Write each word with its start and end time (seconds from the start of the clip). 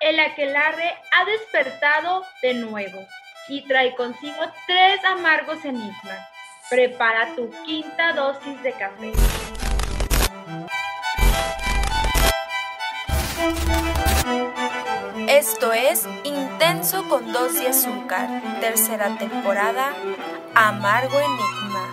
el 0.00 0.20
aquelarre 0.20 0.96
ha 1.12 1.24
despertado 1.24 2.24
de 2.42 2.54
nuevo 2.54 3.06
y 3.48 3.62
trae 3.62 3.94
consigo 3.96 4.40
tres 4.66 5.04
amargos 5.04 5.64
enigmas. 5.64 6.28
Prepara 6.70 7.34
tu 7.34 7.50
quinta 7.64 8.12
dosis 8.12 8.62
de 8.62 8.72
café. 8.72 9.12
Esto 15.28 15.72
es 15.72 16.06
Intenso 16.24 17.08
con 17.08 17.32
dos 17.32 17.54
de 17.54 17.68
azúcar, 17.68 18.28
tercera 18.60 19.16
temporada, 19.18 19.92
Amargo 20.54 21.18
Enigma. 21.18 21.86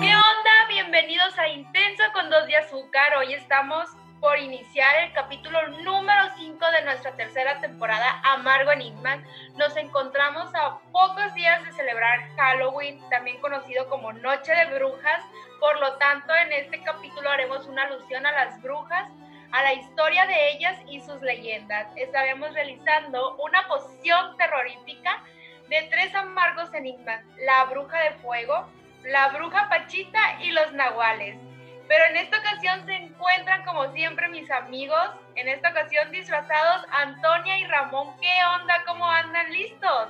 ¿Qué 0.00 0.14
onda? 0.14 0.68
Bienvenidos 0.68 1.38
a 1.38 1.48
Intenso 1.48 2.02
con 2.12 2.28
dos 2.28 2.46
de 2.46 2.56
azúcar. 2.56 3.16
Hoy 3.18 3.34
estamos 3.34 3.88
por 4.20 4.38
iniciar 4.38 5.04
el 5.04 5.12
capítulo 5.12 5.68
número 5.82 6.22
5 6.36 6.70
de 6.70 6.84
nuestra 6.84 7.12
tercera 7.12 7.60
temporada 7.60 8.20
Amargo 8.24 8.72
Enigma. 8.72 9.22
Nos 9.56 9.76
encontramos 9.76 10.54
a 10.54 10.78
pocos 10.92 11.34
días 11.34 11.64
de 11.64 11.72
celebrar 11.72 12.28
Halloween, 12.36 13.00
también 13.10 13.40
conocido 13.40 13.88
como 13.88 14.12
Noche 14.12 14.52
de 14.54 14.74
Brujas. 14.76 15.22
Por 15.60 15.78
lo 15.80 15.94
tanto, 15.98 16.34
en 16.34 16.52
este 16.52 16.82
capítulo 16.82 17.30
haremos 17.30 17.66
una 17.66 17.82
alusión 17.82 18.26
a 18.26 18.32
las 18.32 18.60
brujas, 18.62 19.08
a 19.52 19.62
la 19.62 19.74
historia 19.74 20.26
de 20.26 20.52
ellas 20.52 20.78
y 20.88 21.00
sus 21.00 21.20
leyendas. 21.22 21.86
Estaremos 21.96 22.52
realizando 22.54 23.36
una 23.36 23.66
poción 23.68 24.36
terrorífica 24.36 25.22
de 25.68 25.82
tres 25.90 26.14
amargos 26.14 26.72
enigmas, 26.74 27.22
la 27.44 27.64
bruja 27.64 27.98
de 28.00 28.12
fuego, 28.18 28.68
la 29.04 29.28
bruja 29.28 29.68
pachita 29.68 30.40
y 30.40 30.50
los 30.50 30.72
nahuales. 30.72 31.45
Pero 31.88 32.04
en 32.06 32.16
esta 32.16 32.38
ocasión 32.38 32.84
se 32.84 32.94
encuentran 32.94 33.64
como 33.64 33.92
siempre 33.92 34.28
mis 34.28 34.50
amigos, 34.50 35.10
en 35.36 35.48
esta 35.48 35.70
ocasión 35.70 36.10
disfrazados 36.10 36.86
Antonia 36.90 37.58
y 37.58 37.64
Ramón. 37.66 38.16
¿Qué 38.20 38.32
onda? 38.60 38.74
¿Cómo 38.86 39.08
andan? 39.08 39.52
¿Listos? 39.52 40.08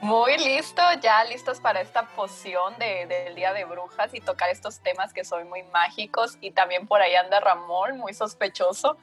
Muy 0.00 0.36
listo, 0.36 0.82
ya 1.00 1.24
listos 1.24 1.60
para 1.60 1.80
esta 1.80 2.06
poción 2.08 2.76
de, 2.78 3.06
del 3.06 3.34
Día 3.34 3.52
de 3.54 3.64
Brujas 3.64 4.12
y 4.12 4.20
tocar 4.20 4.50
estos 4.50 4.80
temas 4.80 5.14
que 5.14 5.24
son 5.24 5.48
muy 5.48 5.62
mágicos. 5.62 6.36
Y 6.40 6.50
también 6.50 6.86
por 6.86 7.00
ahí 7.00 7.14
anda 7.14 7.40
Ramón, 7.40 7.98
muy 7.98 8.12
sospechoso. 8.12 8.98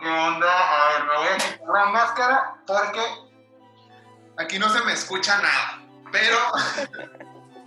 ¿Qué 0.00 0.08
onda? 0.08 0.48
A 0.48 0.88
ver, 0.88 1.04
me 1.04 1.16
voy 1.16 1.28
a 1.28 1.36
quitar 1.36 1.68
la 1.68 1.84
máscara 1.86 2.54
porque 2.66 3.00
aquí 4.38 4.58
no 4.58 4.68
se 4.68 4.82
me 4.84 4.92
escucha 4.94 5.36
nada. 5.36 5.82
Pero 6.10 6.36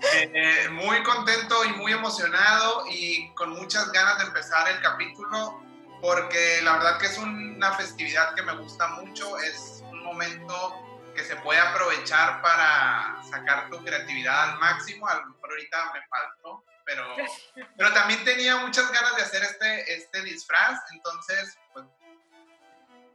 eh, 0.01 0.69
muy 0.69 1.03
contento 1.03 1.65
y 1.65 1.69
muy 1.73 1.91
emocionado 1.91 2.85
y 2.89 3.29
con 3.33 3.51
muchas 3.51 3.91
ganas 3.91 4.17
de 4.19 4.25
empezar 4.25 4.69
el 4.69 4.81
capítulo 4.81 5.61
porque 6.01 6.61
la 6.63 6.73
verdad 6.73 6.97
que 6.97 7.07
es 7.07 7.17
una 7.17 7.73
festividad 7.73 8.33
que 8.33 8.41
me 8.41 8.55
gusta 8.55 8.87
mucho, 8.89 9.37
es 9.39 9.83
un 9.91 10.03
momento 10.03 10.73
que 11.13 11.23
se 11.23 11.35
puede 11.37 11.59
aprovechar 11.59 12.41
para 12.41 13.21
sacar 13.29 13.69
tu 13.69 13.83
creatividad 13.83 14.51
al 14.51 14.59
máximo, 14.59 15.07
a 15.07 15.15
lo 15.15 15.25
mejor 15.27 15.49
ahorita 15.49 15.91
me 15.93 16.07
faltó, 16.07 16.63
pero, 16.85 17.15
pero 17.77 17.93
también 17.93 18.23
tenía 18.23 18.57
muchas 18.57 18.89
ganas 18.91 19.15
de 19.17 19.23
hacer 19.23 19.43
este, 19.43 19.93
este 19.93 20.21
disfraz, 20.21 20.79
entonces 20.93 21.57
pues, 21.73 21.85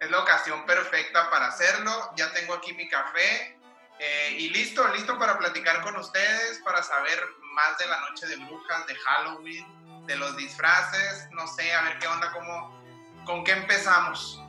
es 0.00 0.10
la 0.10 0.18
ocasión 0.18 0.66
perfecta 0.66 1.30
para 1.30 1.46
hacerlo, 1.46 2.12
ya 2.16 2.32
tengo 2.32 2.54
aquí 2.54 2.74
mi 2.74 2.88
café, 2.88 3.53
eh, 3.98 4.36
y 4.38 4.50
listo, 4.50 4.86
listo 4.88 5.18
para 5.18 5.38
platicar 5.38 5.82
con 5.82 5.96
ustedes, 5.96 6.60
para 6.64 6.82
saber 6.82 7.18
más 7.52 7.78
de 7.78 7.86
la 7.86 8.00
noche 8.00 8.26
de 8.26 8.36
brujas, 8.36 8.86
de 8.86 8.94
Halloween, 8.96 10.06
de 10.06 10.16
los 10.16 10.36
disfraces, 10.36 11.28
no 11.32 11.46
sé, 11.46 11.72
a 11.72 11.82
ver 11.82 11.98
qué 11.98 12.06
onda, 12.06 12.32
cómo, 12.32 12.82
con 13.24 13.44
qué 13.44 13.52
empezamos. 13.52 14.40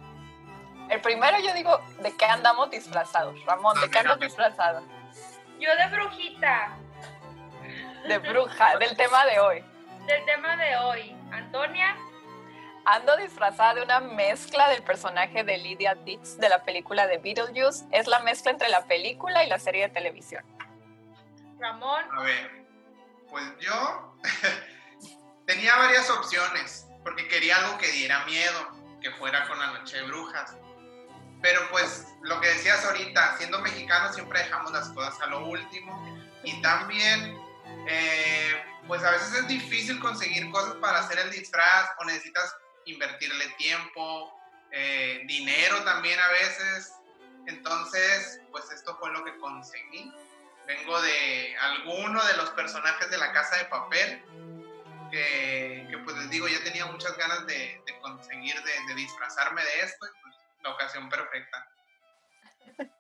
El 0.90 1.02
primero 1.02 1.40
yo 1.40 1.54
digo, 1.54 1.80
¿de 2.02 2.16
qué 2.16 2.26
andamos 2.26 2.70
disfrazados? 2.70 3.44
Ramón, 3.46 3.80
¿de 3.82 3.90
qué 3.90 4.00
andas 4.00 4.20
disfrazado? 4.20 4.84
Yo 5.60 5.76
de 5.76 5.88
brujita. 5.88 6.78
De 8.08 8.20
bruja, 8.20 8.78
del 8.78 8.96
tema 8.96 9.26
de 9.26 9.40
hoy. 9.40 9.64
Del 10.06 10.26
tema 10.26 10.56
de 10.58 10.78
hoy. 10.78 11.16
Antonia. 11.32 11.96
Ando 12.86 13.18
disfrazada 13.18 13.74
de 13.74 13.82
una 13.82 14.00
mezcla 14.00 14.70
del 14.70 14.84
personaje 14.84 15.44
de 15.44 15.58
Lydia 15.58 15.96
Ditz 15.96 16.38
de 16.38 16.50
la 16.50 16.64
película 16.64 17.08
de 17.08 17.18
Beetlejuice. 17.18 17.86
Es 17.92 18.06
la 18.06 18.20
mezcla 18.20 18.52
entre 18.52 18.70
la 18.70 18.86
película 18.86 19.44
y 19.44 19.50
la 19.50 19.58
serie 19.58 19.88
de 19.88 19.90
televisión. 19.90 20.44
Ramón. 21.60 22.06
A 22.12 22.22
ver, 22.22 22.64
pues 23.28 23.44
yo 23.60 24.16
tenía 25.48 25.76
varias 25.78 26.12
opciones, 26.12 26.88
porque 27.04 27.28
quería 27.28 27.58
algo 27.58 27.80
que 27.80 27.88
diera 27.88 28.24
miedo, 28.26 28.70
que 29.02 29.10
fuera 29.14 29.48
con 29.48 29.58
la 29.58 29.80
noche 29.80 29.98
de 29.98 30.04
brujas. 30.04 30.56
Pero 31.42 31.62
pues 31.72 32.06
lo 32.22 32.40
que 32.40 32.50
decías 32.50 32.86
ahorita, 32.86 33.38
siendo 33.38 33.60
mexicano 33.62 34.14
siempre 34.14 34.40
dejamos 34.40 34.72
las 34.72 34.90
cosas 34.90 35.20
a 35.22 35.26
lo 35.26 35.48
último. 35.48 36.30
Y 36.44 36.62
también, 36.62 37.36
eh, 37.88 38.64
pues 38.88 39.04
a 39.04 39.10
veces 39.10 39.34
es 39.34 39.48
difícil 39.48 40.00
conseguir 40.00 40.52
cosas 40.52 40.76
para 40.76 41.00
hacer 41.00 41.18
el 41.18 41.32
disfraz 41.32 41.90
o 42.00 42.06
necesitas 42.06 42.56
invertirle 42.86 43.48
tiempo, 43.58 44.34
eh, 44.72 45.22
dinero 45.26 45.84
también 45.84 46.20
a 46.20 46.28
veces. 46.30 46.94
Entonces, 47.48 48.42
pues 48.52 48.72
esto 48.72 48.98
fue 48.98 49.12
lo 49.12 49.24
que 49.24 49.38
conseguí. 49.38 50.14
Vengo 50.66 51.00
de 51.02 51.56
alguno 51.58 52.24
de 52.26 52.34
los 52.38 52.50
personajes 52.52 53.10
de 53.12 53.18
la 53.18 53.32
casa 53.32 53.58
de 53.58 53.66
papel, 53.66 54.24
que, 55.12 55.88
que 55.90 55.98
pues 56.00 56.18
les 56.18 56.30
digo, 56.30 56.48
ya 56.48 56.64
tenía 56.64 56.86
muchas 56.88 57.16
ganas 57.18 57.46
de, 57.46 57.82
de 57.86 58.00
conseguir, 58.00 58.56
de, 58.64 58.72
de, 58.88 58.96
disfrazarme 58.96 59.64
de 59.64 59.82
esto, 59.82 60.08
y 60.08 60.22
pues 60.24 60.36
la 60.64 60.70
ocasión 60.72 61.08
perfecta. 61.10 61.68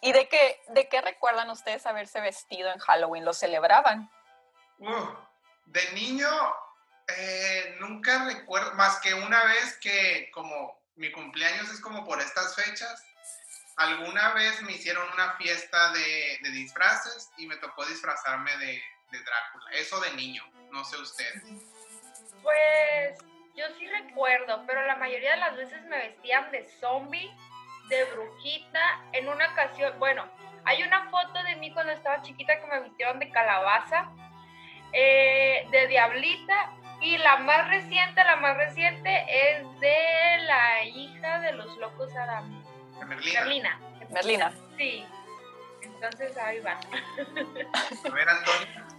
¿Y 0.00 0.12
de 0.12 0.28
qué, 0.28 0.62
de 0.68 0.88
qué 0.88 1.02
recuerdan 1.02 1.50
ustedes 1.50 1.84
haberse 1.86 2.20
vestido 2.20 2.72
en 2.72 2.78
Halloween? 2.78 3.24
¿Lo 3.26 3.34
celebraban? 3.34 4.10
Uh, 4.78 5.14
de 5.66 5.92
niño, 5.92 6.28
eh, 7.08 7.76
nunca 7.80 8.24
recuerdo, 8.24 8.74
más 8.74 9.00
que 9.00 9.14
una 9.14 9.44
vez 9.44 9.78
que 9.80 10.30
como 10.32 10.80
mi 10.96 11.10
cumpleaños 11.10 11.70
es 11.70 11.80
como 11.80 12.04
por 12.04 12.20
estas 12.20 12.54
fechas, 12.54 13.04
alguna 13.76 14.32
vez 14.34 14.60
me 14.62 14.72
hicieron 14.72 15.06
una 15.12 15.32
fiesta 15.32 15.92
de, 15.92 16.50
disfraces 16.50 17.30
y 17.38 17.46
me 17.46 17.56
tocó 17.56 17.84
disfrazarme 17.86 18.56
de, 18.58 18.82
de, 19.10 19.18
Drácula. 19.18 19.70
Eso 19.72 20.00
de 20.00 20.12
niño, 20.14 20.42
no 20.70 20.84
sé 20.84 20.96
ustedes. 20.98 21.42
Pues 22.42 23.18
yo 23.54 23.64
sí 23.78 23.86
recuerdo, 23.88 24.64
pero 24.66 24.86
la 24.86 24.96
mayoría 24.96 25.32
de 25.32 25.36
las 25.38 25.56
veces 25.56 25.82
me 25.84 25.96
vestían 25.96 26.50
de 26.50 26.68
zombie, 26.80 27.30
de 27.88 28.04
brujita. 28.06 29.04
En 29.12 29.28
una 29.28 29.50
ocasión, 29.52 29.98
bueno, 29.98 30.28
hay 30.64 30.82
una 30.82 31.10
foto 31.10 31.42
de 31.42 31.56
mí 31.56 31.72
cuando 31.72 31.92
estaba 31.92 32.22
chiquita 32.22 32.60
que 32.60 32.66
me 32.66 32.80
vistieron 32.80 33.18
de 33.18 33.30
calabaza, 33.30 34.10
eh, 34.92 35.66
de 35.70 35.86
diablita 35.88 36.70
y 37.02 37.18
la 37.18 37.38
más 37.38 37.68
reciente, 37.68 38.22
la 38.24 38.36
más 38.36 38.56
reciente 38.56 39.26
es 39.28 39.80
de 39.80 40.44
la 40.46 40.84
hija 40.84 41.40
de 41.40 41.52
los 41.52 41.76
locos 41.78 42.14
Adam. 42.16 42.62
Merlina. 43.06 43.40
Merlina. 43.40 43.80
Merlina. 44.10 44.52
Sí. 44.76 45.04
Entonces 45.82 46.36
ahí 46.36 46.60
va. 46.60 46.72
A 46.72 48.14
ver, 48.14 48.28
Antonio. 48.28 48.92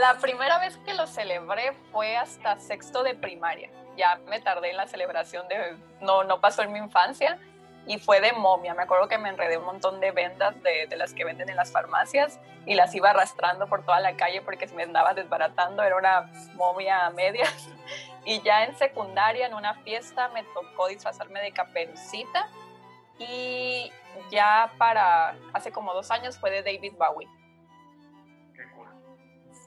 La 0.00 0.18
primera 0.18 0.58
vez 0.58 0.76
que 0.78 0.94
lo 0.94 1.06
celebré 1.06 1.72
fue 1.90 2.16
hasta 2.16 2.58
sexto 2.58 3.02
de 3.02 3.14
primaria. 3.14 3.70
Ya 3.96 4.18
me 4.28 4.40
tardé 4.40 4.70
en 4.70 4.76
la 4.76 4.86
celebración 4.86 5.46
de... 5.48 5.76
No, 6.00 6.24
no 6.24 6.40
pasó 6.40 6.62
en 6.62 6.72
mi 6.72 6.78
infancia 6.78 7.38
y 7.86 7.98
fue 7.98 8.20
de 8.20 8.32
momia. 8.32 8.74
Me 8.74 8.82
acuerdo 8.82 9.08
que 9.08 9.18
me 9.18 9.28
enredé 9.28 9.58
un 9.58 9.64
montón 9.64 10.00
de 10.00 10.12
vendas 10.12 10.54
de, 10.62 10.96
las 10.96 11.12
que 11.14 11.24
venden 11.24 11.48
en 11.48 11.56
las 11.56 11.72
farmacias 11.72 12.38
y 12.64 12.74
las 12.74 12.94
iba 12.94 13.10
arrastrando 13.10 13.66
por 13.66 13.84
toda 13.84 14.00
la 14.00 14.16
calle 14.16 14.40
porque 14.42 14.66
me 14.68 14.84
andaba 14.84 15.14
desbaratando. 15.14 15.82
Era 15.82 15.96
una 15.96 16.30
momia 16.54 17.06
a 17.06 17.10
medias. 17.10 17.68
Y 18.24 18.40
ya 18.42 18.62
en 18.62 18.78
secundaria, 18.78 19.48
en 19.48 19.54
una 19.54 19.74
fiesta, 19.82 20.28
me 20.28 20.44
tocó 20.44 20.86
disfrazarme 20.86 21.40
de 21.40 21.50
caperucita. 21.50 22.48
Y 23.18 23.90
ya 24.30 24.72
para 24.78 25.34
hace 25.52 25.72
como 25.72 25.92
dos 25.92 26.08
años 26.12 26.38
fue 26.38 26.52
de 26.52 26.62
David 26.62 26.92
Bowie. 26.96 27.28
Qué 28.54 28.62
cool. 28.76 28.86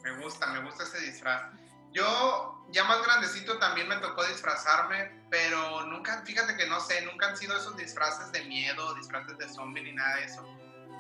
Me 0.04 0.24
gusta, 0.24 0.48
me 0.54 0.62
gusta 0.62 0.84
ese 0.84 1.02
disfraz. 1.02 1.52
Yo, 1.96 2.62
ya 2.72 2.84
más 2.84 3.02
grandecito, 3.04 3.58
también 3.58 3.88
me 3.88 3.96
tocó 3.96 4.26
disfrazarme, 4.26 5.24
pero 5.30 5.86
nunca, 5.86 6.22
fíjate 6.26 6.58
que 6.58 6.68
no 6.68 6.82
sé, 6.82 7.02
nunca 7.04 7.28
han 7.28 7.38
sido 7.38 7.56
esos 7.56 7.78
disfraces 7.78 8.34
de 8.34 8.44
miedo, 8.44 8.94
disfraces 8.96 9.38
de 9.38 9.48
zombie 9.48 9.82
ni 9.82 9.94
nada 9.94 10.18
de 10.18 10.26
eso. 10.26 10.46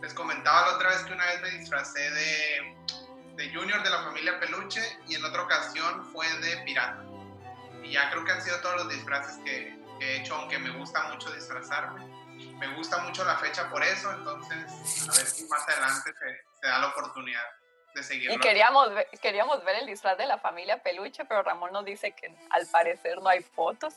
Les 0.01 0.13
comentaba 0.13 0.69
la 0.69 0.75
otra 0.75 0.89
vez 0.91 0.99
que 0.99 1.11
una 1.11 1.25
vez 1.25 1.41
me 1.41 1.49
disfracé 1.49 1.99
de, 1.99 2.77
de 3.35 3.53
Junior 3.53 3.83
de 3.83 3.89
la 3.89 4.03
familia 4.03 4.39
Peluche 4.39 4.81
y 5.09 5.15
en 5.15 5.25
otra 5.25 5.41
ocasión 5.43 6.09
fue 6.13 6.31
de 6.39 6.63
pirata. 6.63 7.03
Y 7.83 7.91
ya 7.91 8.09
creo 8.11 8.23
que 8.23 8.31
han 8.31 8.41
sido 8.41 8.57
todos 8.61 8.85
los 8.85 8.89
disfraces 8.89 9.35
que, 9.43 9.77
he 9.99 10.21
hecho, 10.21 10.35
aunque 10.35 10.59
me 10.59 10.69
gusta 10.69 11.09
mucho 11.09 11.29
disfrazarme. 11.33 12.05
Me 12.57 12.73
gusta 12.75 12.99
mucho 12.99 13.25
la 13.25 13.35
fecha 13.39 13.69
por 13.69 13.83
eso, 13.83 14.13
entonces 14.13 15.09
a 15.09 15.13
ver 15.13 15.27
si 15.27 15.45
más 15.49 15.67
adelante 15.67 16.13
se, 16.13 16.61
se 16.61 16.67
da 16.67 16.79
la 16.79 16.87
oportunidad. 16.87 17.43
De 17.95 18.03
seguirlo. 18.03 18.35
Y 18.35 18.39
queríamos 18.39 18.93
ver, 18.93 19.07
queríamos 19.21 19.63
ver 19.63 19.77
el 19.77 19.85
disfraz 19.87 20.17
de 20.17 20.27
la 20.27 20.37
familia 20.37 20.83
Peluche, 20.83 21.25
pero 21.25 21.41
Ramón 21.41 21.71
nos 21.71 21.85
dice 21.85 22.11
que 22.11 22.35
al 22.51 22.67
parecer 22.67 23.17
no 23.21 23.29
hay 23.29 23.41
fotos. 23.41 23.95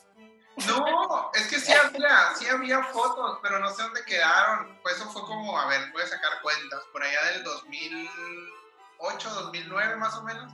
No, 0.67 1.31
es 1.33 1.47
que 1.47 1.59
sí 1.59 1.71
había, 1.73 2.33
sí 2.35 2.47
había 2.47 2.81
fotos, 2.85 3.39
pero 3.41 3.59
no 3.59 3.69
sé 3.69 3.83
dónde 3.83 4.03
quedaron. 4.05 4.79
Pues 4.81 4.95
eso 4.95 5.09
fue 5.11 5.21
como, 5.23 5.57
a 5.59 5.67
ver, 5.67 5.91
voy 5.91 6.01
a 6.01 6.07
sacar 6.07 6.41
cuentas, 6.41 6.79
por 6.91 7.03
allá 7.03 7.23
del 7.33 7.43
2008, 7.43 9.29
2009 9.29 9.95
más 9.97 10.15
o 10.15 10.23
menos. 10.23 10.51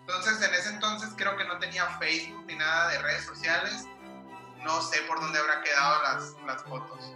Entonces, 0.00 0.42
en 0.42 0.54
ese 0.54 0.70
entonces 0.70 1.10
creo 1.16 1.36
que 1.36 1.44
no 1.44 1.58
tenía 1.58 1.86
Facebook 1.98 2.44
ni 2.46 2.56
nada 2.56 2.88
de 2.88 2.98
redes 2.98 3.24
sociales. 3.24 3.86
No 4.58 4.82
sé 4.82 5.00
por 5.02 5.20
dónde 5.20 5.38
habrá 5.38 5.62
quedado 5.62 6.02
las, 6.02 6.34
las 6.44 6.62
fotos. 6.64 7.14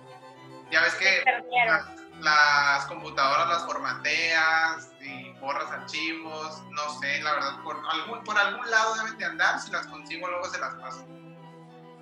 Ya 0.71 0.81
ves 0.81 0.95
que 0.95 1.25
las, 1.67 2.04
las 2.21 2.87
computadoras 2.87 3.49
las 3.49 3.65
formateas 3.67 4.91
y 5.01 5.31
borras 5.41 5.71
archivos. 5.71 6.63
No 6.71 6.89
sé, 7.01 7.21
la 7.23 7.33
verdad, 7.33 7.63
por 7.63 7.77
algún, 7.91 8.25
por 8.25 8.39
algún 8.39 8.71
lado 8.71 8.95
deben 8.97 9.19
de 9.19 9.25
andar. 9.25 9.59
Si 9.61 9.71
las 9.71 9.87
consigo, 9.87 10.29
luego 10.29 10.45
se 10.47 10.59
las 10.59 10.75
paso. 10.77 11.05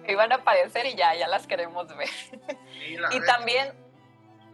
Iban 0.07 0.33
a 0.33 0.37
aparecer 0.37 0.87
y 0.87 0.95
ya, 0.95 1.15
ya 1.15 1.29
las 1.29 1.47
queremos 1.47 1.87
ver. 1.97 2.09
Sí, 2.09 2.97
Y 3.13 3.21
también, 3.25 3.73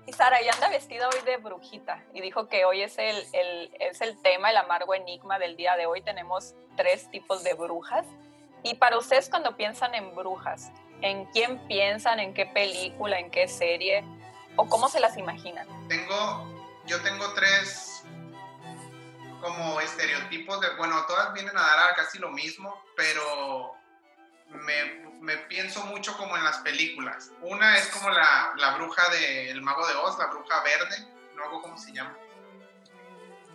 y 0.06 0.12
Sara, 0.12 0.40
ella 0.40 0.52
anda 0.54 0.68
vestida 0.68 1.08
hoy 1.08 1.20
de 1.24 1.38
brujita 1.38 2.02
y 2.12 2.20
dijo 2.20 2.48
que 2.48 2.64
hoy 2.64 2.82
es 2.82 2.98
el, 2.98 3.16
el- 3.32 3.70
es 3.80 4.00
el 4.00 4.20
tema, 4.20 4.50
el 4.50 4.56
amargo 4.58 4.94
enigma 4.94 5.38
del 5.38 5.56
día 5.56 5.76
de 5.76 5.86
hoy. 5.86 6.02
Tenemos 6.02 6.54
tres 6.76 7.10
tipos 7.10 7.44
de 7.44 7.54
brujas. 7.54 8.06
Y 8.62 8.74
para 8.74 8.98
ustedes 8.98 9.30
cuando 9.30 9.56
piensan 9.56 9.94
en 9.94 10.14
brujas, 10.14 10.70
¿en 11.00 11.24
quién 11.26 11.58
piensan? 11.66 12.20
¿En 12.20 12.34
qué 12.34 12.44
película? 12.46 13.18
¿En 13.18 13.30
qué 13.30 13.48
serie? 13.48 14.04
¿O 14.58 14.68
cómo 14.68 14.88
se 14.88 14.98
las 14.98 15.16
imaginan? 15.16 15.68
Tengo, 15.88 16.52
yo 16.84 17.00
tengo 17.02 17.32
tres 17.34 18.02
como 19.40 19.80
estereotipos 19.80 20.60
de, 20.60 20.74
bueno, 20.74 21.00
todas 21.06 21.32
vienen 21.32 21.56
a 21.56 21.62
dar 21.62 21.94
casi 21.94 22.18
lo 22.18 22.30
mismo, 22.32 22.84
pero 22.96 23.76
me, 24.48 25.36
pienso 25.48 25.84
mucho 25.84 26.16
como 26.16 26.36
en 26.36 26.42
las 26.42 26.58
películas. 26.58 27.30
Una 27.40 27.78
es 27.78 27.86
como 27.86 28.10
la, 28.10 28.52
la 28.56 28.74
bruja 28.74 29.08
del 29.10 29.62
Mago 29.62 29.86
de 29.86 29.94
Oz, 29.94 30.18
la 30.18 30.26
bruja 30.26 30.60
verde, 30.64 31.06
no 31.36 31.44
hago 31.44 31.62
cómo 31.62 31.78
se 31.78 31.92
llama. 31.92 32.16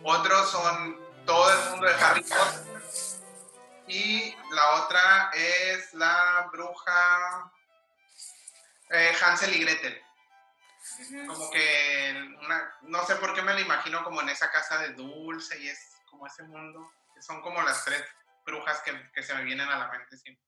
Otros 0.04 0.50
son 0.50 0.98
todo 1.26 1.52
el 1.52 1.70
mundo 1.70 1.86
de 1.86 1.94
Harry 2.02 2.22
Potter. 2.22 2.82
Y 3.88 4.34
la 4.52 4.70
otra 4.76 5.30
es 5.34 5.92
la 5.92 6.48
bruja 6.50 7.52
eh, 8.88 9.12
Hansel 9.22 9.54
y 9.54 9.58
Gretel 9.64 10.04
Como 11.26 11.50
que 11.50 12.14
una, 12.44 12.74
no 12.82 13.04
sé 13.06 13.16
por 13.16 13.34
qué 13.34 13.42
me 13.42 13.54
lo 13.54 13.60
imagino 13.60 14.04
como 14.04 14.20
en 14.20 14.28
esa 14.28 14.50
casa 14.50 14.78
de 14.78 14.90
dulce 14.94 15.58
y 15.60 15.68
es 15.68 15.78
como 16.10 16.26
ese 16.26 16.42
mundo. 16.44 16.90
Son 17.20 17.40
como 17.42 17.62
las 17.62 17.84
tres 17.84 18.04
brujas 18.44 18.82
que, 18.82 19.10
que 19.12 19.22
se 19.22 19.34
me 19.34 19.44
vienen 19.44 19.68
a 19.68 19.78
la 19.78 19.88
mente 19.88 20.16
siempre. 20.18 20.44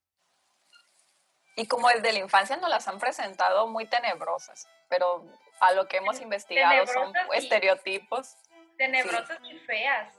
Y 1.55 1.67
como 1.67 1.89
desde 1.89 2.13
la 2.13 2.19
infancia 2.19 2.55
nos 2.57 2.69
las 2.69 2.87
han 2.87 2.99
presentado 2.99 3.67
muy 3.67 3.87
tenebrosas, 3.87 4.67
pero 4.89 5.25
a 5.59 5.71
lo 5.71 5.87
que 5.87 5.97
hemos 5.97 6.21
investigado 6.21 6.85
son 6.85 7.11
Tenebrosas 7.13 7.27
y- 7.33 7.37
estereotipos. 7.43 8.35
Tenebrosas 8.77 9.39
y 9.43 9.57
feas. 9.59 10.13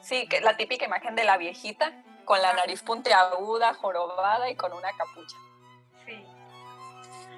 Sí, 0.00 0.28
que 0.28 0.40
la 0.40 0.56
típica 0.56 0.84
imagen 0.84 1.16
de 1.16 1.24
la 1.24 1.36
viejita 1.38 1.92
con 2.24 2.40
la 2.40 2.52
nariz 2.52 2.82
puntiaguda, 2.82 3.74
jorobada 3.74 4.48
y 4.48 4.54
con 4.54 4.72
una 4.72 4.92
capucha. 4.96 5.36
Sí. 6.04 6.24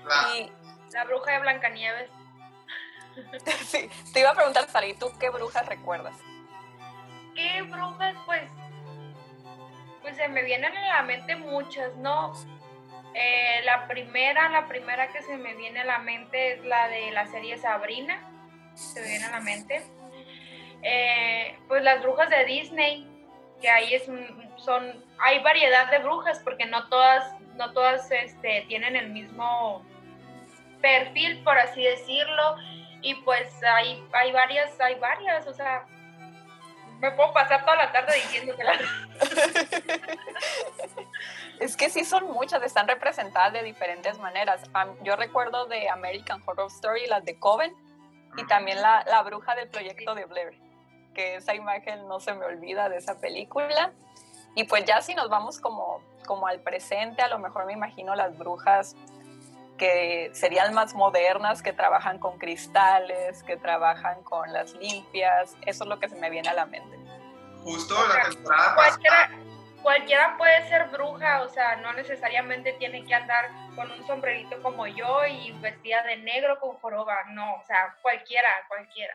La- 0.05 0.37
Y 0.37 0.53
La 0.93 1.05
bruja 1.05 1.33
de 1.33 1.41
Blancanieves. 1.41 2.11
sí, 3.67 3.91
te 4.13 4.21
iba 4.21 4.31
a 4.31 4.35
preguntar, 4.35 4.69
Sara, 4.69 4.87
¿y 4.87 4.95
tú 4.95 5.11
qué 5.19 5.31
brujas 5.31 5.67
recuerdas? 5.67 6.17
¿Qué 7.35 7.63
brujas? 7.63 8.15
Pues, 8.27 8.51
pues 10.03 10.17
se 10.17 10.29
me 10.29 10.43
vienen 10.43 10.77
a 10.77 10.97
la 10.97 11.03
mente 11.03 11.37
muchas, 11.37 11.95
¿no? 11.97 12.33
Eh, 13.15 13.63
la 13.65 13.89
primera, 13.89 14.49
la 14.49 14.67
primera 14.69 15.09
que 15.09 15.23
se 15.23 15.37
me 15.37 15.55
viene 15.55 15.81
a 15.81 15.85
la 15.85 15.99
mente 15.99 16.55
es 16.55 16.65
la 16.65 16.89
de 16.89 17.11
la 17.11 17.27
serie 17.27 17.59
Sabrina. 17.59 18.21
Se 18.75 19.01
me 19.01 19.09
viene 19.09 19.25
a 19.25 19.31
la 19.31 19.41
mente. 19.41 19.83
Eh, 20.83 21.59
pues 21.67 21.83
las 21.83 22.03
brujas 22.03 22.31
de 22.31 22.45
Disney, 22.45 23.09
que 23.61 23.69
ahí 23.69 23.95
es 23.95 24.09
son, 24.57 25.05
hay 25.19 25.41
variedad 25.43 25.91
de 25.91 25.99
brujas 25.99 26.41
porque 26.45 26.67
no 26.67 26.89
todas, 26.89 27.35
no 27.57 27.73
todas 27.73 28.11
este, 28.11 28.65
tienen 28.69 28.97
el 28.97 29.11
mismo 29.11 29.85
perfil, 30.81 31.43
por 31.43 31.59
así 31.59 31.83
decirlo. 31.83 32.57
Y 33.01 33.15
pues 33.17 33.63
hay, 33.63 34.05
hay 34.13 34.33
varias, 34.33 34.81
hay 34.81 34.97
varias, 34.97 35.47
o 35.47 35.55
sea, 35.55 35.87
me 37.01 37.11
puedo 37.13 37.33
pasar 37.33 37.65
toda 37.65 37.77
la 37.77 37.93
tarde 37.93 38.15
diciendo 38.17 38.57
que 38.57 38.65
las 38.65 38.81
Es 41.61 41.77
que 41.77 41.91
sí 41.91 42.05
son 42.05 42.31
muchas, 42.33 42.63
están 42.63 42.87
representadas 42.87 43.53
de 43.53 43.63
diferentes 43.63 44.19
maneras. 44.19 44.63
Yo 45.03 45.17
recuerdo 45.17 45.67
de 45.67 45.89
American 45.89 46.43
Horror 46.47 46.69
Story, 46.69 47.07
las 47.07 47.25
de 47.25 47.39
Coven, 47.39 47.75
y 48.37 48.47
también 48.47 48.81
la, 48.81 49.05
la 49.09 49.23
bruja 49.23 49.57
del 49.57 49.69
proyecto 49.69 50.15
de 50.15 50.25
Blair, 50.27 50.57
que 51.15 51.37
esa 51.37 51.55
imagen 51.55 52.07
no 52.07 52.21
se 52.21 52.33
me 52.35 52.45
olvida 52.45 52.89
de 52.89 52.99
esa 52.99 53.19
película. 53.19 53.93
Y 54.55 54.65
pues 54.65 54.85
ya 54.85 55.03
si 55.03 55.15
nos 55.15 55.29
vamos 55.29 55.59
como, 55.59 56.01
como 56.27 56.47
al 56.47 56.61
presente, 56.61 57.23
a 57.23 57.29
lo 57.29 57.41
mejor 57.41 57.67
me 57.67 57.73
imagino 57.73 58.15
las 58.15 58.39
brujas 58.39 58.95
que 59.79 60.31
serían 60.35 60.75
más 60.75 60.95
modernas, 60.95 61.63
que 61.63 61.73
trabajan 61.73 62.19
con 62.19 62.39
cristales, 62.39 63.43
que 63.45 63.57
trabajan 63.57 64.23
con 64.23 64.53
las 64.53 64.75
limpias, 64.75 65.57
eso 65.65 65.85
es 65.85 65.89
lo 65.89 65.99
que 65.99 66.09
se 66.09 66.17
me 66.17 66.29
viene 66.29 66.51
a 66.51 66.55
la 66.55 66.67
mente. 66.67 66.99
Justo 67.63 67.95
O 67.99 68.07
sea, 68.13 68.25
la 68.25 68.31
temporada 68.31 68.75
cualquiera, 68.75 69.31
cualquiera 69.83 70.37
puede 70.37 70.69
ser 70.69 70.89
bruja, 70.89 71.43
o 71.43 71.49
sea, 71.49 71.77
no 71.77 71.93
necesariamente 71.95 72.73
tiene 72.75 73.05
que 73.05 73.15
andar 73.15 73.49
con 73.75 73.91
un 73.91 74.07
sombrerito 74.07 74.61
como 74.63 74.87
yo 74.87 75.25
y 75.27 75.53
vestida 75.61 76.03
de 76.03 76.17
negro 76.19 76.59
con 76.61 76.77
joroba, 76.79 77.17
no, 77.31 77.55
o 77.55 77.65
sea, 77.65 77.97
cualquiera, 78.03 78.51
cualquiera. 78.69 79.15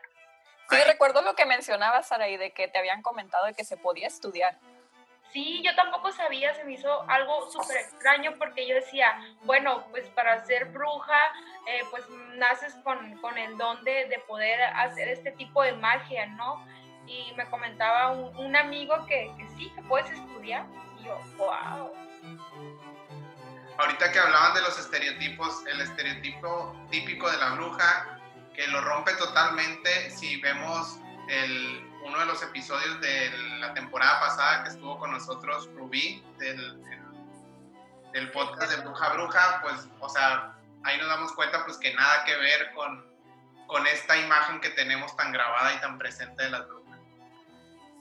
Sí, 0.70 0.76
Ay. 0.76 0.84
recuerdo 0.86 1.22
lo 1.22 1.34
que 1.34 1.44
mencionabas, 1.44 2.08
Saraí, 2.08 2.36
de 2.36 2.52
que 2.52 2.68
te 2.68 2.78
habían 2.78 3.02
comentado 3.02 3.46
de 3.46 3.54
que 3.54 3.64
se 3.64 3.76
podía 3.76 4.06
estudiar. 4.06 4.56
Sí, 5.34 5.62
yo 5.64 5.74
tampoco 5.74 6.12
sabía, 6.12 6.54
se 6.54 6.62
me 6.62 6.74
hizo 6.74 7.10
algo 7.10 7.50
súper 7.50 7.78
extraño 7.78 8.34
porque 8.38 8.68
yo 8.68 8.76
decía, 8.76 9.20
bueno, 9.42 9.84
pues 9.90 10.08
para 10.10 10.44
ser 10.44 10.66
bruja, 10.66 11.18
eh, 11.66 11.80
pues 11.90 12.04
naces 12.36 12.72
con, 12.84 13.18
con 13.18 13.36
el 13.36 13.58
don 13.58 13.82
de, 13.82 14.06
de 14.06 14.20
poder 14.28 14.62
hacer 14.62 15.08
este 15.08 15.32
tipo 15.32 15.64
de 15.64 15.72
magia, 15.72 16.26
¿no? 16.26 16.64
Y 17.08 17.32
me 17.36 17.46
comentaba 17.46 18.12
un, 18.12 18.36
un 18.36 18.54
amigo 18.54 18.94
que, 19.06 19.28
que 19.36 19.48
sí, 19.56 19.72
que 19.74 19.82
puedes 19.82 20.08
estudiar. 20.08 20.66
Y 21.00 21.06
yo, 21.06 21.18
wow. 21.36 21.92
Ahorita 23.78 24.12
que 24.12 24.20
hablaban 24.20 24.54
de 24.54 24.60
los 24.60 24.78
estereotipos, 24.78 25.66
el 25.66 25.80
estereotipo 25.80 26.76
típico 26.92 27.28
de 27.28 27.38
la 27.38 27.54
bruja, 27.54 28.20
que 28.54 28.68
lo 28.68 28.80
rompe 28.82 29.12
totalmente 29.14 30.10
si 30.10 30.40
vemos 30.40 31.00
el, 31.28 31.93
uno 32.04 32.18
de 32.18 32.26
los 32.26 32.42
episodios 32.42 33.00
de 33.00 33.30
la 33.60 33.72
temporada 33.74 34.20
pasada 34.20 34.64
que 34.64 34.70
estuvo 34.70 34.98
con 34.98 35.10
nosotros 35.12 35.68
Rubí, 35.74 36.22
del, 36.38 36.82
del- 38.12 38.30
podcast 38.30 38.70
de 38.72 38.82
Bruja 38.82 39.12
Bruja, 39.14 39.60
pues, 39.62 39.88
o 40.00 40.08
sea, 40.08 40.54
ahí 40.84 40.98
nos 40.98 41.08
damos 41.08 41.32
cuenta 41.32 41.64
pues 41.64 41.76
que 41.78 41.92
nada 41.94 42.24
que 42.24 42.36
ver 42.36 42.72
con, 42.74 43.04
con 43.66 43.86
esta 43.86 44.16
imagen 44.16 44.60
que 44.60 44.70
tenemos 44.70 45.16
tan 45.16 45.32
grabada 45.32 45.74
y 45.74 45.78
tan 45.80 45.98
presente 45.98 46.44
de 46.44 46.50
las 46.50 46.66
brujas. 46.68 46.98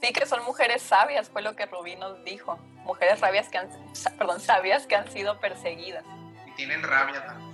Sí, 0.01 0.11
que 0.13 0.25
son 0.25 0.43
mujeres 0.43 0.81
sabias, 0.83 1.29
fue 1.29 1.41
lo 1.41 1.55
que 1.55 1.65
Rubí 1.65 1.95
nos 1.95 2.23
dijo. 2.25 2.57
Mujeres 2.83 3.19
sabias 3.21 3.47
que 3.49 3.57
han, 3.57 3.69
perdón, 4.17 4.39
sabias 4.41 4.85
que 4.85 4.95
han 4.95 5.09
sido 5.09 5.39
perseguidas. 5.39 6.03
Y 6.45 6.51
tienen 6.51 6.83
rabia 6.83 7.25
también. 7.25 7.53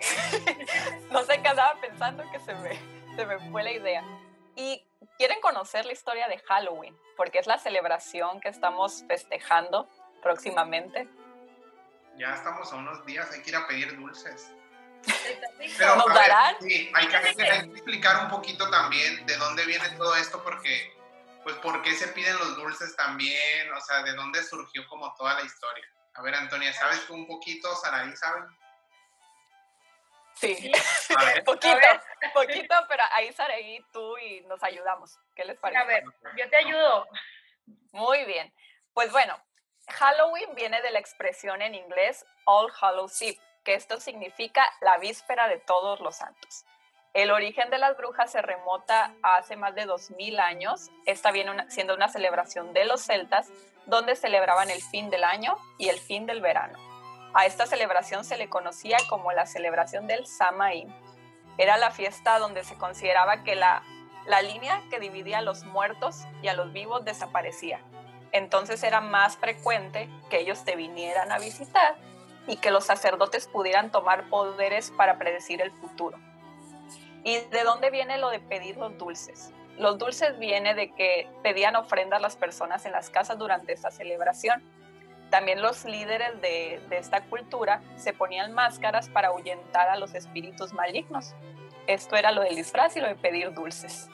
No 1.10 1.22
sé 1.24 1.40
qué 1.40 1.48
andaba 1.48 1.80
pensando 1.80 2.24
que 2.32 2.40
se 2.40 2.54
me, 2.56 2.78
se 3.16 3.26
me 3.26 3.38
fue 3.50 3.62
la 3.62 3.72
idea. 3.72 4.02
Y 4.56 4.82
quieren 5.18 5.40
conocer 5.40 5.86
la 5.86 5.92
historia 5.92 6.28
de 6.28 6.38
Halloween, 6.38 6.96
porque 7.16 7.38
es 7.38 7.46
la 7.46 7.58
celebración 7.58 8.40
que 8.40 8.48
estamos 8.48 9.04
festejando 9.08 9.88
próximamente. 10.22 11.08
Ya 12.16 12.34
estamos 12.34 12.72
a 12.72 12.76
unos 12.76 13.04
días, 13.06 13.30
hay 13.32 13.42
que 13.42 13.50
ir 13.50 13.56
a 13.56 13.66
pedir 13.66 13.96
dulces. 13.96 14.52
Pero, 15.78 15.96
¿Nos 15.96 16.06
ver, 16.06 16.14
darán? 16.14 16.56
sí, 16.60 16.68
que- 16.68 16.92
hay 16.94 17.06
que 17.08 17.72
explicar 17.72 18.24
un 18.24 18.30
poquito 18.30 18.68
también 18.70 19.24
de 19.26 19.36
dónde 19.36 19.64
viene 19.64 19.88
todo 19.90 20.16
esto, 20.16 20.42
porque, 20.42 20.92
pues, 21.44 21.54
¿por 21.56 21.82
qué 21.82 21.94
se 21.94 22.08
piden 22.08 22.36
los 22.38 22.56
dulces 22.56 22.96
también? 22.96 23.72
O 23.72 23.80
sea, 23.82 24.02
¿de 24.02 24.14
dónde 24.14 24.42
surgió 24.42 24.86
como 24.88 25.14
toda 25.14 25.34
la 25.34 25.42
historia? 25.42 25.84
A 26.14 26.22
ver, 26.22 26.34
Antonia, 26.34 26.72
¿sabes 26.72 27.06
tú 27.06 27.14
un 27.14 27.26
poquito? 27.26 27.72
Saraí, 27.76 28.16
¿saben? 28.16 28.44
Sí, 30.36 30.54
Sí, 30.54 31.14
A 31.16 31.24
ver, 31.24 31.44
poquito, 31.44 31.68
A 31.68 31.74
ver. 31.76 32.00
poquito, 32.34 32.74
pero 32.88 33.02
ahí 33.12 33.32
Saraí, 33.32 33.84
tú 33.92 34.18
y 34.18 34.42
nos 34.42 34.62
ayudamos. 34.62 35.18
¿Qué 35.34 35.44
les 35.44 35.58
parece? 35.58 35.80
a 35.80 35.84
ver, 35.84 36.04
yo 36.36 36.48
te 36.50 36.56
ayudo. 36.56 37.06
Muy 37.92 38.24
bien. 38.24 38.52
Pues 38.92 39.10
bueno, 39.12 39.38
Halloween 39.88 40.54
viene 40.54 40.80
de 40.82 40.90
la 40.90 40.98
expresión 40.98 41.62
en 41.62 41.74
inglés 41.74 42.26
All 42.44 42.70
Hallows 42.80 43.20
Eve, 43.22 43.38
que 43.64 43.74
esto 43.74 43.98
significa 44.00 44.70
la 44.80 44.98
víspera 44.98 45.48
de 45.48 45.58
todos 45.58 46.00
los 46.00 46.16
santos. 46.16 46.64
El 47.14 47.30
origen 47.30 47.70
de 47.70 47.78
las 47.78 47.96
brujas 47.96 48.30
se 48.30 48.42
remota 48.42 49.14
a 49.22 49.36
hace 49.36 49.56
más 49.56 49.74
de 49.74 49.86
2000 49.86 50.38
años. 50.38 50.90
Esta 51.06 51.30
viene 51.30 51.70
siendo 51.70 51.94
una 51.94 52.08
celebración 52.08 52.74
de 52.74 52.84
los 52.84 53.00
celtas, 53.06 53.48
donde 53.86 54.16
celebraban 54.16 54.68
el 54.70 54.82
fin 54.82 55.08
del 55.08 55.24
año 55.24 55.56
y 55.78 55.88
el 55.88 55.98
fin 55.98 56.26
del 56.26 56.42
verano. 56.42 56.78
A 57.36 57.44
esta 57.44 57.66
celebración 57.66 58.24
se 58.24 58.38
le 58.38 58.48
conocía 58.48 58.96
como 59.10 59.30
la 59.30 59.44
celebración 59.44 60.06
del 60.06 60.26
Samaín. 60.26 60.90
Era 61.58 61.76
la 61.76 61.90
fiesta 61.90 62.38
donde 62.38 62.64
se 62.64 62.76
consideraba 62.76 63.44
que 63.44 63.54
la, 63.54 63.82
la 64.24 64.40
línea 64.40 64.82
que 64.88 65.00
dividía 65.00 65.38
a 65.38 65.42
los 65.42 65.64
muertos 65.64 66.24
y 66.40 66.48
a 66.48 66.54
los 66.54 66.72
vivos 66.72 67.04
desaparecía. 67.04 67.78
Entonces 68.32 68.82
era 68.82 69.02
más 69.02 69.36
frecuente 69.36 70.08
que 70.30 70.40
ellos 70.40 70.64
te 70.64 70.76
vinieran 70.76 71.30
a 71.30 71.38
visitar 71.38 71.96
y 72.46 72.56
que 72.56 72.70
los 72.70 72.86
sacerdotes 72.86 73.48
pudieran 73.48 73.90
tomar 73.90 74.30
poderes 74.30 74.90
para 74.90 75.18
predecir 75.18 75.60
el 75.60 75.72
futuro. 75.72 76.16
¿Y 77.22 77.36
de 77.36 77.64
dónde 77.64 77.90
viene 77.90 78.16
lo 78.16 78.30
de 78.30 78.40
pedir 78.40 78.78
los 78.78 78.96
dulces? 78.96 79.52
Los 79.76 79.98
dulces 79.98 80.38
viene 80.38 80.74
de 80.74 80.90
que 80.94 81.28
pedían 81.42 81.76
ofrendas 81.76 82.22
las 82.22 82.34
personas 82.34 82.86
en 82.86 82.92
las 82.92 83.10
casas 83.10 83.36
durante 83.36 83.74
esta 83.74 83.90
celebración. 83.90 84.62
También 85.30 85.60
los 85.60 85.84
líderes 85.84 86.40
de, 86.40 86.80
de 86.88 86.98
esta 86.98 87.22
cultura 87.22 87.82
se 87.96 88.12
ponían 88.12 88.52
máscaras 88.52 89.08
para 89.08 89.28
ahuyentar 89.28 89.88
a 89.88 89.96
los 89.96 90.14
espíritus 90.14 90.72
malignos. 90.72 91.34
Esto 91.86 92.16
era 92.16 92.32
lo 92.32 92.42
del 92.42 92.56
disfraz 92.56 92.96
y 92.96 93.00
lo 93.00 93.08
de 93.08 93.16
pedir 93.16 93.52
dulces. 93.52 94.08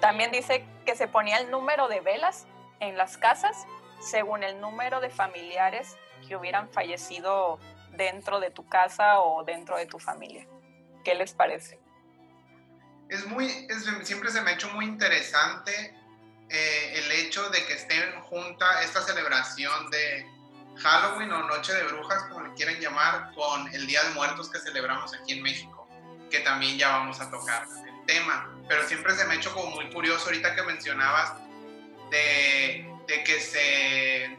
También 0.00 0.30
dice 0.30 0.64
que 0.84 0.96
se 0.96 1.08
ponía 1.08 1.38
el 1.38 1.50
número 1.50 1.88
de 1.88 2.00
velas 2.00 2.46
en 2.80 2.96
las 2.96 3.16
casas 3.16 3.66
según 4.00 4.42
el 4.42 4.60
número 4.60 5.00
de 5.00 5.10
familiares 5.10 5.96
que 6.26 6.36
hubieran 6.36 6.68
fallecido 6.70 7.58
dentro 7.92 8.40
de 8.40 8.50
tu 8.50 8.66
casa 8.68 9.20
o 9.20 9.44
dentro 9.44 9.76
de 9.76 9.86
tu 9.86 9.98
familia. 9.98 10.46
¿Qué 11.04 11.14
les 11.14 11.32
parece? 11.32 11.80
Es 13.08 13.26
muy, 13.26 13.48
siempre 14.02 14.30
se 14.30 14.40
me 14.40 14.50
ha 14.50 14.54
hecho 14.54 14.68
muy 14.70 14.86
interesante 14.86 15.94
eh, 16.52 16.98
el 16.98 17.12
hecho 17.12 17.48
de 17.48 17.64
que 17.64 17.72
estén 17.72 18.20
junta 18.22 18.82
esta 18.82 19.00
celebración 19.02 19.90
de 19.90 20.26
Halloween 20.76 21.32
o 21.32 21.48
Noche 21.48 21.72
de 21.72 21.84
Brujas, 21.84 22.24
como 22.24 22.46
le 22.46 22.54
quieren 22.54 22.78
llamar, 22.78 23.32
con 23.34 23.72
el 23.74 23.86
Día 23.86 24.02
de 24.04 24.10
Muertos 24.10 24.50
que 24.50 24.58
celebramos 24.58 25.14
aquí 25.14 25.32
en 25.32 25.42
México, 25.42 25.88
que 26.30 26.40
también 26.40 26.76
ya 26.76 26.88
vamos 26.88 27.20
a 27.20 27.30
tocar 27.30 27.66
el 27.86 28.06
tema. 28.06 28.54
Pero 28.68 28.86
siempre 28.86 29.14
se 29.14 29.24
me 29.24 29.34
ha 29.34 29.36
hecho 29.36 29.54
como 29.54 29.70
muy 29.70 29.90
curioso 29.90 30.26
ahorita 30.26 30.54
que 30.54 30.62
mencionabas 30.62 31.32
de, 32.10 32.86
de 33.06 33.24
que 33.24 33.40
se 33.40 34.38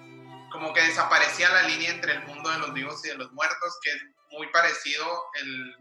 como 0.52 0.72
que 0.72 0.84
desaparecía 0.84 1.50
la 1.50 1.64
línea 1.64 1.90
entre 1.90 2.14
el 2.14 2.28
mundo 2.28 2.52
de 2.52 2.60
los 2.60 2.74
vivos 2.74 3.04
y 3.04 3.10
de 3.10 3.16
los 3.16 3.32
muertos, 3.32 3.80
que 3.82 3.90
es 3.90 4.04
muy 4.30 4.46
parecido 4.52 5.26
el, 5.42 5.76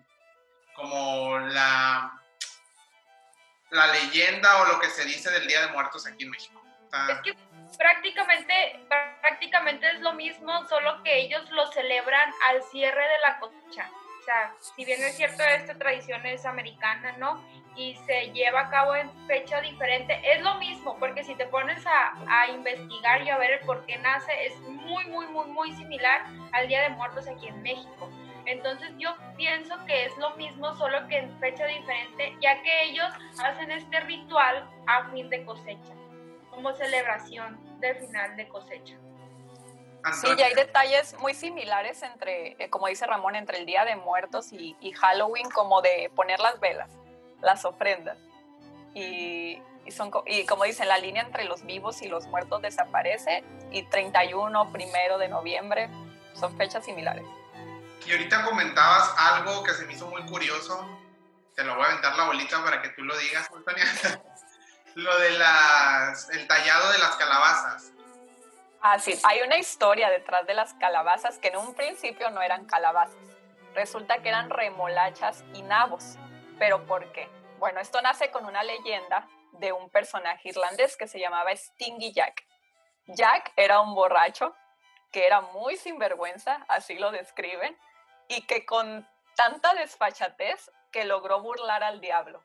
como 0.75 1.39
la, 1.41 2.22
la 3.73 3.87
leyenda 3.89 4.63
o 4.63 4.67
lo 4.67 4.79
que 4.79 4.89
se 4.89 5.05
dice 5.05 5.31
del 5.31 5.47
Día 5.47 5.67
de 5.67 5.73
Muertos 5.73 6.07
aquí 6.07 6.25
en 6.25 6.31
México. 6.31 6.63
es 7.09 7.19
que 7.21 7.35
prácticamente, 7.79 8.81
prácticamente 9.21 9.91
es 9.91 10.01
lo 10.01 10.13
mismo, 10.13 10.67
solo 10.69 11.03
que 11.03 11.21
ellos 11.21 11.51
lo 11.51 11.67
celebran 11.73 12.31
al 12.49 12.63
cierre 12.65 13.03
de 13.03 13.19
la 13.23 13.39
cosecha. 13.39 13.91
O 14.21 14.25
sea, 14.25 14.55
si 14.61 14.85
bien 14.85 15.03
es 15.03 15.17
cierto, 15.17 15.43
esta 15.43 15.75
tradición 15.77 16.25
es 16.27 16.45
americana, 16.45 17.17
¿no? 17.19 17.45
Y 17.75 17.97
se 18.07 18.31
lleva 18.33 18.61
a 18.61 18.71
cabo 18.71 18.95
en 18.95 19.11
fecha 19.27 19.61
diferente, 19.61 20.21
es 20.23 20.43
lo 20.43 20.55
mismo, 20.57 20.97
porque 20.99 21.25
si 21.25 21.35
te 21.35 21.47
pones 21.47 21.85
a, 21.87 22.13
a 22.29 22.49
investigar 22.49 23.23
y 23.23 23.31
a 23.31 23.39
ver 23.39 23.53
el 23.53 23.61
por 23.61 23.85
qué 23.87 23.99
nace, 23.99 24.47
es 24.47 24.55
muy, 24.61 25.07
muy, 25.07 25.27
muy, 25.27 25.47
muy 25.47 25.73
similar 25.73 26.25
al 26.53 26.69
Día 26.69 26.83
de 26.83 26.91
Muertos 26.91 27.27
aquí 27.27 27.49
en 27.49 27.63
México. 27.63 28.11
Entonces 28.47 28.91
yo 28.99 29.15
pienso 29.37 29.75
que 29.87 30.07
es 30.07 30.17
lo 30.19 30.31
mismo, 30.37 30.75
solo 30.77 31.07
que 31.09 31.19
en 31.19 31.39
fecha 31.39 31.67
diferente, 31.67 32.37
ya 32.41 32.61
que 32.63 32.85
ellos 32.85 33.13
hacen 33.43 33.71
este 33.71 34.01
ritual 34.01 34.69
a 34.87 35.11
fin 35.11 35.29
de 35.31 35.45
cosecha, 35.45 35.95
como 36.51 36.73
celebración 36.75 37.59
del 37.81 37.97
final 37.97 38.37
de 38.37 38.49
cosecha. 38.49 38.97
Sí, 40.21 40.27
y 40.37 40.43
hay 40.43 40.55
detalles 40.55 41.17
muy 41.21 41.33
similares 41.33 42.03
entre, 42.03 42.57
eh, 42.59 42.69
como 42.71 42.89
dice 42.89 43.07
Ramón, 43.07 43.37
entre 43.37 43.59
el 43.59 43.67
Día 43.67 43.85
de 43.85 43.95
Muertos 43.95 44.53
y, 44.53 44.75
Halloween, 44.95 45.49
como 45.51 45.81
de 45.81 46.11
poner 46.17 46.41
las 46.41 46.59
velas, 46.59 46.91
las 47.41 47.65
ofrendas. 47.65 48.19
Y, 48.95 49.63
son, 49.91 50.11
y 50.27 50.45
como 50.47 50.65
dicen, 50.65 50.89
la 50.89 50.99
línea 50.99 51.23
entre 51.23 51.45
los 51.45 51.65
vivos 51.65 52.03
y 52.03 52.09
los 52.09 52.27
muertos 52.27 52.63
desaparece 52.63 53.45
y 53.71 53.85
31, 53.85 54.73
primero 54.73 55.19
de 55.19 55.29
noviembre, 55.29 55.89
son 56.35 56.57
fechas 56.57 56.85
similares. 56.85 57.25
Y 58.07 58.13
ahorita 58.13 58.45
comentabas 58.45 59.15
algo 59.17 59.63
que 59.63 59.73
se 59.75 59.87
me 59.87 59.93
hizo 59.93 60.07
muy 60.09 60.23
curioso. 60.27 60.99
Te 61.55 61.65
lo 61.65 61.75
voy 61.77 61.85
a 61.85 61.89
aventar 61.89 62.17
la 62.17 62.25
bolita 62.25 62.63
para 62.65 62.83
que 62.83 62.89
tú 62.91 63.03
lo 63.05 63.17
digas, 63.17 63.49
Antonia. 63.55 63.85
lo 64.95 65.19
de 65.19 65.31
las, 65.33 66.31
el 66.31 66.47
tallado 66.47 66.93
de 66.93 66.99
las 66.99 67.17
calabazas. 67.17 67.93
Ah, 68.81 68.99
sí, 68.99 69.19
hay 69.23 69.43
una 69.43 69.59
historia 69.59 70.11
detrás 70.11 70.47
de 70.47 70.55
las 70.55 70.75
calabazas 70.75 71.39
que 71.39 71.49
en 71.49 71.57
un 71.57 71.75
principio 71.75 72.31
no 72.31 72.43
eran 72.43 72.67
calabazas. 72.67 73.17
Resulta 73.75 74.19
que 74.19 74.29
eran 74.29 74.51
remolachas 74.51 75.45
y 75.55 75.63
nabos. 75.63 76.17
¿Pero 76.59 76.85
por 76.87 77.13
qué? 77.13 77.29
Bueno, 77.59 77.81
esto 77.81 78.03
nace 78.03 78.31
con 78.31 78.45
una 78.45 78.63
leyenda 78.65 79.29
de 79.53 79.73
un 79.73 79.89
personaje 79.91 80.49
irlandés 80.49 80.97
que 80.97 81.07
se 81.07 81.21
llamaba 81.21 81.55
Stingy 81.55 82.13
Jack. 82.13 82.45
Jack 83.07 83.53
era 83.57 83.81
un 83.81 83.95
borracho 83.95 84.55
que 85.13 85.27
era 85.27 85.41
muy 85.41 85.77
sinvergüenza, 85.77 86.65
así 86.69 86.95
lo 86.95 87.11
describen, 87.11 87.77
y 88.29 88.43
que 88.43 88.65
con 88.65 89.09
tanta 89.37 89.75
desfachatez 89.75 90.71
que 90.91 91.05
logró 91.05 91.41
burlar 91.41 91.83
al 91.83 92.01
diablo. 92.01 92.45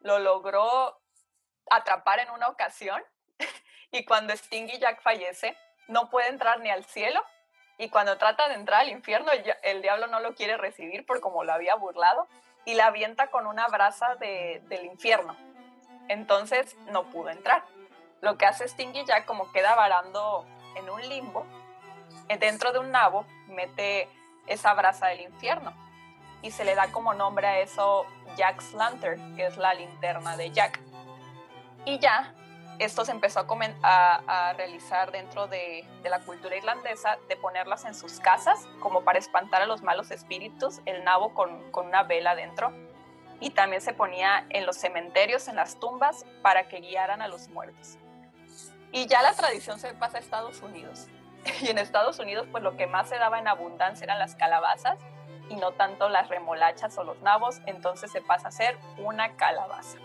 Lo 0.00 0.18
logró 0.18 1.00
atrapar 1.70 2.20
en 2.20 2.30
una 2.30 2.48
ocasión 2.48 3.02
y 3.90 4.04
cuando 4.04 4.36
Stingy 4.36 4.78
Jack 4.78 5.02
fallece, 5.02 5.56
no 5.88 6.10
puede 6.10 6.28
entrar 6.28 6.60
ni 6.60 6.70
al 6.70 6.84
cielo 6.84 7.22
y 7.78 7.90
cuando 7.90 8.18
trata 8.18 8.48
de 8.48 8.54
entrar 8.54 8.80
al 8.80 8.88
infierno, 8.88 9.30
el, 9.62 9.82
diablo 9.82 10.08
no 10.08 10.18
lo 10.18 10.34
quiere 10.34 10.56
recibir 10.56 11.06
por 11.06 11.20
como 11.20 11.44
lo 11.44 11.52
había 11.52 11.76
burlado 11.76 12.26
y 12.64 12.74
la 12.74 12.86
avienta 12.86 13.28
con 13.28 13.46
una 13.46 13.68
brasa 13.68 14.16
del 14.16 14.84
infierno. 14.84 15.36
Entonces 16.08 16.76
no 16.86 17.04
pudo 17.04 17.30
entrar. 17.30 17.64
Lo 18.20 18.36
que 18.36 18.46
hace 18.46 18.66
Stingy 18.66 19.04
Jack 19.04 19.26
como 19.26 19.52
queda 19.52 19.76
varando 19.76 20.44
en 20.74 20.90
un 20.90 21.00
limbo, 21.08 21.46
eh, 22.28 22.36
dentro 22.36 22.72
de 22.72 22.80
un 22.80 22.90
nabo, 22.90 23.24
mete 23.46 24.08
esa 24.48 24.74
brasa 24.74 25.08
del 25.08 25.20
infierno. 25.20 25.72
Y 26.42 26.50
se 26.50 26.64
le 26.64 26.74
da 26.74 26.90
como 26.92 27.14
nombre 27.14 27.46
a 27.46 27.58
eso 27.60 28.06
Jack's 28.36 28.72
Lantern, 28.72 29.36
que 29.36 29.46
es 29.46 29.56
la 29.56 29.74
linterna 29.74 30.36
de 30.36 30.50
Jack. 30.50 30.80
Y 31.84 31.98
ya 31.98 32.32
esto 32.78 33.04
se 33.04 33.10
empezó 33.10 33.40
a, 33.82 34.22
a, 34.26 34.52
realizar 34.52 35.10
dentro 35.10 35.48
de, 35.48 35.84
de, 36.02 36.10
la 36.10 36.20
cultura 36.20 36.56
irlandesa, 36.56 37.18
de 37.28 37.36
ponerlas 37.36 37.84
en 37.84 37.94
sus 37.94 38.20
casas 38.20 38.68
como 38.78 39.02
para 39.02 39.18
espantar 39.18 39.62
a 39.62 39.66
los 39.66 39.82
malos 39.82 40.10
espíritus, 40.10 40.80
el 40.86 41.02
nabo 41.02 41.34
con, 41.34 41.70
con 41.72 41.86
una 41.86 42.04
vela 42.04 42.34
dentro. 42.36 42.72
Y 43.40 43.50
también 43.50 43.82
se 43.82 43.92
ponía 43.92 44.46
en 44.50 44.66
los 44.66 44.76
cementerios, 44.76 45.48
en 45.48 45.56
las 45.56 45.78
tumbas, 45.80 46.24
para 46.42 46.68
que 46.68 46.80
guiaran 46.80 47.22
a 47.22 47.28
los 47.28 47.48
muertos. 47.48 47.98
Y 48.92 49.06
ya 49.06 49.22
la 49.22 49.32
tradición 49.34 49.78
se 49.78 49.92
pasa 49.94 50.18
a 50.18 50.20
Estados 50.20 50.62
Unidos. 50.62 51.08
Y 51.62 51.68
en 51.68 51.78
Estados 51.78 52.18
Unidos, 52.18 52.46
pues 52.50 52.62
lo 52.62 52.76
que 52.76 52.86
más 52.86 53.08
se 53.08 53.18
daba 53.18 53.38
en 53.38 53.48
abundancia 53.48 54.04
eran 54.04 54.18
las 54.18 54.34
calabazas 54.36 54.98
y 55.48 55.56
no 55.56 55.72
tanto 55.72 56.08
las 56.08 56.28
remolachas 56.28 56.96
o 56.98 57.04
los 57.04 57.20
nabos, 57.20 57.60
entonces 57.66 58.10
se 58.12 58.20
pasa 58.20 58.48
a 58.48 58.50
ser 58.50 58.76
una 58.98 59.36
calabaza. 59.36 59.98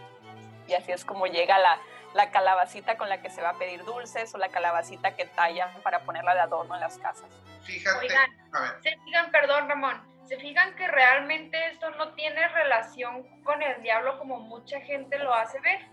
Y 0.67 0.73
así 0.73 0.91
es 0.91 1.03
como 1.03 1.27
llega 1.27 1.59
la, 1.59 1.79
la 2.13 2.31
calabacita 2.31 2.97
con 2.97 3.09
la 3.09 3.21
que 3.21 3.29
se 3.29 3.41
va 3.41 3.49
a 3.49 3.57
pedir 3.57 3.83
dulces 3.83 4.33
o 4.33 4.37
la 4.37 4.49
calabacita 4.49 5.15
que 5.15 5.25
tallan 5.25 5.69
para 5.81 5.99
ponerla 6.05 6.33
de 6.33 6.41
adorno 6.41 6.75
en 6.75 6.81
las 6.81 6.97
casas. 6.97 7.29
Fíjate, 7.63 7.99
Oigan, 7.99 8.29
se 8.81 8.97
fijan, 9.03 9.31
perdón 9.31 9.67
Ramón, 9.67 10.01
se 10.25 10.37
fijan 10.37 10.75
que 10.75 10.87
realmente 10.87 11.67
esto 11.67 11.89
no 11.91 12.13
tiene 12.13 12.47
relación 12.47 13.23
con 13.43 13.61
el 13.61 13.81
diablo 13.81 14.17
como 14.19 14.39
mucha 14.39 14.79
gente 14.81 15.19
lo 15.19 15.33
hace 15.33 15.59
ver 15.59 15.92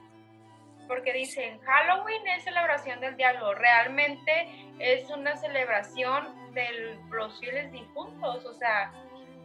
porque 0.90 1.12
dicen 1.12 1.60
Halloween 1.60 2.26
es 2.26 2.42
celebración 2.42 3.00
del 3.00 3.16
diablo, 3.16 3.54
realmente 3.54 4.48
es 4.80 5.08
una 5.08 5.36
celebración 5.36 6.52
de 6.52 6.98
los 7.10 7.38
fieles 7.38 7.70
difuntos, 7.70 8.44
o 8.44 8.54
sea, 8.54 8.92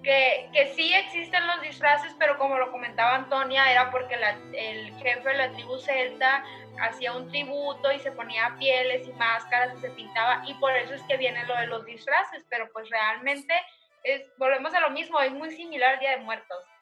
que, 0.02 0.50
que, 0.52 0.74
sí 0.74 0.92
existen 0.96 1.46
los 1.46 1.62
disfraces, 1.62 2.16
pero 2.18 2.40
como 2.40 2.58
lo 2.58 2.72
comentaba 2.72 3.14
Antonia, 3.14 3.72
era 3.72 3.92
porque 3.92 4.16
el 4.54 4.98
jefe 4.98 5.30
de 5.30 5.38
la 5.38 5.52
tribu 5.52 5.78
celta 5.78 6.44
hacía 6.82 7.14
un 7.14 7.30
tributo 7.30 7.92
y 7.92 8.00
se 8.00 8.12
ponía 8.12 8.56
pieles 8.58 9.08
y 9.08 9.14
máscaras 9.14 9.78
y 9.78 9.82
se 9.82 9.92
pintaba, 9.92 10.42
y 10.48 10.56
por 10.56 10.76
eso 10.76 10.96
es 10.96 11.04
que 11.04 11.18
viene 11.18 11.46
lo 11.46 11.56
de 11.58 11.68
los 11.68 11.86
disfraces, 11.86 12.44
pero 12.50 12.72
pues 12.74 12.90
realmente 12.90 13.54
es, 14.04 14.36
volvemos 14.38 14.74
a 14.74 14.80
lo 14.80 14.90
mismo, 14.90 15.20
es 15.20 15.32
muy 15.32 15.52
similar 15.52 15.94
al 15.94 16.00
Día 16.00 16.18
de 16.18 16.24
Muertos. 16.24 16.75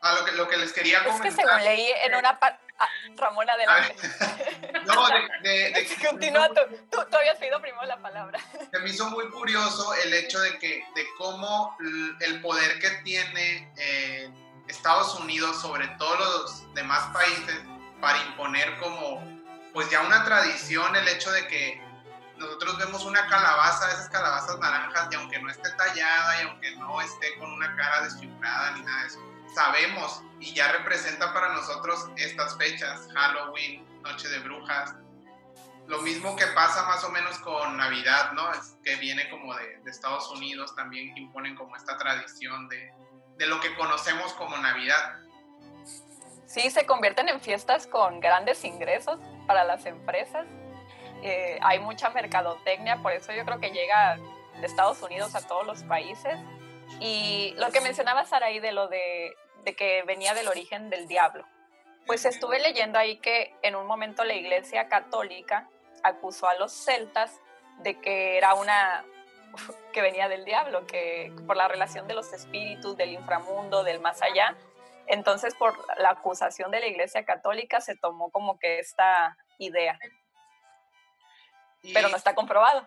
A 0.00 0.14
lo 0.14 0.24
que, 0.24 0.32
lo 0.32 0.48
que 0.48 0.56
les 0.56 0.72
quería 0.72 1.02
comentar. 1.02 1.26
Es 1.26 1.34
que 1.34 1.42
según 1.42 1.64
leí 1.64 1.92
en 2.04 2.14
una 2.14 2.38
parte 2.38 2.68
Ah, 2.78 2.88
Ramón, 3.16 3.50
adelante. 3.50 3.96
no, 4.86 5.08
de, 5.42 5.72
de, 5.72 5.96
Continúa, 6.08 6.48
tú, 6.48 6.60
tú, 7.10 7.16
habías 7.16 7.36
pedido 7.38 7.60
primero 7.60 7.84
la 7.86 8.00
palabra. 8.00 8.38
Me 8.72 8.88
hizo 8.88 9.10
muy 9.10 9.28
curioso 9.30 9.94
el 9.94 10.14
hecho 10.14 10.38
de 10.40 10.58
que, 10.58 10.84
de 10.94 11.06
cómo 11.16 11.76
el 12.20 12.40
poder 12.40 12.78
que 12.78 12.90
tiene 13.02 13.72
eh, 13.76 14.30
Estados 14.68 15.18
Unidos 15.18 15.60
sobre 15.60 15.88
todos 15.98 16.18
los 16.20 16.74
demás 16.74 17.12
países 17.12 17.60
para 18.00 18.18
imponer 18.22 18.76
como 18.78 19.26
pues 19.72 19.90
ya 19.90 20.00
una 20.02 20.24
tradición 20.24 20.94
el 20.94 21.08
hecho 21.08 21.32
de 21.32 21.46
que 21.48 21.82
nosotros 22.36 22.78
vemos 22.78 23.04
una 23.04 23.26
calabaza, 23.26 23.90
esas 23.90 24.08
calabazas 24.08 24.56
naranjas, 24.60 25.08
y 25.10 25.16
aunque 25.16 25.40
no 25.40 25.50
esté 25.50 25.68
tallada 25.72 26.40
y 26.40 26.46
aunque 26.46 26.76
no 26.76 27.00
esté 27.00 27.36
con 27.38 27.50
una 27.52 27.74
cara 27.74 28.02
desfigurada 28.02 28.70
ni 28.72 28.82
nada 28.82 29.00
de 29.02 29.06
eso, 29.08 29.27
sabemos 29.54 30.22
y 30.40 30.54
ya 30.54 30.72
representa 30.72 31.32
para 31.32 31.52
nosotros 31.54 32.10
estas 32.16 32.56
fechas, 32.56 33.08
Halloween, 33.14 33.86
Noche 34.02 34.28
de 34.28 34.38
Brujas. 34.40 34.94
Lo 35.86 36.02
mismo 36.02 36.36
que 36.36 36.46
pasa 36.48 36.84
más 36.84 37.02
o 37.04 37.10
menos 37.10 37.38
con 37.38 37.76
Navidad, 37.76 38.32
¿no? 38.32 38.52
Es 38.52 38.76
que 38.84 38.96
viene 38.96 39.28
como 39.30 39.54
de, 39.54 39.78
de 39.78 39.90
Estados 39.90 40.30
Unidos 40.30 40.74
también, 40.76 41.14
que 41.14 41.20
imponen 41.20 41.56
como 41.56 41.74
esta 41.76 41.96
tradición 41.96 42.68
de, 42.68 42.92
de 43.36 43.46
lo 43.46 43.58
que 43.60 43.74
conocemos 43.74 44.34
como 44.34 44.56
Navidad. 44.58 45.18
Sí, 46.46 46.70
se 46.70 46.86
convierten 46.86 47.28
en 47.28 47.40
fiestas 47.40 47.86
con 47.86 48.20
grandes 48.20 48.64
ingresos 48.64 49.18
para 49.46 49.64
las 49.64 49.86
empresas. 49.86 50.46
Eh, 51.22 51.58
hay 51.62 51.78
mucha 51.80 52.10
mercadotecnia, 52.10 53.02
por 53.02 53.12
eso 53.12 53.32
yo 53.32 53.44
creo 53.44 53.58
que 53.58 53.70
llega 53.70 54.18
de 54.60 54.66
Estados 54.66 55.00
Unidos 55.02 55.34
a 55.34 55.46
todos 55.46 55.66
los 55.66 55.82
países. 55.84 56.38
Y 57.00 57.54
lo 57.56 57.70
que 57.70 57.80
mencionaba 57.80 58.24
Saraí 58.24 58.60
de 58.60 58.72
lo 58.72 58.88
de, 58.88 59.34
de 59.64 59.74
que 59.74 60.02
venía 60.04 60.34
del 60.34 60.48
origen 60.48 60.90
del 60.90 61.06
diablo. 61.06 61.46
Pues 62.06 62.24
estuve 62.24 62.58
leyendo 62.58 62.98
ahí 62.98 63.18
que 63.18 63.54
en 63.62 63.76
un 63.76 63.86
momento 63.86 64.24
la 64.24 64.34
Iglesia 64.34 64.88
Católica 64.88 65.68
acusó 66.02 66.48
a 66.48 66.54
los 66.54 66.72
celtas 66.72 67.40
de 67.80 68.00
que 68.00 68.38
era 68.38 68.54
una 68.54 69.04
que 69.92 70.00
venía 70.02 70.28
del 70.28 70.44
diablo, 70.44 70.86
que 70.86 71.32
por 71.46 71.56
la 71.56 71.68
relación 71.68 72.06
de 72.06 72.14
los 72.14 72.32
espíritus, 72.32 72.96
del 72.96 73.12
inframundo, 73.12 73.84
del 73.84 74.00
más 74.00 74.22
allá. 74.22 74.56
Entonces, 75.06 75.54
por 75.54 75.74
la 75.98 76.10
acusación 76.10 76.70
de 76.70 76.80
la 76.80 76.86
Iglesia 76.86 77.24
Católica 77.24 77.80
se 77.80 77.96
tomó 77.96 78.30
como 78.30 78.58
que 78.58 78.78
esta 78.78 79.36
idea. 79.58 79.98
Pero 81.94 82.08
no 82.08 82.16
está 82.16 82.34
comprobado. 82.34 82.86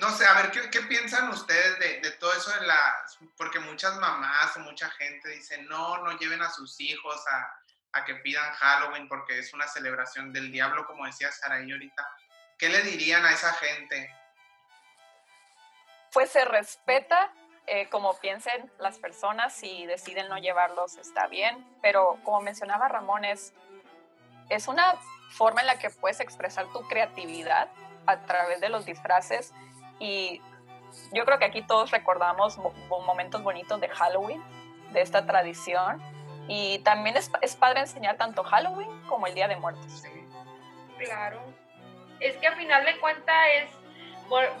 No 0.00 0.10
sé, 0.10 0.26
a 0.26 0.34
ver, 0.34 0.50
¿qué, 0.50 0.80
piensan 0.82 1.28
ustedes 1.30 1.78
de, 1.78 2.10
todo 2.12 2.32
eso 2.32 2.50
de 2.52 2.66
las... 2.66 3.18
Porque 3.36 3.58
muchas 3.60 3.96
mamás 3.96 4.56
o 4.56 4.60
mucha 4.60 4.88
gente 4.90 5.28
dicen, 5.30 5.66
no, 5.66 5.98
no 5.98 6.16
lleven 6.18 6.42
a 6.42 6.50
sus 6.50 6.80
hijos 6.80 7.20
a, 7.26 7.98
a 7.98 8.04
que 8.04 8.14
pidan 8.16 8.52
Halloween 8.54 9.08
porque 9.08 9.38
es 9.38 9.52
una 9.54 9.66
celebración 9.66 10.32
del 10.32 10.52
diablo, 10.52 10.86
como 10.86 11.06
decía 11.06 11.32
Saraí 11.32 11.70
ahorita. 11.70 12.08
¿Qué 12.58 12.68
le 12.68 12.82
dirían 12.82 13.24
a 13.24 13.32
esa 13.32 13.52
gente? 13.54 14.14
Pues 16.12 16.30
se 16.30 16.44
respeta 16.44 17.32
eh, 17.70 17.86
como 17.90 18.18
piensen 18.18 18.72
las 18.78 18.98
personas, 18.98 19.54
si 19.54 19.84
deciden 19.84 20.28
no 20.28 20.38
llevarlos 20.38 20.96
está 20.96 21.26
bien, 21.26 21.66
pero 21.82 22.18
como 22.24 22.40
mencionaba 22.40 22.88
Ramón, 22.88 23.26
es, 23.26 23.52
es 24.48 24.68
una 24.68 24.96
forma 25.32 25.60
en 25.60 25.66
la 25.66 25.78
que 25.78 25.90
puedes 25.90 26.20
expresar 26.20 26.66
tu 26.72 26.80
creatividad 26.88 27.68
a 28.06 28.20
través 28.24 28.62
de 28.62 28.70
los 28.70 28.86
disfraces 28.86 29.52
y 29.98 30.40
yo 31.12 31.24
creo 31.24 31.38
que 31.38 31.44
aquí 31.44 31.62
todos 31.62 31.90
recordamos 31.90 32.56
mo- 32.58 32.72
mo- 32.88 33.00
momentos 33.00 33.42
bonitos 33.42 33.80
de 33.80 33.88
Halloween, 33.88 34.42
de 34.92 35.00
esta 35.02 35.26
tradición 35.26 36.02
y 36.48 36.78
también 36.80 37.16
es, 37.16 37.30
es 37.42 37.56
padre 37.56 37.80
enseñar 37.80 38.16
tanto 38.16 38.42
Halloween 38.42 38.88
como 39.06 39.26
el 39.26 39.34
Día 39.34 39.48
de 39.48 39.56
Muertos. 39.56 40.02
Claro. 40.98 41.40
Es 42.20 42.36
que 42.38 42.46
a 42.46 42.56
final 42.56 42.84
de 42.84 42.98
cuentas 42.98 43.36
es, 43.56 43.70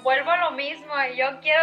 vuelvo 0.02 0.30
a 0.30 0.36
lo 0.36 0.50
mismo, 0.52 0.92
y 1.12 1.16
yo 1.16 1.40
quiero, 1.40 1.62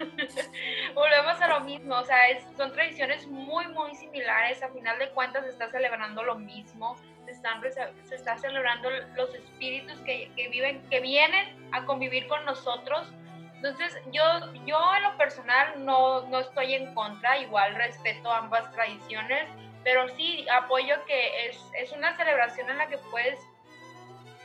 volvemos 0.94 1.40
a 1.40 1.48
lo 1.48 1.60
mismo, 1.60 1.94
o 1.96 2.04
sea, 2.04 2.28
es- 2.28 2.44
son 2.56 2.72
tradiciones 2.72 3.26
muy, 3.26 3.66
muy 3.68 3.94
similares, 3.94 4.62
a 4.62 4.68
final 4.70 4.98
de 4.98 5.10
cuentas 5.10 5.44
se 5.44 5.50
está 5.50 5.70
celebrando 5.70 6.22
lo 6.22 6.34
mismo, 6.36 6.96
se, 7.30 7.36
están, 7.36 7.62
está 8.10 8.38
celebrando 8.38 8.90
los 9.16 9.34
espíritus 9.34 9.98
que, 10.00 10.30
que 10.36 10.48
viven, 10.48 10.82
que 10.90 11.00
vienen 11.00 11.68
a 11.72 11.84
convivir 11.84 12.26
con 12.28 12.44
nosotros. 12.44 13.08
Entonces, 13.54 13.96
yo, 14.12 14.22
yo 14.66 14.78
en 14.96 15.02
lo 15.02 15.16
personal 15.16 15.84
no, 15.84 16.22
no 16.28 16.40
estoy 16.40 16.74
en 16.74 16.94
contra, 16.94 17.38
igual 17.38 17.74
respeto 17.74 18.32
ambas 18.32 18.70
tradiciones, 18.72 19.48
pero 19.84 20.08
sí 20.16 20.46
apoyo 20.48 21.04
que 21.06 21.46
es, 21.46 21.58
es 21.78 21.92
una 21.92 22.16
celebración 22.16 22.68
en 22.70 22.78
la 22.78 22.86
que 22.88 22.98
puedes 23.10 23.38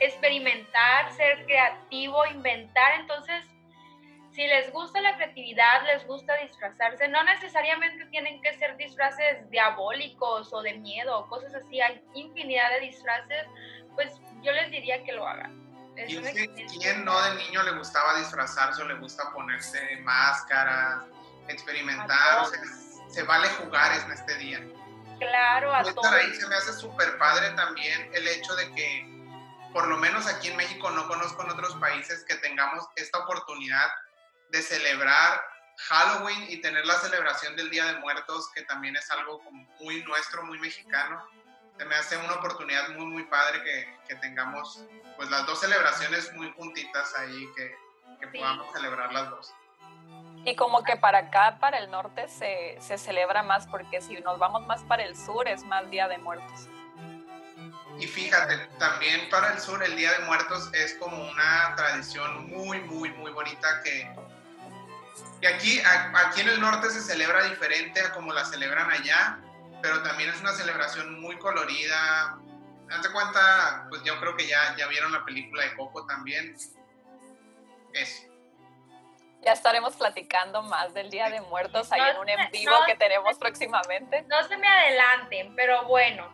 experimentar, 0.00 1.10
ser 1.12 1.44
creativo, 1.46 2.26
inventar. 2.26 3.00
Entonces, 3.00 3.44
si 4.36 4.46
les 4.46 4.70
gusta 4.70 5.00
la 5.00 5.16
creatividad, 5.16 5.82
les 5.86 6.06
gusta 6.06 6.36
disfrazarse, 6.36 7.08
no 7.08 7.24
necesariamente 7.24 8.04
tienen 8.06 8.40
que 8.42 8.52
ser 8.58 8.76
disfraces 8.76 9.48
diabólicos 9.50 10.52
o 10.52 10.60
de 10.60 10.74
miedo 10.74 11.18
o 11.18 11.26
cosas 11.26 11.54
así. 11.54 11.80
Hay 11.80 12.04
infinidad 12.14 12.68
de 12.72 12.80
disfraces, 12.80 13.46
pues 13.94 14.12
yo 14.42 14.52
les 14.52 14.70
diría 14.70 15.02
que 15.04 15.12
lo 15.12 15.26
hagan. 15.26 15.64
Es 15.96 16.08
¿Quién, 16.08 16.18
una 16.20 16.30
se- 16.32 16.38
experiencia. 16.44 16.80
quién 16.80 17.04
no 17.06 17.18
de 17.22 17.34
niño 17.36 17.62
le 17.62 17.70
gustaba 17.78 18.18
disfrazarse 18.18 18.82
o 18.82 18.84
le 18.86 18.94
gusta 18.96 19.32
ponerse 19.32 19.96
máscaras, 20.02 21.04
experimentar? 21.48 22.38
A 22.38 22.42
O 22.42 22.44
sea, 22.44 22.60
se 23.08 23.22
vale 23.22 23.48
jugar 23.48 23.90
en 24.04 24.12
este 24.12 24.34
día. 24.36 24.60
Claro, 25.18 25.74
a 25.74 25.82
todos. 25.82 26.12
ahí 26.12 26.34
se 26.34 26.46
me 26.46 26.56
hace 26.56 26.74
súper 26.74 27.16
padre 27.16 27.48
también 27.52 28.10
el 28.12 28.28
hecho 28.28 28.54
de 28.54 28.70
que, 28.72 29.08
por 29.72 29.86
lo 29.88 29.96
menos 29.96 30.26
aquí 30.26 30.48
en 30.48 30.58
México, 30.58 30.90
no 30.90 31.08
conozco 31.08 31.42
en 31.42 31.50
otros 31.52 31.74
países 31.76 32.22
que 32.28 32.34
tengamos 32.34 32.86
esta 32.96 33.20
oportunidad 33.20 33.88
de 34.50 34.62
celebrar 34.62 35.44
Halloween 35.88 36.46
y 36.48 36.60
tener 36.60 36.86
la 36.86 36.94
celebración 36.94 37.54
del 37.56 37.70
Día 37.70 37.84
de 37.86 37.98
Muertos, 37.98 38.50
que 38.54 38.62
también 38.62 38.96
es 38.96 39.10
algo 39.10 39.42
como 39.44 39.66
muy 39.80 40.02
nuestro, 40.04 40.42
muy 40.44 40.58
mexicano. 40.58 41.22
Se 41.76 41.84
me 41.84 41.94
hace 41.94 42.16
una 42.16 42.34
oportunidad 42.34 42.88
muy, 42.90 43.04
muy 43.06 43.24
padre 43.24 43.62
que, 43.62 43.98
que 44.08 44.14
tengamos 44.16 44.82
pues 45.16 45.28
las 45.30 45.44
dos 45.46 45.60
celebraciones 45.60 46.32
muy 46.32 46.50
juntitas 46.52 47.14
ahí, 47.18 47.48
que, 47.54 47.76
que 48.20 48.30
Sí. 48.32 48.38
podamos 48.38 48.72
celebrar 48.72 49.12
las 49.12 49.28
dos. 49.28 49.54
Y 50.46 50.54
como 50.56 50.82
que 50.84 50.96
para 50.96 51.18
acá, 51.18 51.58
para 51.60 51.78
el 51.78 51.90
norte, 51.90 52.28
se, 52.28 52.78
se 52.80 52.96
celebra 52.96 53.42
más, 53.42 53.66
porque 53.66 54.00
si 54.00 54.14
nos 54.20 54.38
vamos 54.38 54.64
más 54.66 54.82
para 54.84 55.04
el 55.04 55.16
sur, 55.16 55.46
es 55.48 55.62
más 55.64 55.90
Día 55.90 56.08
de 56.08 56.18
Muertos. 56.18 56.68
Y 57.98 58.06
fíjate, 58.06 58.56
también 58.78 59.28
para 59.28 59.52
el 59.52 59.60
sur 59.60 59.82
el 59.82 59.96
Día 59.96 60.12
de 60.12 60.20
Muertos 60.20 60.70
es 60.72 60.94
como 60.94 61.16
una 61.30 61.74
tradición 61.76 62.48
muy, 62.48 62.80
muy, 62.82 63.10
muy 63.10 63.32
bonita 63.32 63.82
que, 63.82 64.08
que 65.40 65.48
aquí, 65.48 65.80
a- 65.80 66.12
aquí 66.28 66.40
en 66.40 66.48
el 66.48 66.60
norte 66.60 66.90
se 66.90 67.00
celebra 67.00 67.44
diferente 67.44 68.00
a 68.00 68.12
como 68.12 68.32
la 68.32 68.44
celebran 68.44 68.90
allá, 68.90 69.38
pero 69.82 70.02
también 70.02 70.30
es 70.30 70.40
una 70.40 70.52
celebración 70.52 71.20
muy 71.20 71.38
colorida. 71.38 72.38
Hazte 72.90 73.10
cuenta, 73.12 73.86
pues 73.88 74.02
yo 74.04 74.18
creo 74.20 74.36
que 74.36 74.46
ya, 74.46 74.74
ya 74.76 74.86
vieron 74.86 75.12
la 75.12 75.24
película 75.24 75.64
de 75.64 75.74
Coco 75.76 76.06
también. 76.06 76.54
Eso. 77.92 78.22
Ya 79.42 79.52
estaremos 79.52 79.94
platicando 79.94 80.62
más 80.62 80.92
del 80.94 81.10
Día 81.10 81.28
de 81.30 81.40
Muertos 81.42 81.92
ahí 81.92 82.00
en 82.10 82.16
un 82.18 82.28
en 82.28 82.50
vivo 82.50 82.72
No, 82.72 82.84
que 82.84 82.96
tenemos 82.96 83.38
próximamente. 83.38 84.22
No 84.28 84.42
se 84.48 84.56
me 84.56 84.66
adelanten, 84.66 85.54
pero 85.54 85.84
bueno, 85.84 86.28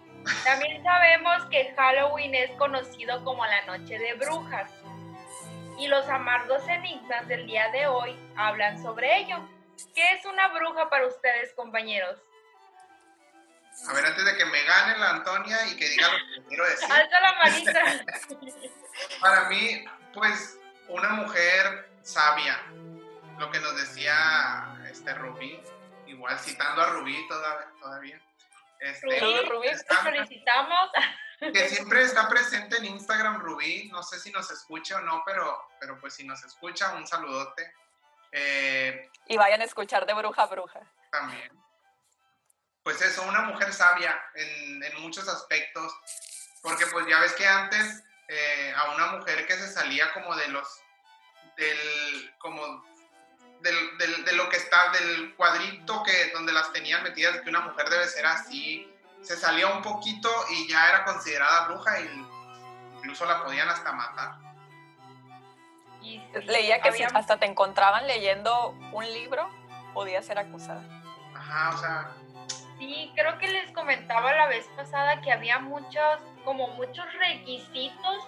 también 0.44 0.82
sabemos 0.82 1.44
que 1.50 1.74
Halloween 1.76 2.34
es 2.34 2.50
conocido 2.56 3.22
como 3.24 3.44
la 3.44 3.66
noche 3.66 3.98
de 3.98 4.14
brujas. 4.14 4.70
Y 5.82 5.88
los 5.88 6.08
amargos 6.08 6.62
enigmas 6.68 7.26
del 7.26 7.44
día 7.44 7.68
de 7.72 7.88
hoy 7.88 8.16
hablan 8.36 8.80
sobre 8.80 9.16
ello. 9.18 9.36
¿Qué 9.96 10.12
es 10.12 10.24
una 10.26 10.46
bruja 10.46 10.88
para 10.88 11.08
ustedes, 11.08 11.52
compañeros? 11.54 12.20
A 13.88 13.92
ver, 13.92 14.06
antes 14.06 14.24
de 14.24 14.36
que 14.36 14.44
me 14.44 14.62
gane 14.62 14.96
la 14.98 15.10
Antonia 15.10 15.56
y 15.66 15.76
que 15.76 15.88
diga 15.88 16.06
lo 16.06 16.18
que 16.18 16.48
quiero 16.48 16.64
decir. 16.66 16.88
Alza 16.88 17.20
la 17.20 17.32
manita. 17.42 17.82
Para 19.20 19.48
mí, 19.48 19.84
pues, 20.14 20.60
una 20.86 21.08
mujer 21.08 21.90
sabia, 22.02 22.60
lo 23.40 23.50
que 23.50 23.58
nos 23.58 23.74
decía 23.76 24.76
este 24.88 25.12
Rubí, 25.14 25.60
igual 26.06 26.38
citando 26.38 26.80
a 26.82 26.90
Rubí 26.90 27.26
toda- 27.26 27.72
todavía. 27.80 28.20
Este, 28.78 29.18
Rubí, 29.18 29.48
Rubí. 29.48 29.68
te 29.88 29.96
felicitamos. 29.96 30.90
Que 31.50 31.68
siempre 31.68 32.02
está 32.02 32.28
presente 32.28 32.76
en 32.76 32.84
Instagram 32.84 33.40
Rubí, 33.40 33.88
no 33.90 34.02
sé 34.02 34.20
si 34.20 34.30
nos 34.30 34.50
escucha 34.50 34.96
o 34.96 35.00
no, 35.00 35.22
pero, 35.26 35.68
pero 35.80 35.98
pues 36.00 36.14
si 36.14 36.24
nos 36.24 36.42
escucha, 36.44 36.92
un 36.94 37.06
saludote. 37.06 37.72
Eh, 38.30 39.10
Y 39.26 39.36
vayan 39.36 39.60
a 39.60 39.64
escuchar 39.64 40.06
de 40.06 40.14
bruja 40.14 40.42
a 40.42 40.46
bruja. 40.46 40.80
también. 41.10 41.50
Pues 42.82 43.00
eso, 43.02 43.22
una 43.22 43.42
mujer 43.42 43.72
sabia 43.72 44.20
en, 44.34 44.82
en 44.82 45.00
muchos 45.02 45.28
aspectos, 45.28 45.92
porque 46.62 46.86
pues 46.86 47.06
ya 47.06 47.20
ves 47.20 47.32
que 47.34 47.46
antes 47.46 48.02
eh, 48.28 48.74
a 48.76 48.92
una 48.94 49.06
mujer 49.12 49.46
que 49.46 49.54
se 49.56 49.68
salía 49.72 50.12
como 50.12 50.34
de 50.34 50.48
los, 50.48 50.80
del, 51.56 52.34
como 52.38 52.84
del, 53.60 53.98
del- 53.98 54.24
de 54.24 54.32
lo 54.32 54.48
que 54.48 54.56
está, 54.56 54.90
del 54.90 55.34
cuadrito 55.36 56.02
que 56.02 56.30
donde 56.32 56.52
las 56.52 56.72
tenían 56.72 57.02
metidas, 57.04 57.40
que 57.42 57.50
una 57.50 57.60
mujer 57.60 57.88
debe 57.88 58.08
ser 58.08 58.26
así, 58.26 58.91
se 59.22 59.36
salía 59.36 59.68
un 59.68 59.82
poquito 59.82 60.28
y 60.50 60.68
ya 60.68 60.88
era 60.88 61.04
considerada 61.04 61.66
bruja 61.68 62.00
y 62.00 62.26
incluso 62.98 63.24
la 63.24 63.42
podían 63.42 63.68
hasta 63.68 63.92
matar. 63.92 64.34
Y 66.02 66.20
Leía 66.46 66.80
que 66.80 66.92
si 66.92 67.02
había- 67.04 67.16
hasta 67.18 67.38
te 67.38 67.46
encontraban 67.46 68.06
leyendo 68.06 68.70
un 68.92 69.04
libro, 69.04 69.48
podía 69.94 70.20
ser 70.22 70.38
acusada. 70.38 70.82
Ajá, 71.36 71.70
o 71.74 71.78
sea, 71.78 72.10
Sí, 72.78 73.12
creo 73.14 73.38
que 73.38 73.46
les 73.46 73.70
comentaba 73.70 74.32
la 74.34 74.48
vez 74.48 74.66
pasada 74.74 75.20
que 75.20 75.30
había 75.30 75.60
muchos, 75.60 76.18
como 76.44 76.66
muchos 76.68 77.04
requisitos 77.14 78.24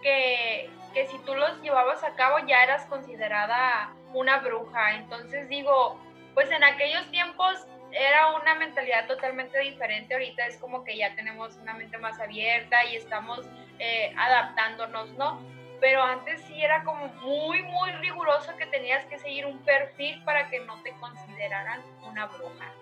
que, 0.00 0.70
que 0.94 1.06
si 1.08 1.18
tú 1.18 1.34
los 1.34 1.60
llevabas 1.60 2.02
a 2.02 2.14
cabo 2.14 2.38
ya 2.46 2.62
eras 2.62 2.86
considerada 2.86 3.92
una 4.14 4.38
bruja. 4.38 4.92
Entonces 4.94 5.50
digo, 5.50 6.00
pues 6.32 6.50
en 6.50 6.64
aquellos 6.64 7.10
tiempos 7.10 7.66
era 7.92 8.34
una 8.34 8.54
mentalidad 8.54 9.06
totalmente 9.06 9.58
diferente. 9.60 10.14
Ahorita 10.14 10.46
es 10.46 10.56
como 10.58 10.84
que 10.84 10.96
ya 10.96 11.14
tenemos 11.14 11.56
una 11.56 11.74
mente 11.74 11.98
más 11.98 12.18
abierta 12.20 12.84
y 12.84 12.96
estamos 12.96 13.40
eh, 13.78 14.12
adaptándonos, 14.16 15.10
¿no? 15.14 15.40
Pero 15.80 16.02
antes 16.02 16.42
sí 16.42 16.62
era 16.62 16.84
como 16.84 17.08
muy, 17.08 17.62
muy 17.62 17.90
riguroso 17.92 18.54
que 18.56 18.66
tenías 18.66 19.04
que 19.06 19.18
seguir 19.18 19.46
un 19.46 19.58
perfil 19.60 20.22
para 20.24 20.50
que 20.50 20.60
no 20.60 20.82
te 20.82 20.92
consideraran 20.92 21.82
una 22.02 22.26
bruja. 22.26 22.72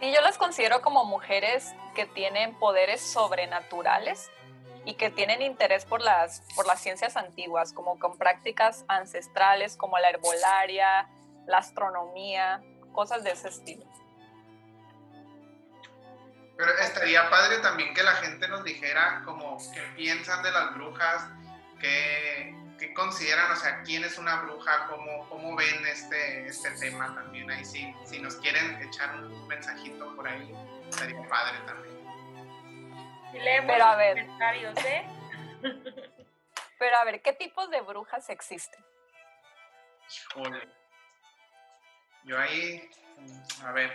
Sí, 0.00 0.12
yo 0.12 0.20
las 0.20 0.36
considero 0.36 0.82
como 0.82 1.06
mujeres 1.06 1.74
que 1.94 2.04
tienen 2.04 2.54
poderes 2.58 3.00
sobrenaturales 3.00 4.30
y 4.84 4.94
que 4.94 5.10
tienen 5.10 5.40
interés 5.40 5.86
por 5.86 6.02
las, 6.02 6.42
por 6.54 6.66
las 6.66 6.80
ciencias 6.80 7.16
antiguas, 7.16 7.72
como 7.72 7.98
con 7.98 8.18
prácticas 8.18 8.84
ancestrales 8.88 9.76
como 9.76 9.98
la 9.98 10.10
herbolaria, 10.10 11.08
la 11.46 11.58
astronomía, 11.58 12.62
cosas 12.96 13.22
de 13.22 13.30
ese 13.30 13.48
estilo. 13.48 13.84
Pero 16.56 16.72
estaría 16.78 17.28
padre 17.28 17.58
también 17.58 17.92
que 17.92 18.02
la 18.02 18.14
gente 18.14 18.48
nos 18.48 18.64
dijera 18.64 19.22
como 19.26 19.58
qué 19.74 19.82
piensan 19.94 20.42
de 20.42 20.50
las 20.50 20.74
brujas, 20.74 21.28
qué, 21.78 22.56
qué 22.78 22.94
consideran, 22.94 23.52
o 23.52 23.56
sea, 23.56 23.82
quién 23.82 24.02
es 24.02 24.16
una 24.16 24.40
bruja, 24.40 24.86
cómo, 24.88 25.28
cómo 25.28 25.54
ven 25.54 25.86
este, 25.86 26.46
este 26.46 26.70
tema 26.80 27.14
también. 27.14 27.50
Ahí 27.50 27.64
sí, 27.64 27.94
si 28.06 28.18
nos 28.18 28.36
quieren 28.36 28.80
echar 28.82 29.14
un 29.16 29.46
mensajito 29.46 30.16
por 30.16 30.26
ahí, 30.26 30.50
estaría 30.88 31.22
padre 31.28 31.58
también. 31.66 31.96
Pero 33.66 33.84
a 33.84 33.96
ver. 33.96 34.14
comentarios, 34.14 34.78
¿eh? 34.86 35.06
Pero 36.78 36.96
a 36.96 37.04
ver, 37.04 37.20
¿qué 37.20 37.34
tipos 37.34 37.70
de 37.70 37.82
brujas 37.82 38.30
existen? 38.30 38.82
Híjole. 40.08 40.85
Yo 42.26 42.38
ahí, 42.38 42.88
a 43.64 43.72
ver, 43.72 43.90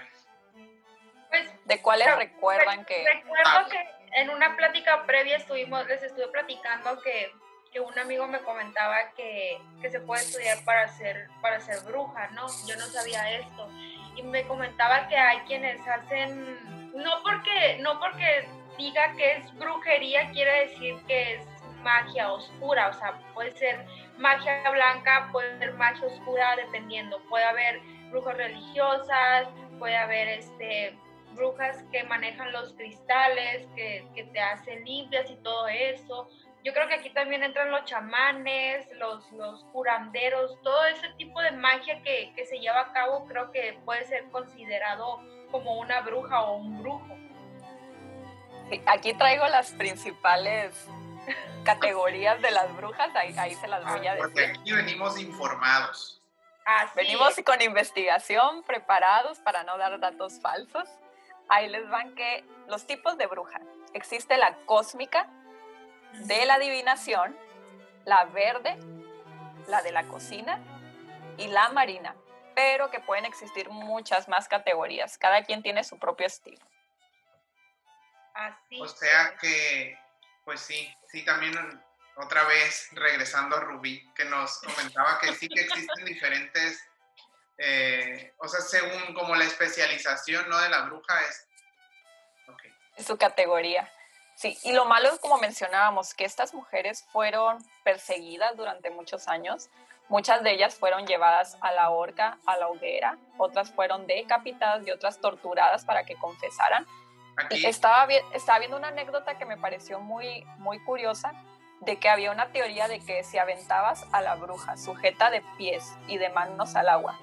Pues 1.30 1.50
¿De 1.66 1.82
cuáles 1.82 2.08
Re- 2.08 2.16
recuerdan 2.16 2.84
que... 2.86 3.06
Recuerdo 3.06 3.42
Ah. 3.46 3.66
que 3.70 3.90
en 4.22 4.30
una 4.30 4.56
plática 4.58 5.06
previa 5.06 5.38
estuvimos, 5.38 5.88
les 5.88 6.04
estuve 6.04 6.28
platicando 6.28 7.02
que, 7.02 7.32
que 7.72 7.80
un 7.80 7.98
amigo 7.98 8.28
me 8.28 8.40
comentaba 8.40 9.12
que, 9.16 9.58
que 9.82 9.90
se 9.90 10.02
puede 10.02 10.24
estudiar 10.24 10.62
para 10.66 10.90
ser, 10.90 11.30
para 11.42 11.62
ser 11.62 11.80
bruja, 11.86 12.28
¿no? 12.32 12.48
Yo 12.68 12.76
no 12.76 12.86
sabía 12.88 13.32
esto. 13.32 13.70
Y 14.18 14.24
me 14.24 14.46
comentaba 14.46 15.08
que 15.08 15.16
hay 15.16 15.40
quienes 15.42 15.80
hacen, 15.88 16.92
no 16.94 17.24
porque, 17.24 17.78
no 17.80 17.98
porque 18.02 18.50
diga 18.78 19.14
que 19.16 19.38
es 19.38 19.54
brujería, 19.56 20.30
quiere 20.32 20.68
decir 20.68 20.98
que 21.08 21.36
es 21.36 21.48
magia 21.82 22.30
oscura, 22.34 22.90
o 22.90 22.94
sea, 22.94 23.14
puede 23.34 23.52
ser 23.54 23.86
magia 24.18 24.70
blanca, 24.70 25.30
puede 25.32 25.58
ser 25.60 25.74
magia 25.76 26.06
oscura, 26.08 26.58
dependiendo. 26.58 27.22
Puede 27.30 27.46
haber 27.46 27.80
brujas 28.12 28.38
religiosas, 28.38 29.48
puede 29.80 29.98
haber 29.98 30.28
este 30.28 30.98
brujas 31.34 31.84
que 31.92 32.04
manejan 32.04 32.52
los 32.52 32.74
cristales, 32.74 33.66
que, 33.76 34.06
que 34.14 34.26
te 34.26 34.40
hacen 34.42 34.84
limpias 34.84 35.30
y 35.32 35.36
todo 35.38 35.68
eso. 35.70 36.28
Yo 36.64 36.74
creo 36.74 36.88
que 36.90 36.96
aquí 36.96 37.10
también 37.10 37.42
entran 37.42 37.72
los 37.72 37.86
chamanes, 37.86 38.86
los, 39.00 39.32
los 39.32 39.64
curanderos, 39.72 40.62
todo 40.62 40.86
ese 40.86 41.10
tipo 41.18 41.42
de 41.42 41.52
magia 41.52 42.02
que, 42.04 42.34
que 42.36 42.46
se 42.46 42.60
lleva 42.60 42.82
a 42.82 42.94
cabo 42.94 43.26
creo 43.28 43.52
que 43.52 43.80
puede 43.86 44.04
ser 44.06 44.26
considerado 44.26 45.22
como 45.52 45.80
una 45.80 46.02
bruja 46.02 46.42
o 46.42 46.58
un 46.58 46.84
brujo. 46.84 47.18
Sí, 48.70 48.82
Aquí 48.86 49.14
traigo 49.14 49.48
las 49.48 49.72
principales 49.72 50.88
categorías 51.64 52.42
de 52.42 52.52
las 52.52 52.76
brujas, 52.76 53.10
ahí, 53.16 53.34
ahí 53.38 53.56
se 53.56 53.68
las 53.68 53.84
voy 53.84 54.06
a 54.06 54.18
porque 54.18 54.42
decir. 54.42 54.60
aquí 54.60 54.72
venimos 54.74 55.20
informados. 55.20 56.21
Así 56.66 56.92
Venimos 56.96 57.38
es. 57.38 57.46
con 57.46 57.62
investigación, 57.62 58.64
preparados 58.64 59.40
para 59.40 59.64
no 59.64 59.78
dar 59.78 60.00
datos 60.00 60.40
falsos. 60.42 60.88
Ahí 61.50 61.70
les 61.70 61.90
van 61.90 62.16
que 62.16 62.46
los 62.68 62.86
tipos 62.86 63.18
de 63.18 63.28
bruja. 63.28 63.60
Existe 63.94 64.38
la 64.38 64.56
cósmica, 64.66 65.28
de 66.14 66.46
la 66.46 66.56
adivinación, 66.56 67.38
la 68.06 68.26
verde, 68.26 68.78
la 69.68 69.82
de 69.82 69.92
la 69.92 70.04
cocina 70.04 70.60
y 71.38 71.48
la 71.48 71.70
marina, 71.70 72.16
pero 72.56 72.92
que 72.92 73.00
pueden 73.00 73.26
existir 73.26 73.70
muchas 73.70 74.28
más 74.28 74.48
categorías. 74.48 75.18
Cada 75.18 75.44
quien 75.44 75.62
tiene 75.62 75.84
su 75.84 75.98
propio 75.98 76.28
estilo. 76.28 76.66
Así 78.34 78.80
O 78.80 78.88
sea 78.88 79.36
que, 79.42 79.98
pues 80.46 80.62
sí, 80.62 80.94
sí, 81.08 81.24
también 81.26 81.54
otra 82.16 82.44
vez 82.46 82.88
regresando 82.92 83.56
a 83.56 83.60
Rubí, 83.62 84.12
que 84.14 84.26
nos 84.26 84.60
comentaba 84.60 85.20
que 85.20 85.34
sí 85.34 85.48
que 85.48 85.62
existen 85.62 86.06
diferentes, 86.06 86.84
eh, 87.58 88.34
o 88.38 88.48
sea, 88.48 88.62
según 88.62 89.14
como 89.14 89.36
la 89.36 89.46
especialización, 89.46 90.50
¿no? 90.50 90.60
De 90.60 90.70
la 90.70 90.82
bruja 90.82 91.22
es... 91.22 91.48
Ok. 92.48 92.64
en 92.98 93.06
su 93.06 93.18
categoría. 93.18 93.92
Sí, 94.36 94.58
y 94.64 94.74
lo 94.74 94.86
malo 94.86 95.10
es 95.10 95.20
como 95.20 95.38
mencionábamos, 95.38 96.14
que 96.16 96.26
estas 96.26 96.54
mujeres 96.54 97.06
fueron 97.12 97.64
perseguidas 97.84 98.58
durante 98.58 98.90
muchos 98.90 99.28
años. 99.28 99.70
Muchas 100.10 100.42
de 100.44 100.52
ellas 100.52 100.76
fueron 100.76 101.06
llevadas 101.06 101.58
a 101.62 101.72
la 101.72 101.92
horca, 101.92 102.40
a 102.46 102.58
la 102.58 102.68
hoguera, 102.68 103.18
otras 103.38 103.72
fueron 103.72 104.08
decapitadas 104.08 104.86
y 104.86 104.92
otras 104.92 105.20
torturadas 105.22 105.86
para 105.86 106.04
que 106.04 106.16
confesaran. 106.16 106.86
Aquí, 107.38 107.60
Y 107.60 107.66
estaba, 107.66 108.12
estaba 108.34 108.60
viendo 108.60 108.78
una 108.78 108.90
anécdota 108.90 109.38
que 109.38 109.46
me 109.46 109.58
pareció 109.58 110.00
muy, 110.00 110.44
muy 110.58 110.84
curiosa, 110.84 111.32
de 111.82 111.98
que 111.98 112.10
había 112.10 112.32
una 112.32 112.52
teoría 112.52 112.88
de 112.88 113.00
que 113.00 113.24
si 113.24 113.38
aventabas 113.38 114.06
a 114.12 114.22
la 114.22 114.36
bruja 114.36 114.78
sujeta 114.78 115.32
de 115.32 115.42
pies 115.58 115.84
y 116.08 116.18
de 116.18 116.30
manos 116.30 116.76
al 116.76 116.88
agua 116.88 117.20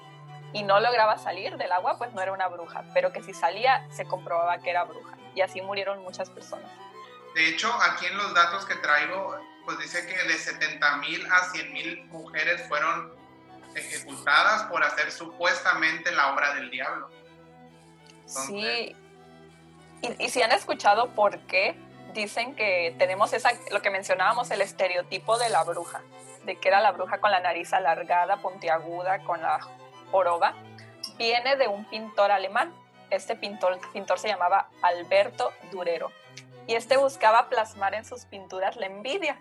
y 0.51 0.63
no 0.63 0.79
lograba 0.79 1.17
salir 1.17 1.57
del 1.57 1.71
agua, 1.71 1.97
pues 1.97 2.11
no 2.13 2.21
era 2.21 2.33
una 2.33 2.47
bruja, 2.47 2.83
pero 2.93 3.13
que 3.13 3.23
si 3.23 3.33
salía 3.33 3.87
se 3.91 4.05
comprobaba 4.05 4.59
que 4.59 4.69
era 4.69 4.83
bruja. 4.83 5.17
Y 5.33 5.41
así 5.41 5.61
murieron 5.61 6.01
muchas 6.03 6.29
personas. 6.29 6.69
de 7.35 7.49
hecho, 7.49 7.73
aquí 7.83 8.07
en 8.07 8.17
los 8.17 8.33
datos 8.33 8.65
que 8.65 8.75
traigo, 8.75 9.39
pues 9.63 9.79
dice 9.79 10.05
que 10.05 10.27
de 10.27 10.37
70 10.37 10.97
mil 10.97 11.25
a 11.31 11.45
100 11.51 11.73
mil 11.73 12.05
mujeres 12.07 12.67
fueron 12.67 13.13
ejecutadas 13.75 14.63
por 14.63 14.83
hacer 14.83 15.11
supuestamente 15.11 16.11
la 16.11 16.33
obra 16.33 16.55
del 16.55 16.69
diablo. 16.69 17.09
Sí. 18.25 18.95
Y, 20.01 20.25
y 20.25 20.29
si 20.29 20.41
han 20.41 20.51
escuchado 20.51 21.13
por 21.13 21.39
qué 21.41 21.77
dicen 22.13 22.55
que 22.55 22.95
tenemos 22.97 23.33
esa, 23.33 23.51
lo 23.71 23.81
que 23.81 23.89
mencionábamos, 23.89 24.51
el 24.51 24.61
estereotipo 24.61 25.37
de 25.37 25.49
la 25.49 25.63
bruja, 25.63 26.01
de 26.45 26.57
que 26.57 26.67
era 26.67 26.81
la 26.81 26.91
bruja 26.91 27.19
con 27.19 27.31
la 27.31 27.39
nariz 27.39 27.73
alargada, 27.73 28.37
puntiaguda, 28.37 29.23
con 29.23 29.41
la 29.41 29.59
joroba, 30.11 30.55
viene 31.17 31.55
de 31.55 31.67
un 31.67 31.85
pintor 31.85 32.31
alemán. 32.31 32.73
Este 33.09 33.35
pintor, 33.35 33.79
pintor 33.93 34.19
se 34.19 34.27
llamaba 34.27 34.69
Alberto 34.81 35.51
Durero. 35.71 36.11
Y 36.67 36.75
este 36.75 36.97
buscaba 36.97 37.49
plasmar 37.49 37.95
en 37.95 38.05
sus 38.05 38.25
pinturas 38.25 38.75
la 38.75 38.85
envidia. 38.85 39.39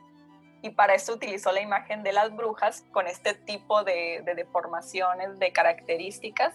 Y 0.62 0.70
para 0.70 0.94
esto 0.94 1.12
utilizó 1.12 1.52
la 1.52 1.60
imagen 1.60 2.02
de 2.02 2.12
las 2.12 2.34
brujas 2.34 2.84
con 2.92 3.06
este 3.06 3.34
tipo 3.34 3.84
de 3.84 4.22
deformaciones, 4.34 5.38
de 5.38 5.52
características, 5.52 6.54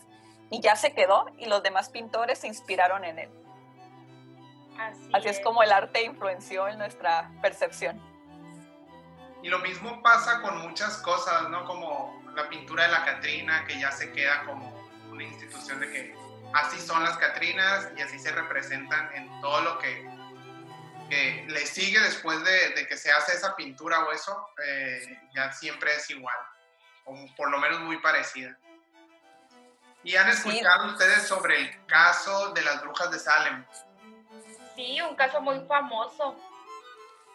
y 0.49 0.59
ya 0.59 0.75
se 0.75 0.93
quedó 0.93 1.25
y 1.37 1.45
los 1.45 1.63
demás 1.63 1.89
pintores 1.89 2.39
se 2.39 2.47
inspiraron 2.47 3.05
en 3.05 3.19
él. 3.19 3.42
Así, 4.79 5.09
Así 5.13 5.27
es 5.27 5.39
como 5.39 5.63
el 5.63 5.71
arte 5.71 6.03
influenció 6.03 6.67
en 6.67 6.77
nuestra 6.77 7.29
percepción. 7.41 8.01
Y 9.41 9.49
lo 9.49 9.59
mismo 9.59 10.01
pasa 10.01 10.41
con 10.41 10.57
muchas 10.59 10.97
cosas, 10.97 11.49
¿no? 11.49 11.65
Como 11.65 12.23
la 12.35 12.47
pintura 12.49 12.85
de 12.85 12.91
la 12.91 13.05
Catrina, 13.05 13.65
que 13.67 13.79
ya 13.79 13.91
se 13.91 14.11
queda 14.11 14.43
como 14.45 14.73
una 15.11 15.23
institución 15.23 15.79
de 15.79 15.91
que 15.91 16.15
así 16.53 16.79
son 16.79 17.03
las 17.03 17.17
Catrinas 17.17 17.89
y 17.97 18.01
así 18.01 18.19
se 18.19 18.31
representan 18.31 19.13
en 19.13 19.41
todo 19.41 19.61
lo 19.61 19.79
que, 19.79 20.07
que 21.09 21.45
le 21.47 21.65
sigue 21.65 21.99
después 21.99 22.43
de, 22.43 22.69
de 22.69 22.87
que 22.87 22.97
se 22.97 23.11
hace 23.11 23.33
esa 23.33 23.55
pintura 23.55 24.03
o 24.05 24.11
eso, 24.11 24.47
eh, 24.65 25.19
ya 25.35 25.51
siempre 25.51 25.93
es 25.95 26.09
igual, 26.09 26.37
o 27.05 27.15
por 27.35 27.51
lo 27.51 27.57
menos 27.57 27.81
muy 27.81 27.97
parecida. 27.97 28.57
¿Y 30.03 30.15
han 30.15 30.29
escuchado 30.29 30.87
ustedes 30.87 31.27
sobre 31.27 31.61
el 31.61 31.85
caso 31.85 32.51
de 32.51 32.61
las 32.61 32.81
brujas 32.81 33.09
de 33.11 33.19
Salem? 33.19 33.65
Sí, 34.75 34.99
un 35.01 35.15
caso 35.15 35.41
muy 35.41 35.59
famoso. 35.61 36.35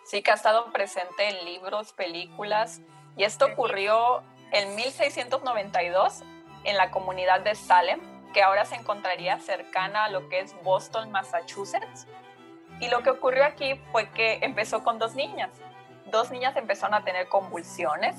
Sí, 0.04 0.22
que 0.22 0.30
ha 0.30 0.34
estado 0.34 0.72
presente 0.72 1.28
en 1.28 1.44
libros, 1.44 1.92
películas, 1.92 2.80
y 3.16 3.24
esto 3.24 3.46
ocurrió 3.46 4.22
en 4.52 4.74
1692 4.74 6.22
en 6.64 6.76
la 6.76 6.90
comunidad 6.90 7.40
de 7.40 7.54
Salem, 7.54 8.00
que 8.32 8.42
ahora 8.42 8.64
se 8.64 8.76
encontraría 8.76 9.38
cercana 9.40 10.04
a 10.04 10.08
lo 10.08 10.28
que 10.28 10.40
es 10.40 10.54
Boston, 10.62 11.10
Massachusetts. 11.10 12.06
Y 12.80 12.88
lo 12.88 13.02
que 13.02 13.10
ocurrió 13.10 13.44
aquí 13.44 13.80
fue 13.90 14.10
que 14.10 14.38
empezó 14.42 14.84
con 14.84 14.98
dos 14.98 15.14
niñas. 15.14 15.50
Dos 16.06 16.30
niñas 16.30 16.56
empezaron 16.56 16.94
a 16.94 17.04
tener 17.04 17.28
convulsiones, 17.28 18.16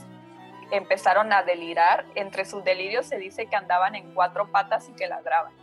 empezaron 0.72 1.32
a 1.32 1.44
delirar. 1.44 2.06
Entre 2.16 2.46
sus 2.46 2.64
delirios 2.64 3.06
se 3.06 3.18
dice 3.18 3.48
que 3.48 3.56
andaban 3.56 3.96
en 3.96 4.14
cuatro 4.14 4.52
patas 4.52 4.90
y 4.90 4.94
que 4.94 5.08
ladraban. 5.08 5.54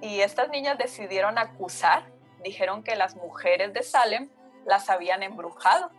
Y 0.00 0.20
estas 0.20 0.48
niñas 0.48 0.78
decidieron 0.78 1.36
acusar, 1.36 2.04
dijeron 2.42 2.82
que 2.82 2.96
las 2.96 3.16
mujeres 3.16 3.72
de 3.72 3.82
Salem 3.82 4.30
las 4.64 4.90
habían 4.90 5.22
embrujado. 5.22 5.90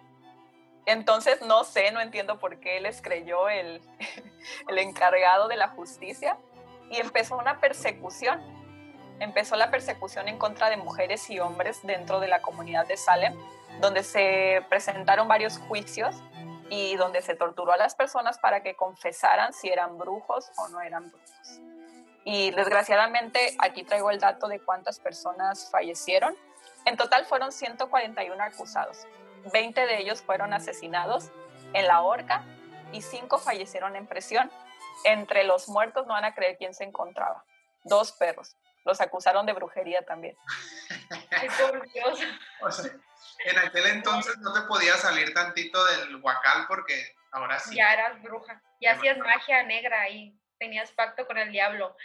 Entonces 0.85 1.41
no 1.41 1.63
sé, 1.63 1.91
no 1.91 2.01
entiendo 2.01 2.39
por 2.39 2.59
qué 2.59 2.79
les 2.81 3.01
creyó 3.01 3.49
el, 3.49 3.81
el 4.67 4.77
encargado 4.77 5.47
de 5.47 5.55
la 5.55 5.69
justicia 5.69 6.37
y 6.89 6.97
empezó 6.97 7.37
una 7.37 7.59
persecución. 7.59 8.41
Empezó 9.19 9.55
la 9.55 9.69
persecución 9.69 10.27
en 10.27 10.39
contra 10.39 10.69
de 10.69 10.77
mujeres 10.77 11.29
y 11.29 11.39
hombres 11.39 11.79
dentro 11.83 12.19
de 12.19 12.27
la 12.27 12.41
comunidad 12.41 12.87
de 12.87 12.97
Salem, 12.97 13.35
donde 13.79 14.03
se 14.03 14.65
presentaron 14.67 15.27
varios 15.27 15.59
juicios 15.59 16.15
y 16.69 16.95
donde 16.95 17.21
se 17.21 17.35
torturó 17.35 17.73
a 17.73 17.77
las 17.77 17.93
personas 17.93 18.39
para 18.39 18.63
que 18.63 18.75
confesaran 18.75 19.53
si 19.53 19.69
eran 19.69 19.97
brujos 19.97 20.51
o 20.57 20.69
no 20.69 20.81
eran 20.81 21.09
brujos. 21.11 21.70
Y 22.23 22.51
desgraciadamente 22.51 23.55
aquí 23.59 23.83
traigo 23.83 24.11
el 24.11 24.19
dato 24.19 24.47
de 24.47 24.59
cuántas 24.59 24.99
personas 24.99 25.69
fallecieron. 25.71 26.35
En 26.85 26.97
total 26.97 27.25
fueron 27.25 27.51
141 27.51 28.43
acusados. 28.43 29.07
20 29.51 29.81
de 29.87 29.99
ellos 29.99 30.21
fueron 30.21 30.53
asesinados 30.53 31.31
en 31.73 31.87
la 31.87 32.01
horca 32.01 32.43
y 32.91 33.01
5 33.01 33.39
fallecieron 33.39 33.95
en 33.95 34.07
prisión. 34.07 34.51
Entre 35.03 35.43
los 35.43 35.67
muertos 35.67 36.05
no 36.05 36.13
van 36.13 36.25
a 36.25 36.35
creer 36.35 36.57
quién 36.57 36.73
se 36.73 36.83
encontraba. 36.83 37.43
Dos 37.83 38.11
perros. 38.11 38.55
Los 38.83 39.01
acusaron 39.01 39.45
de 39.45 39.53
brujería 39.53 40.03
también. 40.05 40.35
Ay, 41.31 41.49
por 41.59 41.91
Dios. 41.91 42.19
O 42.61 42.71
sea, 42.71 42.91
en 43.45 43.57
aquel 43.59 43.87
entonces 43.87 44.37
no 44.39 44.53
te 44.53 44.61
podías 44.61 44.99
salir 44.99 45.33
tantito 45.33 45.83
del 45.85 46.15
huacal 46.17 46.65
porque 46.67 47.15
ahora 47.31 47.59
sí. 47.59 47.75
Ya 47.75 47.93
eras 47.93 48.21
bruja. 48.21 48.61
Y 48.79 48.87
hacías 48.87 49.17
magia 49.17 49.63
negra 49.63 50.09
y 50.09 50.39
tenías 50.61 50.91
pacto 50.91 51.25
con 51.25 51.39
el 51.39 51.51
diablo. 51.51 51.97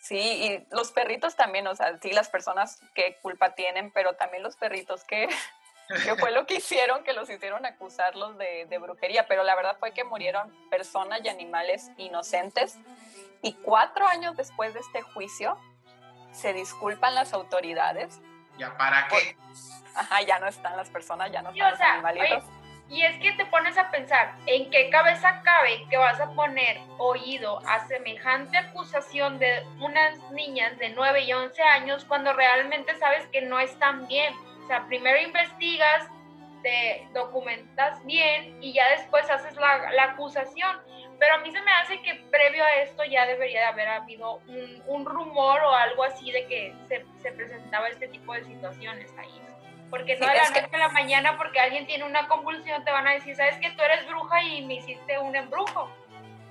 Sí, 0.00 0.16
y 0.18 0.66
los 0.70 0.92
perritos 0.92 1.34
también, 1.34 1.66
o 1.66 1.74
sea, 1.74 1.98
sí, 2.00 2.12
las 2.12 2.28
personas 2.28 2.80
que 2.94 3.16
culpa 3.22 3.54
tienen, 3.56 3.90
pero 3.90 4.14
también 4.14 4.42
los 4.44 4.54
perritos 4.54 5.02
que, 5.04 5.28
que 6.04 6.14
fue 6.16 6.30
lo 6.30 6.46
que 6.46 6.54
hicieron, 6.56 7.02
que 7.02 7.12
los 7.12 7.28
hicieron 7.28 7.66
acusarlos 7.66 8.38
de, 8.38 8.66
de 8.66 8.78
brujería, 8.78 9.26
pero 9.26 9.42
la 9.42 9.56
verdad 9.56 9.76
fue 9.80 9.92
que 9.92 10.04
murieron 10.04 10.54
personas 10.70 11.20
y 11.24 11.28
animales 11.28 11.90
inocentes. 11.96 12.76
Y 13.42 13.54
cuatro 13.54 14.06
años 14.06 14.36
después 14.36 14.72
de 14.74 14.80
este 14.80 15.02
juicio, 15.02 15.58
se 16.32 16.52
disculpan 16.52 17.14
las 17.16 17.32
autoridades. 17.32 18.20
¿Ya 18.58 18.76
para 18.76 19.08
qué? 19.08 19.36
Ajá, 19.96 20.22
ya 20.22 20.38
no 20.38 20.46
están 20.46 20.76
las 20.76 20.88
personas, 20.90 21.32
ya 21.32 21.42
no 21.42 21.50
Sí, 21.52 21.58
están 21.58 21.70
los 21.70 21.78
sea, 21.78 21.92
animalitos. 21.94 22.44
oye, 22.44 22.63
y 22.88 23.02
es 23.02 23.18
que 23.18 23.32
te 23.32 23.46
pones 23.46 23.78
a 23.78 23.90
pensar, 23.90 24.34
¿en 24.46 24.70
qué 24.70 24.90
cabeza 24.90 25.40
cabe 25.42 25.84
que 25.88 25.96
vas 25.96 26.20
a 26.20 26.30
poner 26.32 26.78
oído 26.98 27.58
a 27.66 27.86
semejante 27.86 28.58
acusación 28.58 29.38
de 29.38 29.64
unas 29.80 30.18
niñas 30.32 30.78
de 30.78 30.90
9 30.90 31.22
y 31.22 31.32
11 31.32 31.62
años 31.62 32.04
cuando 32.04 32.32
realmente 32.34 32.94
sabes 32.96 33.26
que 33.28 33.40
no 33.40 33.58
están 33.58 34.06
bien? 34.06 34.34
O 34.64 34.66
sea, 34.66 34.86
primero 34.86 35.20
investigas, 35.20 36.08
te 36.62 37.06
documentas 37.12 38.04
bien 38.04 38.62
y 38.62 38.72
ya 38.72 38.90
después 38.90 39.28
haces 39.30 39.56
la, 39.56 40.04
acusación. 40.10 40.76
Pero 41.18 41.34
a 41.34 41.38
mí 41.38 41.50
se 41.52 41.62
me 41.62 41.70
hace 41.70 42.02
que 42.02 42.14
previo 42.30 42.64
a 42.64 42.76
esto 42.76 43.04
ya 43.04 43.24
debería 43.26 43.60
de 43.60 43.66
haber 43.66 43.88
habido 43.88 44.36
un, 44.48 44.82
un 44.86 45.06
rumor 45.06 45.60
o 45.62 45.70
algo 45.70 46.04
así 46.04 46.30
de 46.32 46.46
que 46.46 46.74
se, 46.88 47.04
se 47.22 47.32
presentaba 47.32 47.88
este 47.88 48.08
tipo 48.08 48.34
de 48.34 48.44
situaciones 48.44 49.12
ahí. 49.16 49.53
Porque 49.96 50.16
no 50.18 50.26
Sí, 50.26 50.32
de 50.32 50.36
la 50.38 50.50
noche 50.50 50.68
a 50.72 50.78
la 50.78 50.88
mañana, 50.88 51.36
porque 51.36 51.60
alguien 51.60 51.86
tiene 51.86 52.02
una 52.04 52.26
convulsión, 52.26 52.84
te 52.84 52.90
van 52.90 53.06
a 53.06 53.12
decir, 53.12 53.36
¿sabes 53.36 53.56
que 53.60 53.70
tú 53.70 53.82
eres 53.82 54.04
bruja 54.08 54.42
y 54.42 54.64
me 54.66 54.74
hiciste 54.74 55.18
un 55.20 55.36
embrujo? 55.36 55.88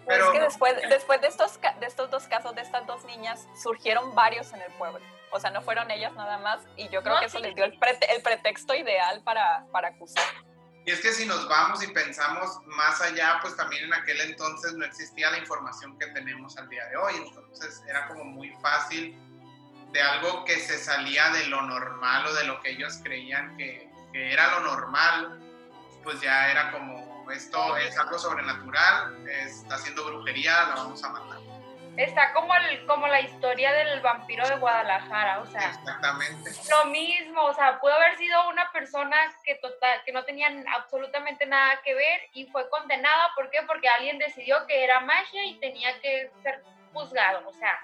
Pero- 0.08 0.26
es 0.28 0.32
que 0.32 0.40
después, 0.40 0.76
después 0.90 1.20
de, 1.20 1.28
estos, 1.28 1.60
de 1.62 1.86
estos 1.86 2.10
dos 2.10 2.24
casos 2.28 2.56
de 2.56 2.62
estas 2.62 2.88
dos 2.88 3.04
niñas, 3.04 3.46
surgieron 3.62 4.16
varios 4.16 4.54
en 4.54 4.62
el 4.62 4.72
pueblo. 4.74 5.06
O 5.32 5.42
sea, 5.42 5.50
no 5.50 5.62
fueron 5.62 5.92
ellas 5.92 6.14
nada 6.14 6.38
más. 6.38 6.62
Y 6.78 6.88
yo 6.88 7.02
creo 7.04 7.16
No, 7.16 7.20
que 7.20 7.26
eso 7.26 7.38
sí, 7.40 7.44
les 7.44 7.54
dio 7.56 7.66
el, 7.66 7.78
prete- 7.80 8.08
el 8.16 8.22
pretexto 8.22 8.74
ideal 8.76 9.22
para, 9.24 9.66
para 9.74 9.90
acusar. 9.90 10.24
Y 10.86 10.92
es 10.92 11.02
que 11.02 11.12
si 11.12 11.26
nos 11.26 11.48
vamos 11.50 11.82
y 11.84 11.88
pensamos 11.88 12.60
más 12.66 13.02
allá, 13.02 13.40
pues 13.42 13.58
también 13.58 13.86
en 13.86 13.94
aquel 13.94 14.20
entonces 14.22 14.74
no 14.74 14.86
existía 14.86 15.32
la 15.32 15.38
información 15.38 15.98
que 16.00 16.08
tenemos 16.08 16.58
al 16.58 16.70
día 16.70 16.86
de 16.88 16.96
hoy. 16.98 17.14
Entonces 17.26 17.82
era 17.90 18.08
como 18.08 18.24
muy 18.26 18.50
fácil 18.62 19.18
de 19.94 20.02
algo 20.02 20.44
que 20.44 20.60
se 20.60 20.78
salía 20.78 21.30
de 21.30 21.46
lo 21.48 21.62
normal 21.62 22.26
o 22.26 22.34
de 22.34 22.46
lo 22.46 22.60
que 22.62 22.72
ellos 22.72 23.00
creían 23.04 23.56
que, 23.58 23.90
que 24.12 24.34
era 24.34 24.60
lo 24.60 24.62
normal, 24.62 25.40
pues 26.04 26.20
ya 26.20 26.50
era 26.50 26.72
como, 26.72 27.32
esto 27.32 27.78
es 27.78 27.98
algo 27.98 28.18
sobrenatural, 28.18 29.28
está 29.28 29.76
haciendo 29.76 30.04
brujería, 30.06 30.64
la 30.70 30.76
vamos 30.76 31.04
a 31.04 31.10
matar. 31.10 31.40
Está 31.96 32.34
como, 32.34 32.56
el, 32.56 32.88
como 32.88 33.08
la 33.08 33.22
historia 33.22 33.72
del 33.72 34.02
vampiro 34.02 34.48
de 34.50 34.56
Guadalajara, 34.56 35.42
o 35.42 35.46
sea, 35.46 35.70
Exactamente. 35.70 36.50
lo 36.72 36.86
mismo, 36.86 37.44
o 37.44 37.54
sea, 37.54 37.80
pudo 37.80 37.94
haber 37.94 38.18
sido 38.18 38.50
una 38.50 38.72
persona 38.72 39.16
que, 39.44 39.56
total, 39.56 40.02
que 40.04 40.12
no 40.12 40.24
tenía 40.24 40.50
absolutamente 40.76 41.46
nada 41.46 41.80
que 41.84 41.94
ver 41.94 42.22
y 42.34 42.48
fue 42.48 42.68
condenada, 42.72 43.30
¿por 43.36 43.52
qué? 43.52 43.62
Porque 43.68 43.88
alguien 43.88 44.18
decidió 44.18 44.66
que 44.66 44.84
era 44.84 45.02
magia 45.02 45.46
y 45.46 45.60
tenía 45.60 46.02
que 46.02 46.32
ser 46.42 46.64
juzgado, 46.94 47.48
o 47.48 47.54
sea, 47.54 47.80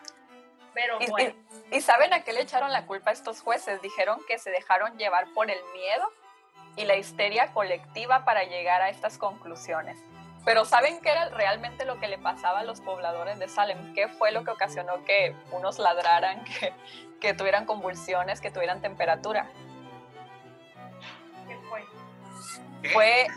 pero 0.74 0.98
Y, 1.02 1.10
bueno. 1.10 1.34
y- 1.72 1.78
y 1.78 1.82
¿saben 1.82 2.14
a 2.14 2.24
qué 2.24 2.34
le 2.34 2.42
echaron 2.42 2.72
la 2.72 2.86
culpa 2.86 3.10
a 3.12 3.14
estos 3.14 3.42
jueces? 3.42 3.82
Dijeron 3.82 4.20
que 4.28 4.38
se 4.40 4.50
dejaron 4.52 4.98
llevar 4.98 5.28
por 5.34 5.50
el 5.50 5.60
miedo 5.74 6.12
y 6.76 6.86
la 6.86 6.96
histeria 6.96 7.52
colectiva 7.54 8.26
para 8.26 8.44
llegar 8.44 8.82
a 8.82 8.90
estas 8.90 9.18
conclusiones. 9.18 9.98
Pero 10.46 10.64
¿saben 10.66 11.02
qué 11.02 11.10
era 11.12 11.30
realmente 11.30 11.84
lo 11.86 12.00
que 12.00 12.08
le 12.08 12.18
pasaba 12.18 12.60
a 12.60 12.64
los 12.64 12.80
pobladores 12.82 13.38
de 13.40 13.50
Salem? 13.50 13.94
¿Qué 13.94 14.08
fue 14.08 14.32
lo 14.32 14.44
que 14.44 14.52
ocasionó 14.52 15.04
que 15.04 15.36
unos 15.52 15.80
ladraran, 15.80 16.44
que, 16.60 16.74
que 17.20 17.34
tuvieran 17.34 17.66
convulsiones, 17.66 18.40
que 18.40 18.50
tuvieran 18.50 18.82
temperatura? 18.82 19.48
¿Qué 21.48 21.58
fue? 21.70 21.86
¿Qué? 22.82 22.90
Fue, 22.90 23.28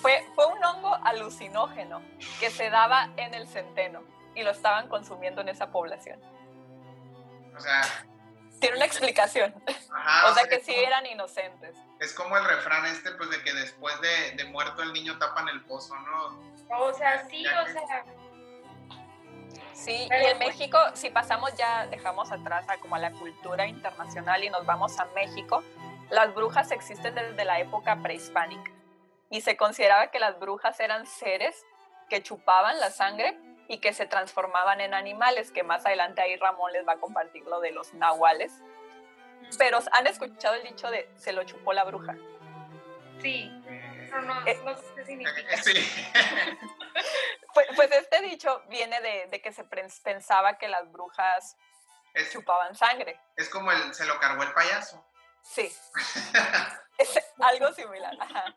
fue, 0.00 0.24
fue 0.34 0.46
un 0.46 0.64
hongo 0.64 0.94
alucinógeno 1.04 2.00
que 2.40 2.50
se 2.50 2.70
daba 2.70 3.10
en 3.16 3.34
el 3.34 3.46
centeno 3.48 4.02
y 4.34 4.42
lo 4.42 4.50
estaban 4.50 4.88
consumiendo 4.88 5.40
en 5.42 5.48
esa 5.50 5.70
población. 5.70 6.18
O 7.58 7.60
sea, 7.60 7.82
Tiene 8.60 8.76
una 8.76 8.86
explicación. 8.86 9.54
ajá, 9.92 10.30
O 10.30 10.34
sea 10.34 10.48
que 10.48 10.60
sí 10.60 10.72
como- 10.72 10.86
eran 10.86 11.06
inocentes. 11.06 11.76
Es 12.00 12.12
como 12.14 12.36
el 12.36 12.44
refrán 12.44 12.86
este, 12.86 13.12
pues 13.12 13.30
de 13.30 13.42
que 13.42 13.52
después 13.52 14.00
de, 14.00 14.32
de 14.32 14.44
muerto 14.46 14.82
el 14.82 14.92
niño 14.92 15.18
tapan 15.18 15.48
el 15.48 15.60
pozo, 15.64 15.94
¿no? 15.96 16.40
O 16.78 16.92
sea, 16.94 17.26
sí, 17.28 17.42
Ya 17.44 17.62
o 17.62 17.66
que- 17.66 17.72
sea, 17.72 18.04
Sí, 19.74 19.92
y 19.92 20.02
en 20.12 20.38
pues- 20.38 20.48
México, 20.48 20.78
si 20.94 21.10
pasamos 21.10 21.54
ya, 21.54 21.86
dejamos 21.86 22.32
atrás 22.32 22.68
a 22.68 22.78
como 22.78 22.96
a 22.96 22.98
la 22.98 23.12
cultura 23.12 23.66
internacional 23.66 24.42
y 24.42 24.50
nos 24.50 24.66
vamos 24.66 24.98
a 24.98 25.04
México, 25.14 25.62
las 26.10 26.34
brujas 26.34 26.70
existen 26.72 27.14
desde 27.14 27.44
la 27.44 27.60
época 27.60 27.96
prehispánica 28.02 28.72
y 29.30 29.40
se 29.40 29.56
consideraba 29.56 30.10
que 30.10 30.18
las 30.18 30.38
brujas 30.40 30.80
eran 30.80 31.06
seres 31.06 31.64
que 32.08 32.22
chupaban 32.22 32.80
la 32.80 32.90
sangre 32.90 33.38
y 33.68 33.78
que 33.78 33.92
se 33.92 34.06
transformaban 34.06 34.80
en 34.80 34.94
animales, 34.94 35.52
que 35.52 35.62
más 35.62 35.84
adelante 35.86 36.22
ahí 36.22 36.36
Ramón 36.36 36.72
les 36.72 36.86
va 36.88 36.94
a 36.94 36.96
compartir 37.00 37.44
lo 37.44 37.60
de 37.60 37.70
los 37.70 37.92
nahuales. 37.94 38.52
Pero 39.58 39.78
han 39.92 40.06
escuchado 40.06 40.54
el 40.56 40.62
dicho 40.64 40.90
de 40.90 41.08
se 41.16 41.32
lo 41.32 41.44
chupó 41.44 41.72
la 41.72 41.84
bruja. 41.84 42.14
sí, 43.20 43.50
Eh, 43.68 44.08
pero 44.10 44.22
no, 44.22 44.46
Eh, 44.46 44.60
no 44.64 44.74
sé 44.76 44.84
qué 44.96 45.04
significa. 45.04 45.56
sí. 45.62 45.72
Pues, 47.54 47.66
pues 47.74 47.90
este 47.92 48.20
dicho 48.22 48.62
viene 48.68 49.00
de, 49.00 49.26
de 49.28 49.40
que 49.42 49.52
se 49.52 49.64
pens- 49.64 50.00
pensaba 50.02 50.58
que 50.58 50.68
las 50.68 50.90
brujas 50.92 51.56
Es, 52.14 52.30
chupaban 52.30 52.74
sangre. 52.76 53.18
es 53.36 53.48
como 53.48 53.72
el 53.72 53.94
se 53.94 54.04
lo 54.06 54.18
cargó 54.20 54.42
el 54.44 54.52
payaso. 54.52 55.04
Sí, 55.42 55.72
es 56.98 57.18
algo 57.40 57.72
similar. 57.72 58.14
ajá. 58.20 58.54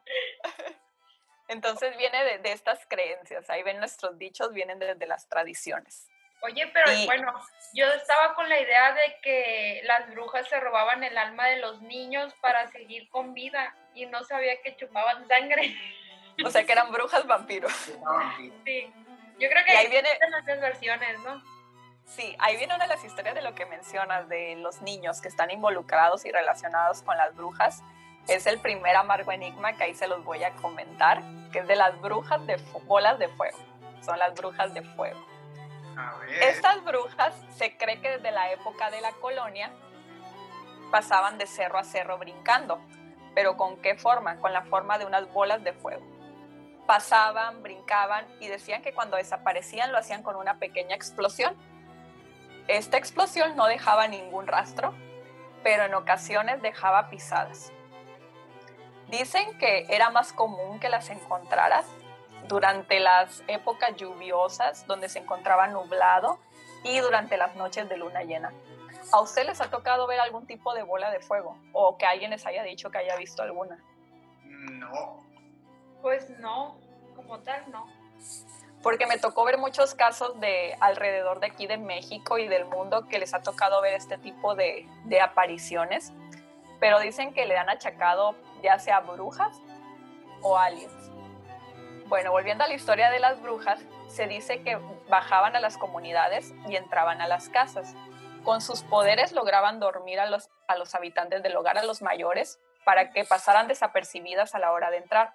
Entonces 1.51 1.95
viene 1.97 2.23
de, 2.23 2.37
de 2.39 2.51
estas 2.53 2.85
creencias. 2.87 3.49
Ahí 3.49 3.61
ven 3.61 3.77
nuestros 3.79 4.17
dichos, 4.17 4.53
vienen 4.53 4.79
desde 4.79 5.05
las 5.05 5.27
tradiciones. 5.27 6.07
Oye, 6.43 6.65
pero 6.73 6.91
Y- 6.91 7.05
bueno, 7.05 7.33
yo 7.73 7.85
estaba 7.91 8.33
con 8.33 8.47
la 8.49 8.59
idea 8.59 8.93
de 8.93 9.19
que 9.21 9.81
las 9.83 10.09
brujas 10.11 10.47
se 10.47 10.59
robaban 10.59 11.03
el 11.03 11.17
alma 11.17 11.47
de 11.47 11.57
los 11.57 11.81
niños 11.81 12.33
para 12.41 12.67
seguir 12.71 13.09
con 13.09 13.33
vida 13.33 13.75
y 13.93 14.05
no 14.05 14.23
sabía 14.23 14.59
que 14.61 14.75
chupaban 14.77 15.27
sangre. 15.27 15.75
O 16.45 16.49
sea 16.49 16.63
que 16.63 16.71
eran 16.71 16.91
brujas 16.91 17.27
vampiros. 17.27 17.71
Sí, 18.65 18.91
yo 19.37 19.49
creo 19.49 19.65
que 19.65 19.73
Y 19.73 19.75
ahí 19.75 19.87
viene- 19.89 20.09
muchas 20.39 20.59
versiones, 20.61 21.19
¿no? 21.19 21.43
Sí, 22.05 22.35
ahí 22.39 22.55
viene 22.57 22.75
una 22.75 22.85
de 22.87 22.95
las 22.95 23.03
historias 23.03 23.35
de 23.35 23.41
lo 23.41 23.53
que 23.55 23.65
mencionas, 23.65 24.27
de 24.29 24.55
los 24.55 24.81
niños 24.81 25.21
que 25.21 25.27
están 25.27 25.51
involucrados 25.51 26.25
y 26.25 26.31
relacionados 26.31 27.03
con 27.03 27.17
las 27.17 27.35
brujas. 27.35 27.81
Es 28.27 28.45
el 28.47 28.59
primer 28.59 28.95
amargo 28.95 29.31
enigma 29.31 29.75
que 29.77 29.83
ahí 29.83 29.93
se 29.95 30.07
los 30.07 30.23
voy 30.23 30.43
a 30.43 30.51
comentar, 30.55 31.21
que 31.51 31.59
es 31.59 31.67
de 31.67 31.75
las 31.75 31.99
brujas 32.01 32.45
de 32.47 32.57
bolas 32.85 33.19
de 33.19 33.27
fuego. 33.29 33.57
Son 34.01 34.17
las 34.17 34.33
brujas 34.33 34.73
de 34.73 34.81
fuego. 34.81 35.19
A 35.97 36.17
ver. 36.19 36.43
Estas 36.43 36.83
brujas 36.83 37.35
se 37.55 37.77
cree 37.77 37.99
que 38.01 38.09
desde 38.09 38.31
la 38.31 38.51
época 38.51 38.89
de 38.89 39.01
la 39.01 39.11
colonia 39.13 39.71
pasaban 40.89 41.37
de 41.37 41.47
cerro 41.47 41.77
a 41.77 41.83
cerro 41.83 42.17
brincando. 42.17 42.79
¿Pero 43.33 43.55
con 43.55 43.77
qué 43.81 43.95
forma? 43.95 44.37
Con 44.37 44.53
la 44.53 44.63
forma 44.63 44.97
de 44.97 45.05
unas 45.05 45.31
bolas 45.31 45.63
de 45.63 45.73
fuego. 45.73 46.03
Pasaban, 46.85 47.63
brincaban 47.63 48.25
y 48.39 48.47
decían 48.47 48.81
que 48.81 48.93
cuando 48.93 49.17
desaparecían 49.17 49.91
lo 49.91 49.97
hacían 49.97 50.23
con 50.23 50.35
una 50.35 50.59
pequeña 50.59 50.95
explosión. 50.95 51.55
Esta 52.67 52.97
explosión 52.97 53.55
no 53.55 53.65
dejaba 53.67 54.07
ningún 54.07 54.47
rastro, 54.47 54.93
pero 55.63 55.83
en 55.83 55.93
ocasiones 55.93 56.61
dejaba 56.61 57.09
pisadas. 57.09 57.71
Dicen 59.11 59.57
que 59.57 59.85
era 59.89 60.09
más 60.09 60.31
común 60.31 60.79
que 60.79 60.87
las 60.87 61.09
encontraras 61.09 61.85
durante 62.47 63.01
las 63.01 63.43
épocas 63.47 63.95
lluviosas 63.97 64.87
donde 64.87 65.09
se 65.09 65.19
encontraba 65.19 65.67
nublado 65.67 66.39
y 66.85 66.97
durante 66.99 67.35
las 67.35 67.55
noches 67.57 67.89
de 67.89 67.97
luna 67.97 68.23
llena. 68.23 68.53
¿A 69.11 69.19
usted 69.19 69.45
les 69.45 69.59
ha 69.59 69.69
tocado 69.69 70.07
ver 70.07 70.21
algún 70.21 70.47
tipo 70.47 70.73
de 70.73 70.83
bola 70.83 71.11
de 71.11 71.19
fuego 71.19 71.57
o 71.73 71.97
que 71.97 72.05
alguien 72.05 72.31
les 72.31 72.45
haya 72.45 72.63
dicho 72.63 72.89
que 72.89 72.99
haya 72.99 73.17
visto 73.17 73.43
alguna? 73.43 73.83
No. 74.43 75.19
Pues 76.01 76.29
no, 76.39 76.77
como 77.15 77.39
tal 77.39 77.69
no. 77.69 77.87
Porque 78.81 79.07
me 79.07 79.17
tocó 79.17 79.43
ver 79.43 79.57
muchos 79.57 79.93
casos 79.93 80.39
de 80.39 80.75
alrededor 80.79 81.41
de 81.41 81.47
aquí 81.47 81.67
de 81.67 81.77
México 81.77 82.37
y 82.37 82.47
del 82.47 82.63
mundo 82.63 83.07
que 83.09 83.19
les 83.19 83.33
ha 83.33 83.41
tocado 83.41 83.81
ver 83.81 83.93
este 83.93 84.17
tipo 84.17 84.55
de, 84.55 84.87
de 85.03 85.19
apariciones, 85.19 86.13
pero 86.79 86.99
dicen 86.99 87.33
que 87.33 87.45
le 87.45 87.57
han 87.57 87.69
achacado 87.69 88.35
ya 88.61 88.79
sea 88.79 88.99
brujas 89.01 89.59
o 90.41 90.57
aliens. 90.57 91.11
Bueno, 92.07 92.31
volviendo 92.31 92.63
a 92.63 92.67
la 92.67 92.73
historia 92.73 93.09
de 93.09 93.19
las 93.19 93.41
brujas, 93.41 93.79
se 94.07 94.27
dice 94.27 94.63
que 94.63 94.77
bajaban 95.09 95.55
a 95.55 95.61
las 95.61 95.77
comunidades 95.77 96.53
y 96.67 96.75
entraban 96.75 97.21
a 97.21 97.27
las 97.27 97.49
casas. 97.49 97.95
Con 98.43 98.59
sus 98.59 98.83
poderes 98.83 99.31
lograban 99.31 99.79
dormir 99.79 100.19
a 100.19 100.25
los, 100.25 100.49
a 100.67 100.75
los 100.75 100.93
habitantes 100.93 101.41
del 101.41 101.55
hogar, 101.55 101.77
a 101.77 101.83
los 101.83 102.01
mayores, 102.01 102.59
para 102.83 103.11
que 103.11 103.23
pasaran 103.23 103.67
desapercibidas 103.67 104.55
a 104.55 104.59
la 104.59 104.71
hora 104.71 104.89
de 104.89 104.97
entrar. 104.97 105.33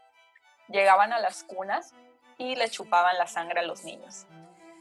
Llegaban 0.68 1.12
a 1.12 1.20
las 1.20 1.44
cunas 1.44 1.94
y 2.36 2.56
le 2.56 2.68
chupaban 2.68 3.16
la 3.16 3.26
sangre 3.26 3.60
a 3.60 3.62
los 3.62 3.84
niños. 3.84 4.26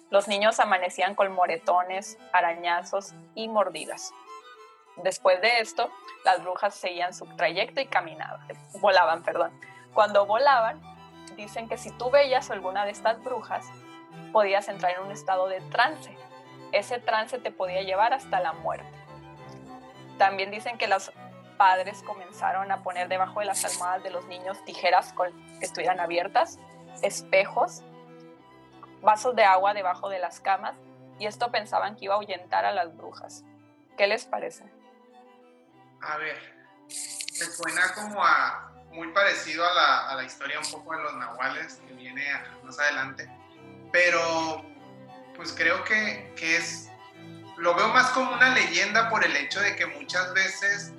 Los 0.10 0.28
niños 0.28 0.60
amanecían 0.60 1.16
con 1.16 1.32
moretones, 1.32 2.18
arañazos 2.32 3.14
y 3.36 3.48
mordidas. 3.48 4.12
Después 4.98 5.42
de 5.42 5.60
esto, 5.60 5.90
las 6.24 6.42
brujas 6.42 6.74
seguían 6.76 7.14
su 7.14 7.26
trayecto 7.36 7.82
y 7.82 7.88
caminaban, 7.88 8.40
volaban, 8.80 9.24
perdón. 9.24 9.52
Cuando 9.94 10.26
volaban, 10.26 10.82
dicen 11.36 11.68
que 11.68 11.78
si 11.78 11.92
tú 11.92 12.10
veías 12.10 12.50
alguna 12.50 12.86
de 12.86 12.92
estas 12.92 13.22
brujas, 13.24 13.66
podías 14.32 14.68
entrar 14.70 14.94
en 14.94 15.04
un 15.04 15.12
estado 15.12 15.48
de 15.48 15.62
trance. 15.62 16.16
Ese 16.72 17.00
trance 17.00 17.38
te 17.40 17.52
podía 17.52 17.82
llevar 17.82 18.14
hasta 18.14 18.40
la 18.40 18.54
muerte. 18.54 18.90
También 20.18 20.52
dicen 20.52 20.78
que 20.78 20.88
los 20.88 21.12
padres 21.58 22.02
comenzaron 22.04 22.72
a 22.72 22.84
poner 22.84 23.08
debajo 23.08 23.40
de 23.40 23.46
las 23.46 23.64
almohadas 23.66 24.04
de 24.04 24.10
los 24.10 24.26
niños 24.26 24.64
tijeras 24.66 25.14
que 25.60 25.66
estuvieran 25.66 26.00
abiertas, 26.00 26.60
espejos, 27.02 27.84
vasos 29.02 29.36
de 29.36 29.44
agua 29.44 29.74
debajo 29.74 30.10
de 30.10 30.20
las 30.20 30.40
camas 30.40 30.76
y 31.20 31.28
esto 31.28 31.52
pensaban 31.52 31.96
que 31.96 32.06
iba 32.06 32.16
a 32.16 32.18
ahuyentar 32.18 32.66
a 32.66 32.72
las 32.72 32.96
brujas. 32.96 33.44
¿Qué 33.98 34.08
les 34.08 34.26
parece? 34.26 34.66
A 36.08 36.18
ver, 36.18 36.40
me 36.88 37.46
suena 37.46 37.94
como 37.94 38.24
a 38.24 38.72
muy 38.92 39.08
parecido 39.10 39.66
a 39.66 39.74
la, 39.74 40.10
a 40.10 40.16
la 40.16 40.24
historia 40.24 40.60
un 40.60 40.72
poco 40.72 40.96
de 40.96 41.04
los 41.04 41.14
nahuales 41.16 41.82
que 41.88 41.94
viene 41.94 42.26
más 42.64 42.80
adelante, 42.80 43.30
pero 43.92 44.64
pues 45.36 45.52
creo 45.52 45.84
que, 45.84 46.34
que 46.36 46.58
es, 46.58 46.90
lo 47.58 47.76
veo 47.76 47.90
más 47.90 48.12
como 48.12 48.34
una 48.34 48.54
leyenda 48.54 49.10
por 49.10 49.26
el 49.26 49.36
hecho 49.36 49.60
de 49.60 49.76
que 49.76 49.86
muchas 49.86 50.34
veces 50.34 50.94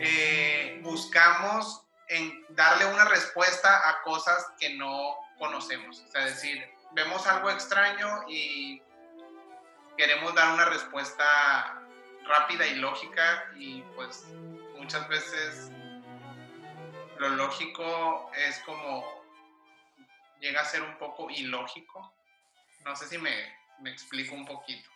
eh, 0.00 0.80
buscamos 0.82 1.82
en 2.08 2.44
darle 2.50 2.86
una 2.86 3.04
respuesta 3.04 3.88
a 3.88 4.02
cosas 4.02 4.46
que 4.58 4.76
no 4.76 5.16
conocemos. 5.38 6.00
O 6.00 6.10
sea, 6.10 6.24
decir, 6.24 6.64
vemos 6.92 7.26
algo 7.26 7.50
extraño 7.50 8.24
y 8.28 8.82
queremos 9.96 10.34
dar 10.34 10.54
una 10.54 10.64
respuesta 10.66 11.83
rápida 12.24 12.66
y 12.66 12.76
lógica 12.76 13.50
y 13.56 13.82
pues 13.96 14.26
muchas 14.76 15.08
veces 15.08 15.70
lo 17.18 17.28
lógico 17.30 18.30
es 18.34 18.58
como 18.60 19.22
llega 20.40 20.60
a 20.60 20.64
ser 20.64 20.82
un 20.82 20.96
poco 20.98 21.30
ilógico. 21.30 22.12
No 22.84 22.94
sé 22.96 23.06
si 23.06 23.18
me, 23.18 23.30
me 23.80 23.90
explico 23.90 24.34
un 24.34 24.44
poquito. 24.44 24.90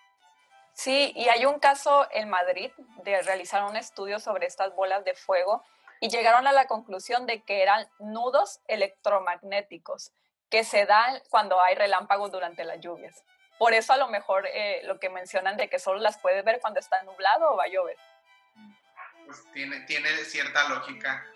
Sí, 0.75 1.12
y 1.17 1.29
hay 1.29 1.45
un 1.45 1.59
caso 1.59 2.07
en 2.12 2.29
Madrid 2.29 2.71
de 3.03 3.23
realizar 3.23 3.64
un 3.64 3.77
estudio 3.77 4.21
sobre 4.21 4.47
estas 4.47 4.75
bolas 4.75 5.05
de 5.05 5.14
fuego 5.14 5.64
y 6.01 6.09
llegaron 6.09 6.47
a 6.47 6.53
la 6.53 6.67
conclusión 6.67 7.27
de 7.27 7.43
que 7.43 7.62
eran 7.62 7.88
nudos 7.99 8.61
electromagnéticos 8.69 10.12
que 10.51 10.64
se 10.64 10.87
dan 10.87 11.21
cuando 11.31 11.61
hay 11.61 11.75
relámpagos 11.75 12.31
durante 12.31 12.64
las 12.64 12.81
lluvias. 12.81 13.25
Por 13.59 13.73
eso 13.73 13.92
a 13.92 13.97
lo 13.97 14.09
mejor 14.09 14.47
eh, 14.47 14.83
lo 14.85 15.01
que 15.01 15.11
mencionan 15.11 15.57
de 15.57 15.68
que 15.68 15.79
solo 15.79 15.99
las 15.99 16.18
puedes 16.18 16.44
ver 16.44 16.61
cuando 16.61 16.79
está 16.79 17.03
nublado 17.03 17.53
o 17.53 17.57
va 17.57 17.64
a 17.64 17.68
llover. 17.68 17.97
Pues 19.27 19.44
tiene, 19.53 19.81
tiene 19.81 20.09
cierta 20.25 20.68
lógica. 20.68 21.27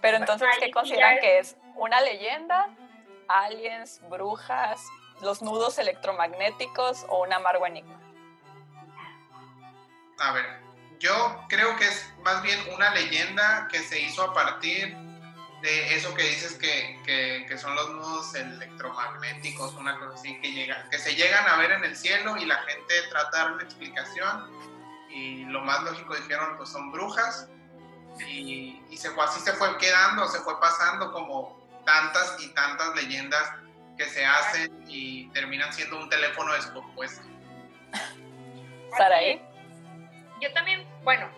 Pero 0.00 0.16
entonces, 0.16 0.48
¿qué 0.58 0.70
consideran 0.70 1.18
que 1.20 1.38
es? 1.38 1.56
¿Una 1.74 2.00
leyenda? 2.00 2.68
¿Aliens? 3.28 4.00
¿Brujas? 4.08 4.82
¿Los 5.20 5.42
nudos 5.42 5.78
electromagnéticos 5.78 7.04
o 7.08 7.22
un 7.22 7.32
amargo 7.32 7.66
enigma? 7.66 8.00
A 10.20 10.32
ver, 10.32 10.46
yo 10.98 11.44
creo 11.48 11.76
que 11.76 11.84
es 11.84 12.12
más 12.22 12.42
bien 12.42 12.58
una 12.74 12.90
leyenda 12.90 13.68
que 13.70 13.80
se 13.80 14.00
hizo 14.00 14.22
a 14.22 14.32
partir 14.32 14.96
de 15.62 15.96
eso 15.96 16.14
que 16.14 16.22
dices 16.22 16.54
que, 16.54 17.00
que, 17.04 17.46
que 17.48 17.58
son 17.58 17.74
los 17.74 17.90
nudos 17.90 18.34
electromagnéticos, 18.34 19.74
una 19.74 19.98
cosa 19.98 20.14
así 20.14 20.40
que, 20.40 20.52
llega, 20.52 20.88
que 20.90 20.98
se 20.98 21.14
llegan 21.14 21.48
a 21.48 21.56
ver 21.56 21.72
en 21.72 21.84
el 21.84 21.96
cielo 21.96 22.36
y 22.36 22.44
la 22.44 22.56
gente 22.62 22.94
trata 23.10 23.36
de 23.36 23.42
dar 23.44 23.52
una 23.52 23.64
explicación 23.64 24.50
y 25.10 25.44
lo 25.46 25.60
más 25.62 25.82
lógico 25.82 26.14
dijeron 26.14 26.56
pues 26.56 26.68
son 26.68 26.92
brujas 26.92 27.48
y, 28.26 28.82
y 28.88 28.96
se, 28.96 29.08
así 29.20 29.40
se 29.40 29.52
fue 29.54 29.76
quedando, 29.78 30.28
se 30.28 30.38
fue 30.40 30.60
pasando 30.60 31.12
como 31.12 31.58
tantas 31.84 32.36
y 32.40 32.48
tantas 32.54 32.94
leyendas 32.94 33.52
que 33.96 34.04
se 34.04 34.24
hacen 34.24 34.84
y 34.86 35.28
terminan 35.30 35.72
siendo 35.72 35.98
un 35.98 36.08
teléfono 36.08 36.52
descompuesto. 36.52 37.26
¿Saraí? 38.96 39.42
Yo 40.40 40.52
también, 40.52 40.86
bueno, 41.02 41.28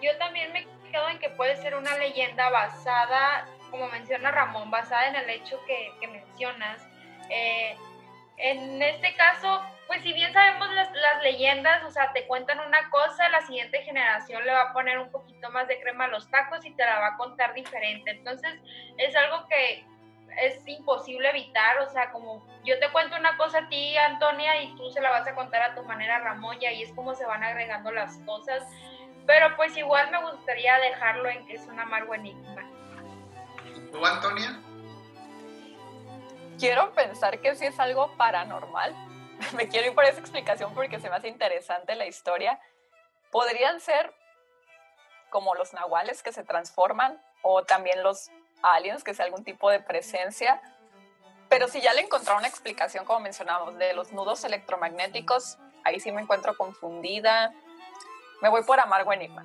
yo 0.00 0.16
también 0.18 0.52
me 0.52 0.66
quedo 0.90 1.08
en 1.08 1.18
que 1.18 1.30
puede 1.30 1.56
ser 1.56 1.74
una 1.74 1.96
leyenda 1.98 2.50
basada, 2.50 3.46
como 3.74 3.88
menciona 3.88 4.30
Ramón, 4.30 4.70
basada 4.70 5.08
en 5.08 5.16
el 5.16 5.28
hecho 5.30 5.60
que, 5.66 6.06
mencionas. 6.06 6.80
Eh, 7.28 7.76
en 8.36 8.80
este 8.80 9.16
caso, 9.16 9.60
pues 9.88 10.00
si 10.02 10.12
bien 10.12 10.32
sabemos 10.32 10.72
las, 10.74 10.92
las, 10.92 11.22
leyendas, 11.24 11.82
o 11.82 11.90
sea, 11.90 12.12
te 12.12 12.24
cuentan 12.28 12.60
una 12.60 12.88
cosa, 12.90 13.28
la 13.30 13.40
siguiente 13.40 13.82
generación 13.82 14.44
le 14.44 14.52
va 14.52 14.70
a 14.70 14.72
poner 14.72 15.00
un 15.00 15.10
poquito 15.10 15.50
más 15.50 15.66
de 15.66 15.80
crema 15.80 16.04
a 16.04 16.08
los 16.08 16.30
tacos 16.30 16.64
y 16.64 16.70
te 16.70 16.84
la 16.84 17.00
va 17.00 17.06
a 17.08 17.16
contar 17.16 17.52
diferente. 17.52 18.12
Entonces, 18.12 18.54
es 18.96 19.16
algo 19.16 19.44
que 19.48 19.84
es 20.40 20.62
imposible 20.68 21.30
evitar, 21.30 21.78
o 21.78 21.90
sea, 21.90 22.12
como 22.12 22.46
yo 22.64 22.78
te 22.78 22.88
cuento 22.90 23.16
una 23.16 23.36
cosa 23.36 23.58
a 23.58 23.68
ti, 23.68 23.96
Antonia, 23.96 24.62
y 24.62 24.72
tú 24.76 24.88
se 24.92 25.00
la 25.00 25.10
vas 25.10 25.26
a 25.26 25.34
contar 25.34 25.62
a 25.62 25.74
tu 25.74 25.82
manera, 25.82 26.20
Ramón, 26.20 26.58
y 26.60 26.66
ahí 26.66 26.82
es 26.84 26.92
como 26.92 27.16
se 27.16 27.26
van 27.26 27.42
agregando 27.42 27.90
las 27.90 28.18
cosas. 28.18 28.62
Pero 29.26 29.56
pues 29.56 29.76
igual 29.76 30.12
me 30.12 30.30
gustaría 30.30 30.78
dejarlo 30.78 31.28
en 31.28 31.44
que 31.46 31.54
es 31.54 31.66
un 31.66 31.80
amargo 31.80 32.14
enigma. 32.14 32.70
¿Tú, 33.94 34.04
Antonia? 34.04 34.60
Quiero 36.58 36.92
pensar 36.94 37.40
que 37.40 37.54
sí 37.54 37.64
es 37.64 37.78
algo 37.78 38.10
paranormal. 38.16 38.92
Me 39.56 39.68
quiero 39.68 39.86
ir 39.86 39.94
por 39.94 40.04
esa 40.04 40.18
explicación 40.18 40.74
porque 40.74 40.98
se 40.98 41.08
me 41.08 41.14
hace 41.14 41.28
interesante 41.28 41.94
la 41.94 42.04
historia. 42.04 42.58
Podrían 43.30 43.78
ser 43.78 44.12
como 45.30 45.54
los 45.54 45.72
nahuales 45.74 46.24
que 46.24 46.32
se 46.32 46.42
transforman 46.42 47.22
o 47.42 47.62
también 47.62 48.02
los 48.02 48.32
aliens, 48.62 49.04
que 49.04 49.12
es 49.12 49.20
algún 49.20 49.44
tipo 49.44 49.70
de 49.70 49.78
presencia. 49.78 50.60
Pero 51.48 51.68
si 51.68 51.80
ya 51.80 51.94
le 51.94 52.00
encontraron 52.00 52.40
una 52.40 52.48
explicación, 52.48 53.04
como 53.04 53.20
mencionamos, 53.20 53.78
de 53.78 53.94
los 53.94 54.10
nudos 54.12 54.42
electromagnéticos, 54.42 55.58
ahí 55.84 56.00
sí 56.00 56.10
me 56.10 56.20
encuentro 56.20 56.56
confundida. 56.56 57.52
Me 58.42 58.48
voy 58.48 58.64
por 58.64 58.80
Amargo 58.80 59.12
Enigma. 59.12 59.44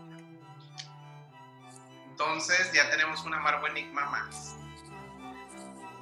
Entonces 2.19 2.73
ya 2.73 2.89
tenemos 2.89 3.23
un 3.23 3.33
Amargo 3.33 3.65
Enigma 3.67 4.03
más. 4.07 4.57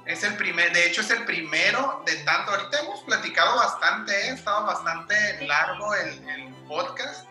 Es 0.04 0.24
el 0.24 0.36
primer, 0.36 0.72
de 0.72 0.88
hecho 0.88 1.00
es 1.00 1.10
el 1.10 1.24
primero 1.24 2.02
de 2.06 2.16
tanto. 2.24 2.50
Ahorita 2.50 2.80
hemos 2.80 3.02
platicado 3.02 3.54
bastante, 3.54 4.12
ha 4.12 4.34
estado 4.34 4.66
bastante 4.66 5.46
largo 5.46 5.94
el, 5.94 6.28
el, 6.28 6.54
podcast, 6.66 7.28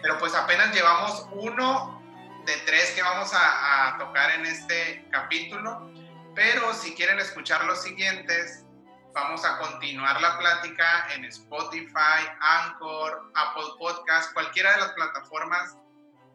pero 0.00 0.18
pues 0.18 0.34
apenas 0.34 0.74
llevamos 0.74 1.26
uno 1.32 2.02
de 2.46 2.56
tres 2.64 2.92
que 2.92 3.02
vamos 3.02 3.34
a, 3.34 3.88
a 3.88 3.98
tocar 3.98 4.30
en 4.30 4.46
este 4.46 5.06
capítulo. 5.10 5.92
Pero 6.34 6.72
si 6.72 6.94
quieren 6.94 7.18
escuchar 7.18 7.62
los 7.66 7.82
siguientes, 7.82 8.64
vamos 9.12 9.44
a 9.44 9.58
continuar 9.58 10.18
la 10.22 10.38
plática 10.38 11.08
en 11.14 11.26
Spotify, 11.26 12.26
Anchor, 12.40 13.30
Apple 13.34 13.74
Podcast, 13.78 14.32
cualquiera 14.32 14.72
de 14.72 14.80
las 14.80 14.92
plataformas 14.92 15.76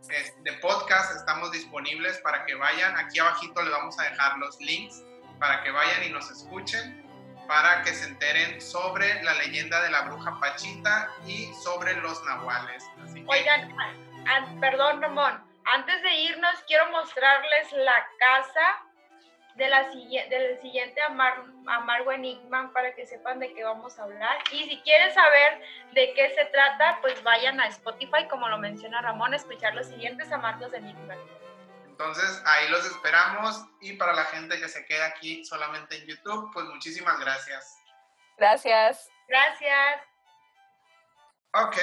de 0.07 0.53
podcast 0.53 1.15
estamos 1.15 1.51
disponibles 1.51 2.17
para 2.19 2.45
que 2.45 2.55
vayan. 2.55 2.97
Aquí 2.97 3.19
abajito 3.19 3.61
les 3.61 3.71
vamos 3.71 3.99
a 3.99 4.03
dejar 4.03 4.37
los 4.37 4.59
links 4.59 5.03
para 5.39 5.61
que 5.63 5.71
vayan 5.71 6.03
y 6.05 6.09
nos 6.09 6.29
escuchen. 6.31 7.05
para 7.47 7.81
que 7.81 7.91
se 7.95 8.07
enteren 8.07 8.61
sobre 8.61 9.23
la 9.23 9.33
leyenda 9.33 9.81
de 9.81 9.89
la 9.89 10.03
bruja 10.03 10.39
Pachita 10.39 11.09
y 11.25 11.51
sobre 11.63 11.95
los 11.95 12.23
nahuales. 12.23 12.85
Oigan, 13.25 13.75
perdón 14.61 15.01
Ramón, 15.01 15.43
antes 15.65 16.03
de 16.03 16.13
irnos 16.13 16.63
quiero 16.67 16.91
mostrarles 16.91 17.71
la 17.71 18.05
casa 18.19 18.88
de 19.59 19.69
la, 19.69 19.83
del 20.29 20.59
siguiente 20.61 21.01
Amargo 21.01 22.11
Enigma 22.11 22.71
para 22.73 22.95
que 22.95 23.05
sepan 23.05 23.39
de 23.39 23.53
qué 23.53 23.63
vamos 23.63 23.99
a 23.99 24.03
hablar. 24.03 24.37
Y 24.51 24.63
si 24.69 24.81
quieren 24.81 25.13
saber 25.13 25.61
de 25.91 26.13
qué 26.13 26.33
se 26.33 26.45
trata, 26.45 26.99
pues 27.01 27.21
vayan 27.23 27.59
a 27.59 27.67
Spotify, 27.67 28.27
como 28.29 28.47
lo 28.47 28.57
menciona 28.57 29.01
Ramón, 29.01 29.33
a 29.33 29.35
escuchar 29.35 29.75
los 29.75 29.87
siguientes 29.87 30.31
Amargos 30.31 30.73
Enigma. 30.73 31.15
Entonces 31.85 32.41
ahí 32.45 32.69
los 32.69 32.85
esperamos 32.85 33.65
y 33.81 33.93
para 33.93 34.13
la 34.13 34.23
gente 34.25 34.57
que 34.59 34.69
se 34.69 34.85
queda 34.85 35.07
aquí 35.07 35.43
solamente 35.43 35.97
en 35.97 36.07
YouTube, 36.07 36.49
pues 36.53 36.65
muchísimas 36.67 37.19
gracias. 37.19 37.77
Gracias. 38.37 39.09
Gracias. 39.27 40.01
Ok, 41.51 41.77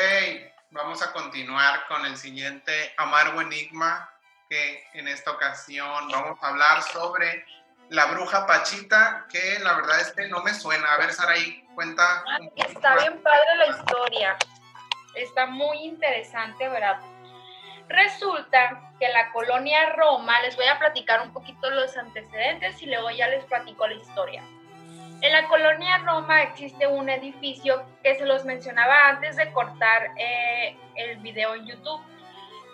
vamos 0.70 1.02
a 1.02 1.12
continuar 1.12 1.86
con 1.88 2.06
el 2.06 2.16
siguiente 2.16 2.94
amargo 2.96 3.42
enigma 3.42 4.10
que 4.48 4.82
en 4.94 5.08
esta 5.08 5.32
ocasión 5.32 6.08
vamos 6.08 6.38
a 6.42 6.48
hablar 6.48 6.82
sobre 6.82 7.44
la 7.90 8.06
bruja 8.06 8.46
Pachita, 8.46 9.26
que 9.28 9.58
la 9.60 9.74
verdad 9.74 10.00
es 10.00 10.12
que 10.12 10.28
no 10.28 10.42
me 10.42 10.52
suena. 10.52 10.92
A 10.92 10.98
ver, 10.98 11.12
Saraí, 11.12 11.64
cuenta. 11.74 12.24
Está 12.56 12.96
bien 12.96 13.22
padre 13.22 13.56
la 13.58 13.66
historia. 13.68 14.36
Está 15.14 15.46
muy 15.46 15.78
interesante, 15.78 16.68
¿verdad? 16.68 17.00
Resulta 17.88 18.92
que 18.98 19.08
la 19.08 19.32
colonia 19.32 19.92
Roma, 19.94 20.40
les 20.42 20.56
voy 20.56 20.66
a 20.66 20.78
platicar 20.78 21.20
un 21.22 21.32
poquito 21.32 21.70
los 21.70 21.96
antecedentes 21.96 22.82
y 22.82 22.86
luego 22.86 23.10
ya 23.10 23.28
les 23.28 23.44
platico 23.44 23.86
la 23.86 23.94
historia. 23.94 24.42
En 25.22 25.32
la 25.32 25.48
colonia 25.48 25.98
Roma 25.98 26.42
existe 26.42 26.86
un 26.86 27.08
edificio 27.08 27.84
que 28.02 28.16
se 28.16 28.26
los 28.26 28.44
mencionaba 28.44 29.08
antes 29.08 29.36
de 29.36 29.50
cortar 29.52 30.10
eh, 30.18 30.76
el 30.94 31.18
video 31.18 31.54
en 31.54 31.66
YouTube. 31.66 32.00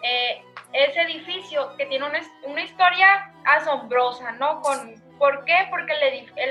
Eh, 0.03 0.43
ese 0.73 1.03
edificio 1.03 1.77
que 1.77 1.87
tiene 1.87 2.07
una, 2.07 2.21
una, 2.45 2.63
historia 2.63 3.33
asombrosa, 3.45 4.33
¿no? 4.33 4.61
Con, 4.61 4.95
¿Por 5.19 5.45
qué? 5.45 5.67
Porque 5.71 5.93
el, 5.93 6.03
el, 6.37 6.51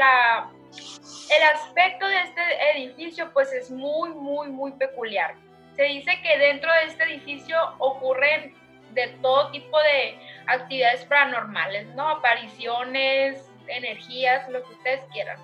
el 1.35 1.43
aspecto 1.53 2.07
de 2.07 2.21
este 2.21 2.41
edificio 2.75 3.31
pues 3.33 3.51
es 3.51 3.71
muy, 3.71 4.11
muy, 4.11 4.49
muy 4.49 4.71
peculiar. 4.73 5.35
Se 5.75 5.83
dice 5.83 6.19
que 6.21 6.37
dentro 6.37 6.71
de 6.71 6.85
este 6.85 7.03
edificio 7.03 7.57
ocurren 7.79 8.55
de 8.93 9.07
todo 9.21 9.51
tipo 9.51 9.77
de 9.79 10.17
actividades 10.47 11.05
paranormales, 11.05 11.87
¿no? 11.95 12.09
Apariciones, 12.09 13.49
energías, 13.67 14.47
lo 14.49 14.63
que 14.63 14.73
ustedes 14.73 15.01
quieran. 15.11 15.39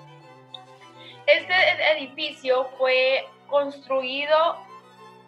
Este 1.25 1.53
edificio 1.97 2.69
fue 2.77 3.25
construido, 3.47 4.57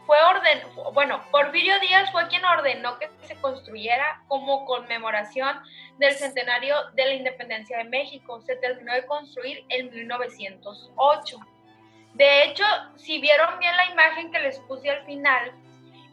fue 0.10 0.18
orden, 0.24 0.64
bueno, 0.96 1.24
Porfirio 1.30 1.80
Díaz 1.82 2.12
fue 2.12 2.28
quien 2.30 2.44
ordenó 2.44 2.98
que 2.98 3.12
se 3.28 3.36
construyera 3.36 4.24
como 4.28 4.66
conmemoración 4.66 5.62
del 6.00 6.16
centenario 6.16 6.76
de 6.96 7.06
la 7.06 7.14
independencia 7.14 7.78
de 7.78 7.84
México. 7.84 8.42
Se 8.42 8.56
terminó 8.56 8.92
de 8.96 9.06
construir 9.06 9.64
en 9.70 9.92
1908. 9.92 11.38
De 12.16 12.44
hecho, 12.44 12.64
si 12.96 13.22
vieron 13.22 13.60
bien 13.60 13.78
la 13.78 13.86
imagen 13.86 14.32
que 14.32 14.40
les 14.40 14.58
puse 14.62 14.90
al 14.90 15.06
final, 15.06 15.52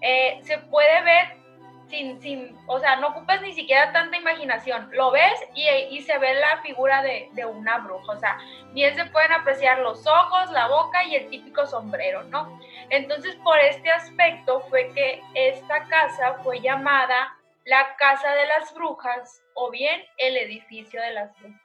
eh, 0.03 0.41
se 0.43 0.59
puede 0.59 1.03
ver 1.03 1.46
sin, 1.89 2.21
sin, 2.21 2.59
o 2.67 2.79
sea, 2.81 2.97
no 2.97 3.09
ocupas 3.09 3.41
ni 3.43 3.53
siquiera 3.53 3.93
tanta 3.93 4.17
imaginación, 4.17 4.89
lo 4.93 5.11
ves 5.11 5.35
y, 5.55 5.69
y 5.91 6.03
se 6.03 6.19
ve 6.19 6.35
la 6.35 6.61
figura 6.63 7.03
de, 7.03 7.29
de, 7.33 7.47
una 7.47 7.79
bruja, 7.79 8.13
o 8.13 8.19
sea, 8.19 8.39
bien 8.73 8.95
se 8.95 9.07
pueden 9.07 9.33
apreciar 9.33 9.79
los 9.79 10.07
ojos, 10.07 10.51
la 10.51 10.69
boca 10.69 11.05
y 11.05 11.17
el 11.17 11.31
típico 11.31 11.67
sombrero, 11.67 12.25
¿no? 12.25 12.59
Entonces, 12.91 13.37
por 13.37 13.59
este 13.59 13.91
aspecto 13.91 14.61
fue 14.69 14.93
que 14.95 15.23
esta 15.35 15.85
casa 15.85 16.41
fue 16.43 16.61
llamada 16.61 17.37
la 17.67 17.97
Casa 17.97 18.33
de 18.33 18.47
las 18.47 18.73
Brujas 18.75 19.43
o 19.55 19.71
bien 19.71 20.01
el 20.19 20.37
edificio 20.37 21.01
de 21.03 21.13
las 21.13 21.37
brujas. 21.39 21.61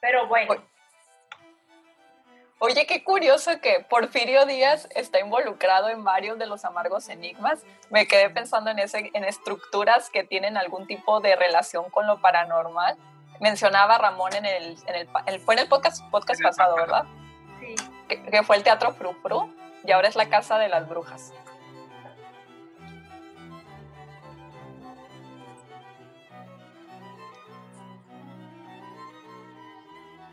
Pero 0.00 0.26
bueno. 0.26 0.64
Oye, 2.60 2.86
qué 2.86 3.04
curioso 3.04 3.52
que 3.60 3.86
Porfirio 3.88 4.44
Díaz 4.44 4.88
está 4.96 5.20
involucrado 5.20 5.90
en 5.90 6.02
varios 6.02 6.38
de 6.38 6.46
los 6.46 6.64
amargos 6.64 7.08
enigmas. 7.08 7.62
Me 7.88 8.08
quedé 8.08 8.30
pensando 8.30 8.70
en, 8.70 8.80
ese, 8.80 9.12
en 9.14 9.22
estructuras 9.22 10.10
que 10.10 10.24
tienen 10.24 10.56
algún 10.56 10.88
tipo 10.88 11.20
de 11.20 11.36
relación 11.36 11.88
con 11.90 12.08
lo 12.08 12.20
paranormal. 12.20 12.96
Mencionaba 13.38 13.96
Ramón 13.98 14.34
en 14.34 14.44
el, 14.44 14.76
en 14.88 14.94
el, 14.96 15.40
fue 15.40 15.54
en 15.54 15.60
el 15.60 15.68
podcast, 15.68 16.02
podcast 16.10 16.42
pasado, 16.42 16.74
¿verdad? 16.74 17.04
Sí. 17.60 17.76
Que, 18.08 18.42
fue 18.42 18.56
el 18.56 18.64
Teatro 18.64 18.92
Frufru 18.92 19.54
y 19.84 19.92
ahora 19.92 20.08
es 20.08 20.16
la 20.16 20.28
Casa 20.28 20.58
de 20.58 20.68
las 20.68 20.88
Brujas. 20.88 21.32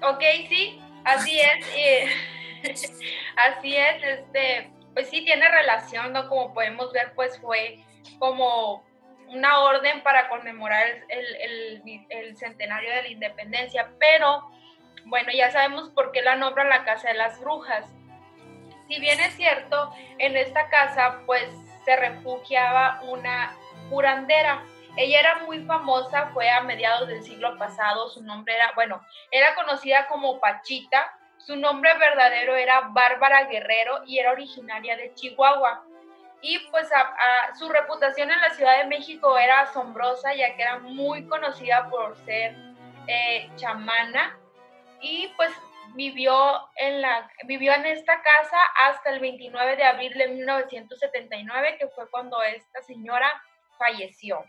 Ok, 0.01 0.21
sí, 0.49 0.81
Así 1.05 1.39
es, 1.39 2.11
así 3.35 3.77
es, 3.77 4.03
este, 4.03 4.71
pues 4.93 5.09
sí 5.09 5.23
tiene 5.23 5.47
relación, 5.47 6.11
¿no? 6.13 6.27
Como 6.27 6.53
podemos 6.53 6.91
ver, 6.91 7.13
pues 7.13 7.39
fue 7.39 7.79
como 8.17 8.83
una 9.27 9.59
orden 9.59 10.01
para 10.01 10.29
conmemorar 10.29 10.83
el, 11.09 12.35
centenario 12.37 12.89
de 12.93 13.01
la 13.03 13.07
independencia, 13.07 13.91
pero 13.99 14.49
bueno, 15.05 15.31
ya 15.31 15.51
sabemos 15.51 15.89
por 15.89 16.11
qué 16.11 16.21
la 16.21 16.35
nombran 16.35 16.69
la 16.69 16.83
Casa 16.83 17.09
de 17.09 17.13
las 17.13 17.39
Brujas. 17.39 17.85
Si 18.87 18.99
bien 18.99 19.19
es 19.19 19.35
cierto, 19.35 19.93
en 20.17 20.35
esta 20.35 20.69
casa 20.69 21.21
pues 21.25 21.47
se 21.85 21.95
refugiaba 21.95 23.01
una 23.03 23.55
curandera, 23.89 24.63
ella 24.97 25.19
era 25.19 25.35
muy 25.39 25.65
famosa, 25.65 26.27
fue 26.33 26.49
a 26.49 26.61
mediados 26.61 27.07
del 27.07 27.23
siglo 27.23 27.57
pasado, 27.57 28.09
su 28.09 28.23
nombre 28.23 28.55
era, 28.55 28.71
bueno, 28.75 29.01
era 29.31 29.53
conocida 29.55 30.07
como 30.07 30.39
Pachita, 30.39 31.11
su 31.37 31.55
nombre 31.55 31.93
verdadero 31.97 32.55
era 32.55 32.81
Bárbara 32.89 33.43
Guerrero 33.43 34.03
y 34.05 34.17
era 34.19 34.31
originaria 34.31 34.97
de 34.97 35.13
Chihuahua. 35.13 35.83
Y 36.41 36.59
pues 36.69 36.89
su 37.57 37.69
reputación 37.69 38.31
en 38.31 38.39
la 38.39 38.51
Ciudad 38.51 38.77
de 38.77 38.85
México 38.85 39.37
era 39.37 39.61
asombrosa, 39.61 40.33
ya 40.33 40.55
que 40.55 40.61
era 40.61 40.79
muy 40.79 41.27
conocida 41.27 41.89
por 41.89 42.15
ser 42.25 42.55
eh, 43.07 43.49
chamana. 43.55 44.37
Y 45.01 45.27
pues 45.37 45.51
vivió 45.95 46.35
en, 46.75 47.01
la, 47.01 47.29
vivió 47.45 47.73
en 47.73 47.85
esta 47.85 48.21
casa 48.21 48.57
hasta 48.87 49.11
el 49.11 49.19
29 49.19 49.75
de 49.75 49.83
abril 49.83 50.13
de 50.13 50.27
1979, 50.29 51.77
que 51.79 51.87
fue 51.89 52.09
cuando 52.09 52.41
esta 52.43 52.81
señora 52.81 53.31
falleció. 53.77 54.43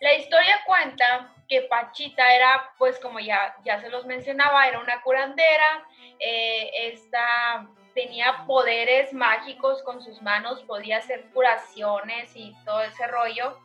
La 0.00 0.14
historia 0.14 0.54
cuenta 0.64 1.30
que 1.46 1.60
Pachita 1.62 2.34
era, 2.34 2.72
pues 2.78 2.98
como 3.00 3.20
ya, 3.20 3.54
ya 3.64 3.78
se 3.82 3.90
los 3.90 4.06
mencionaba, 4.06 4.66
era 4.66 4.80
una 4.80 5.02
curandera, 5.02 5.86
eh, 6.18 6.70
esta, 6.92 7.68
tenía 7.94 8.46
poderes 8.46 9.12
mágicos 9.12 9.82
con 9.82 10.00
sus 10.00 10.22
manos, 10.22 10.62
podía 10.62 10.96
hacer 10.96 11.28
curaciones 11.34 12.34
y 12.34 12.56
todo 12.64 12.80
ese 12.80 13.06
rollo. 13.08 13.58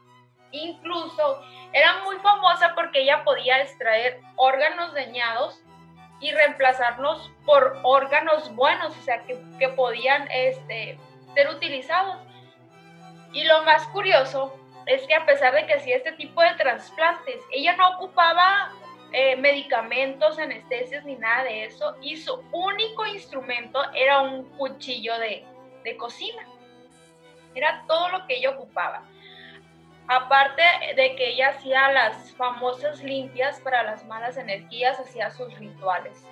Incluso 0.51 1.41
era 1.71 2.03
muy 2.03 2.17
famosa 2.17 2.73
porque 2.75 3.03
ella 3.03 3.23
podía 3.23 3.61
extraer 3.61 4.19
órganos 4.35 4.93
dañados 4.93 5.61
y 6.19 6.31
reemplazarlos 6.33 7.31
por 7.45 7.79
órganos 7.83 8.53
buenos, 8.55 8.97
o 8.97 9.01
sea, 9.03 9.23
que, 9.23 9.39
que 9.57 9.69
podían 9.69 10.29
este, 10.31 10.99
ser 11.33 11.47
utilizados. 11.47 12.17
Y 13.31 13.45
lo 13.45 13.63
más 13.63 13.87
curioso 13.87 14.59
es 14.85 15.03
que 15.07 15.15
a 15.15 15.25
pesar 15.25 15.53
de 15.53 15.65
que 15.65 15.73
hacía 15.73 15.97
este 15.97 16.11
tipo 16.13 16.41
de 16.41 16.53
trasplantes, 16.55 17.41
ella 17.51 17.75
no 17.75 17.95
ocupaba 17.95 18.71
eh, 19.11 19.35
medicamentos, 19.37 20.37
anestesias 20.37 21.05
ni 21.05 21.15
nada 21.15 21.43
de 21.43 21.65
eso, 21.65 21.95
y 22.01 22.17
su 22.17 22.43
único 22.51 23.05
instrumento 23.05 23.81
era 23.93 24.21
un 24.21 24.43
cuchillo 24.57 25.17
de, 25.19 25.45
de 25.83 25.97
cocina. 25.97 26.45
Era 27.53 27.83
todo 27.87 28.09
lo 28.09 28.27
que 28.27 28.35
ella 28.35 28.51
ocupaba. 28.51 29.03
Aparte 30.07 30.61
de 30.95 31.15
que 31.15 31.29
ella 31.29 31.49
hacía 31.49 31.91
las 31.91 32.31
famosas 32.33 33.01
limpias 33.03 33.59
para 33.61 33.81
las 33.83 34.05
malas 34.05 34.37
energías, 34.37 34.99
hacía 34.99 35.31
sus 35.31 35.57
rituales. 35.57 36.27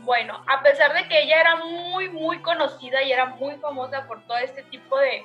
Bueno, 0.00 0.44
a 0.46 0.62
pesar 0.62 0.94
de 0.94 1.08
que 1.08 1.22
ella 1.22 1.40
era 1.40 1.56
muy, 1.56 2.08
muy 2.08 2.40
conocida 2.40 3.02
y 3.02 3.12
era 3.12 3.26
muy 3.26 3.56
famosa 3.56 4.06
por 4.06 4.22
todo 4.26 4.38
este 4.38 4.62
tipo 4.64 4.96
de, 4.98 5.24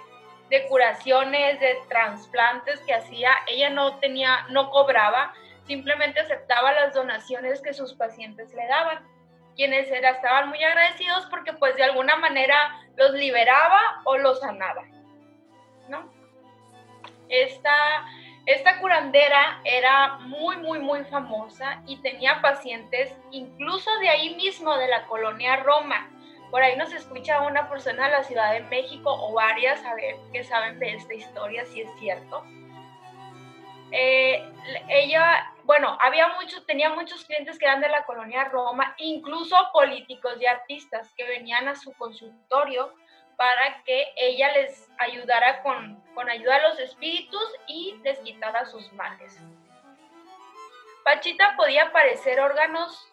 de 0.50 0.68
curaciones, 0.68 1.60
de 1.60 1.78
trasplantes 1.90 2.80
que 2.82 2.94
hacía, 2.94 3.32
ella 3.48 3.70
no 3.70 3.98
tenía, 4.00 4.46
no 4.50 4.70
cobraba, 4.70 5.34
simplemente 5.66 6.20
aceptaba 6.20 6.72
las 6.74 6.94
donaciones 6.94 7.62
que 7.62 7.74
sus 7.74 7.94
pacientes 7.94 8.54
le 8.54 8.68
daban, 8.68 9.06
quienes 9.56 9.90
era, 9.90 10.12
estaban 10.12 10.50
muy 10.50 10.64
agradecidos 10.64 11.26
porque 11.28 11.54
pues 11.54 11.76
de 11.76 11.84
alguna 11.84 12.16
manera 12.18 12.80
los 12.96 13.12
liberaba 13.14 14.02
o 14.04 14.18
los 14.18 14.40
sanaba, 14.40 14.84
¿no? 15.90 16.14
Esta 17.30 18.06
Esta 18.46 18.80
curandera 18.80 19.60
era 19.64 20.20
muy, 20.20 20.58
muy, 20.58 20.78
muy 20.78 21.04
famosa 21.06 21.82
y 21.88 21.98
tenía 22.04 22.42
pacientes 22.42 23.12
incluso 23.32 23.90
de 23.98 24.10
ahí 24.10 24.36
mismo, 24.36 24.78
de 24.78 24.88
la 24.88 25.08
colonia 25.08 25.56
Roma. 25.64 26.12
Por 26.56 26.64
ahí 26.64 26.78
nos 26.78 26.94
escucha 26.94 27.42
una 27.42 27.68
persona 27.68 28.06
de 28.06 28.12
la 28.12 28.24
Ciudad 28.24 28.54
de 28.54 28.62
México 28.62 29.12
o 29.12 29.34
varias 29.34 29.84
a 29.84 29.94
ver 29.94 30.16
que 30.32 30.42
saben 30.42 30.80
de 30.80 30.94
esta 30.94 31.14
historia, 31.14 31.66
si 31.66 31.82
es 31.82 31.90
cierto. 32.00 32.46
Eh, 33.92 34.42
ella, 34.88 35.52
bueno, 35.66 35.98
había 36.00 36.30
muchos, 36.40 36.66
tenía 36.66 36.92
muchos 36.92 37.26
clientes 37.26 37.60
que 37.60 37.66
eran 37.66 37.82
de 37.82 37.90
la 37.90 38.06
colonia 38.06 38.46
Roma, 38.46 38.96
incluso 39.00 39.58
políticos 39.74 40.38
y 40.40 40.46
artistas 40.46 41.14
que 41.18 41.26
venían 41.26 41.68
a 41.68 41.76
su 41.76 41.92
consultorio 41.92 42.94
para 43.36 43.84
que 43.84 44.14
ella 44.16 44.54
les 44.54 44.90
ayudara 45.00 45.62
con, 45.62 46.02
con 46.14 46.30
ayuda 46.30 46.56
a 46.56 46.70
los 46.70 46.80
espíritus 46.80 47.54
y 47.68 48.00
les 48.02 48.18
quitara 48.20 48.64
sus 48.64 48.94
males. 48.94 49.38
Pachita 51.04 51.58
podía 51.58 51.88
aparecer 51.88 52.40
órganos 52.40 53.12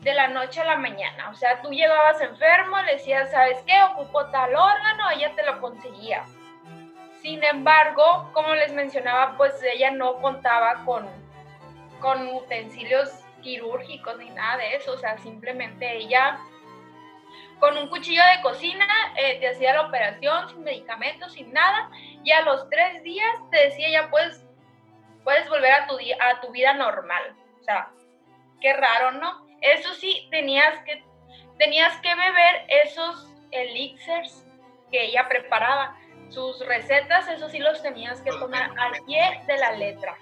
de 0.00 0.14
la 0.14 0.28
noche 0.28 0.60
a 0.60 0.64
la 0.64 0.76
mañana. 0.76 1.30
O 1.30 1.34
sea, 1.34 1.60
tú 1.60 1.70
llegabas 1.70 2.20
enfermo, 2.20 2.80
le 2.82 2.92
decías, 2.92 3.30
¿sabes 3.30 3.58
qué? 3.66 3.82
Ocupo 3.92 4.26
tal 4.26 4.54
órgano, 4.54 5.10
ella 5.10 5.32
te 5.34 5.44
lo 5.44 5.60
conseguía. 5.60 6.24
Sin 7.20 7.42
embargo, 7.44 8.30
como 8.32 8.54
les 8.54 8.72
mencionaba, 8.72 9.36
pues 9.36 9.54
ella 9.62 9.90
no 9.90 10.16
contaba 10.22 10.84
con, 10.86 11.06
con 12.00 12.28
utensilios 12.28 13.10
quirúrgicos 13.42 14.16
ni 14.18 14.30
nada 14.30 14.56
de 14.56 14.76
eso. 14.76 14.92
O 14.92 14.98
sea, 14.98 15.18
simplemente 15.18 15.98
ella 15.98 16.38
con 17.58 17.76
un 17.76 17.88
cuchillo 17.88 18.22
de 18.34 18.42
cocina 18.42 18.86
eh, 19.16 19.38
te 19.38 19.48
hacía 19.48 19.74
la 19.74 19.82
operación 19.82 20.48
sin 20.48 20.64
medicamentos, 20.64 21.34
sin 21.34 21.52
nada. 21.52 21.90
Y 22.24 22.32
a 22.32 22.40
los 22.40 22.68
tres 22.70 23.02
días 23.02 23.34
te 23.50 23.66
decía 23.66 23.90
ya 23.90 24.10
pues 24.10 24.42
puedes 25.24 25.46
volver 25.50 25.72
a 25.72 25.86
tu, 25.86 25.98
a 25.98 26.40
tu 26.40 26.50
vida 26.52 26.72
normal. 26.72 27.36
O 27.60 27.62
sea, 27.62 27.90
qué 28.62 28.72
raro, 28.72 29.12
¿no? 29.12 29.39
Eso 29.60 29.94
sí, 29.94 30.28
tenías 30.30 30.78
que, 30.84 31.04
tenías 31.58 31.96
que 31.98 32.14
beber 32.14 32.64
esos 32.68 33.28
elixirs 33.50 34.46
que 34.90 35.04
ella 35.04 35.28
preparaba. 35.28 35.96
Sus 36.28 36.64
recetas, 36.64 37.28
eso 37.28 37.48
sí 37.48 37.58
los 37.58 37.82
tenías 37.82 38.20
que 38.20 38.30
tomar 38.30 38.70
al 38.78 38.92
pie 39.04 39.42
de 39.46 39.58
la 39.58 39.72
letra. 39.72 40.16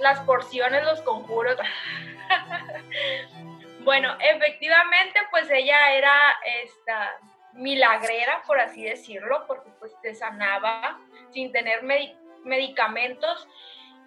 las 0.00 0.20
porciones, 0.20 0.84
los 0.84 1.02
conjuros. 1.02 1.56
bueno, 3.80 4.16
efectivamente, 4.20 5.20
pues 5.32 5.50
ella 5.50 5.92
era 5.94 6.16
esta 6.62 7.10
milagrera, 7.54 8.42
por 8.46 8.60
así 8.60 8.84
decirlo, 8.84 9.44
porque 9.46 9.70
pues 9.78 9.92
te 10.00 10.14
sanaba 10.14 11.00
sin 11.30 11.50
tener 11.52 11.82
medicamentos 12.44 13.48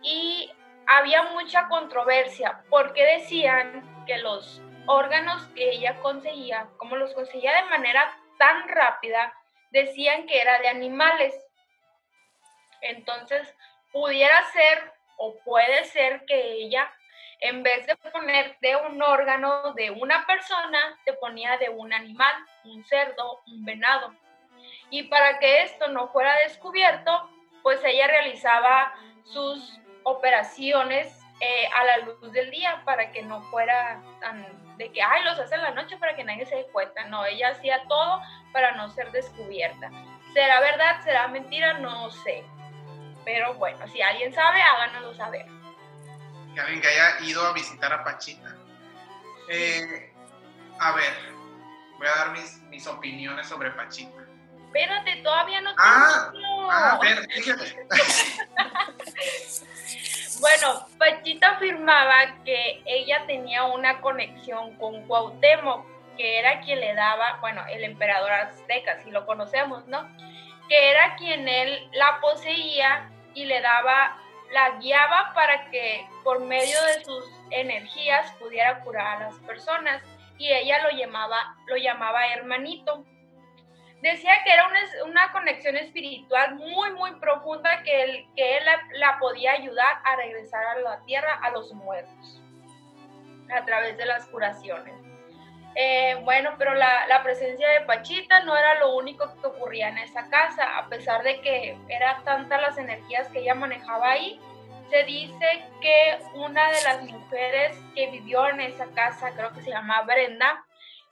y 0.01 0.51
había 0.87 1.23
mucha 1.23 1.67
controversia 1.67 2.63
porque 2.69 3.03
decían 3.03 4.05
que 4.05 4.17
los 4.17 4.61
órganos 4.85 5.45
que 5.49 5.69
ella 5.69 5.99
conseguía, 5.99 6.69
como 6.77 6.95
los 6.95 7.13
conseguía 7.13 7.53
de 7.61 7.69
manera 7.69 8.17
tan 8.37 8.67
rápida, 8.69 9.33
decían 9.71 10.25
que 10.25 10.41
era 10.41 10.59
de 10.59 10.69
animales. 10.69 11.35
Entonces, 12.81 13.53
pudiera 13.91 14.43
ser 14.51 14.93
o 15.17 15.35
puede 15.43 15.83
ser 15.85 16.25
que 16.25 16.53
ella, 16.53 16.89
en 17.41 17.63
vez 17.63 17.85
de 17.85 17.95
poner 17.97 18.57
de 18.61 18.77
un 18.77 19.01
órgano 19.01 19.73
de 19.73 19.91
una 19.91 20.25
persona, 20.25 20.97
te 21.05 21.13
ponía 21.13 21.57
de 21.57 21.69
un 21.69 21.91
animal, 21.91 22.33
un 22.63 22.85
cerdo, 22.85 23.41
un 23.47 23.65
venado. 23.65 24.15
Y 24.89 25.03
para 25.03 25.37
que 25.39 25.63
esto 25.63 25.89
no 25.89 26.07
fuera 26.09 26.33
descubierto, 26.37 27.29
pues 27.61 27.83
ella 27.83 28.07
realizaba 28.07 28.93
sus 29.25 29.81
operaciones 30.07 31.13
eh, 31.41 31.67
a 31.75 31.83
la 31.83 31.97
luz 32.05 32.31
del 32.31 32.49
día 32.49 32.81
para 32.85 33.11
que 33.11 33.21
no 33.23 33.41
fuera 33.51 34.01
tan 34.21 34.45
de 34.77 34.91
que, 34.91 35.01
ay, 35.01 35.23
los 35.23 35.37
hace 35.37 35.55
en 35.55 35.63
la 35.63 35.71
noche 35.71 35.97
para 35.97 36.15
que 36.15 36.23
nadie 36.23 36.45
se 36.45 36.55
dé 36.55 36.67
cuenta. 36.71 37.03
No, 37.05 37.25
ella 37.25 37.49
hacía 37.49 37.81
todo 37.89 38.21
para 38.53 38.75
no 38.75 38.89
ser 38.91 39.11
descubierta. 39.11 39.89
¿Será 40.33 40.61
verdad? 40.61 41.03
¿Será 41.03 41.27
mentira? 41.27 41.73
No 41.79 42.09
sé. 42.09 42.45
Pero 43.25 43.55
bueno, 43.55 43.85
si 43.87 44.01
alguien 44.01 44.33
sabe, 44.33 44.61
háganoslo 44.61 45.13
saber. 45.15 45.45
Que 46.53 46.61
alguien 46.61 46.79
que 46.79 46.87
haya 46.87 47.19
ido 47.21 47.45
a 47.45 47.53
visitar 47.53 47.91
a 47.91 48.03
Pachita. 48.03 48.55
Eh, 49.49 50.13
a 50.79 50.91
ver, 50.93 51.13
voy 51.97 52.07
a 52.07 52.15
dar 52.15 52.31
mis, 52.31 52.61
mis 52.63 52.87
opiniones 52.87 53.47
sobre 53.47 53.71
Pachita. 53.71 54.23
Espérate, 54.67 55.17
todavía 55.23 55.61
no 55.61 55.71
ah, 55.77 56.31
ah, 56.69 56.91
a 56.93 56.99
ver, 56.99 57.27
fíjate. 57.31 57.87
Bueno, 60.39 60.85
Pachita 60.99 61.51
afirmaba 61.51 62.43
que 62.43 62.81
ella 62.85 63.23
tenía 63.25 63.63
una 63.63 64.01
conexión 64.01 64.75
con 64.77 65.07
Cuauhtémoc, 65.07 65.85
que 66.15 66.39
era 66.39 66.61
quien 66.61 66.79
le 66.79 66.93
daba, 66.93 67.37
bueno, 67.41 67.63
el 67.69 67.83
emperador 67.83 68.31
azteca, 68.31 69.01
si 69.03 69.09
lo 69.09 69.25
conocemos, 69.25 69.87
¿no? 69.87 70.07
Que 70.69 70.91
era 70.91 71.15
quien 71.15 71.47
él 71.47 71.89
la 71.93 72.19
poseía 72.21 73.09
y 73.33 73.45
le 73.45 73.61
daba, 73.61 74.17
la 74.51 74.77
guiaba 74.79 75.31
para 75.33 75.69
que 75.71 76.05
por 76.23 76.39
medio 76.41 76.81
de 76.83 77.03
sus 77.03 77.25
energías 77.49 78.31
pudiera 78.33 78.79
curar 78.81 79.17
a 79.17 79.25
las 79.25 79.35
personas. 79.39 80.03
Y 80.37 80.51
ella 80.53 80.83
lo 80.83 80.91
llamaba, 80.91 81.55
lo 81.67 81.77
llamaba 81.77 82.27
hermanito 82.27 83.03
decía 84.01 84.33
que 84.43 84.51
era 84.51 84.69
una, 85.05 85.31
conexión 85.31 85.75
espiritual 85.75 86.55
muy, 86.55 86.91
muy 86.93 87.11
profunda 87.19 87.81
que 87.83 88.03
él, 88.03 88.25
que 88.35 88.57
él 88.57 88.67
podía 89.19 89.53
ayudar 89.53 89.99
a 90.03 90.15
regresar 90.15 90.63
a 90.65 90.79
la 90.79 91.03
tierra 91.05 91.39
a 91.41 91.51
los 91.51 91.73
muertos 91.73 92.41
a 93.55 93.63
través 93.65 93.97
de 93.97 94.05
las 94.05 94.27
curaciones. 94.27 94.93
Eh, 95.75 96.19
bueno, 96.23 96.55
pero 96.57 96.73
la, 96.73 97.05
la, 97.07 97.21
presencia 97.21 97.69
de 97.69 97.81
Pachita 97.81 98.39
no 98.43 98.57
era 98.57 98.79
lo 98.79 98.95
único 98.95 99.31
que 99.39 99.47
ocurría 99.47 99.89
en 99.89 99.99
esa 99.99 100.27
casa, 100.27 100.77
a 100.79 100.87
pesar 100.89 101.21
de 101.23 101.39
que 101.41 101.77
eran 101.87 102.23
tantas 102.23 102.59
las 102.61 102.77
energías 102.79 103.27
que 103.29 103.39
ella 103.39 103.53
manejaba 103.53 104.09
ahí. 104.09 104.39
Se 104.89 105.03
dice 105.03 105.65
que 105.81 106.17
una 106.33 106.71
de 106.71 106.81
las 106.83 107.03
mujeres 107.03 107.77
que 107.93 108.09
vivió 108.09 108.47
en 108.47 108.61
esa 108.61 108.87
casa, 108.95 109.31
creo 109.35 109.53
que 109.53 109.61
se 109.61 109.69
llama 109.69 110.01
Brenda, 110.01 110.65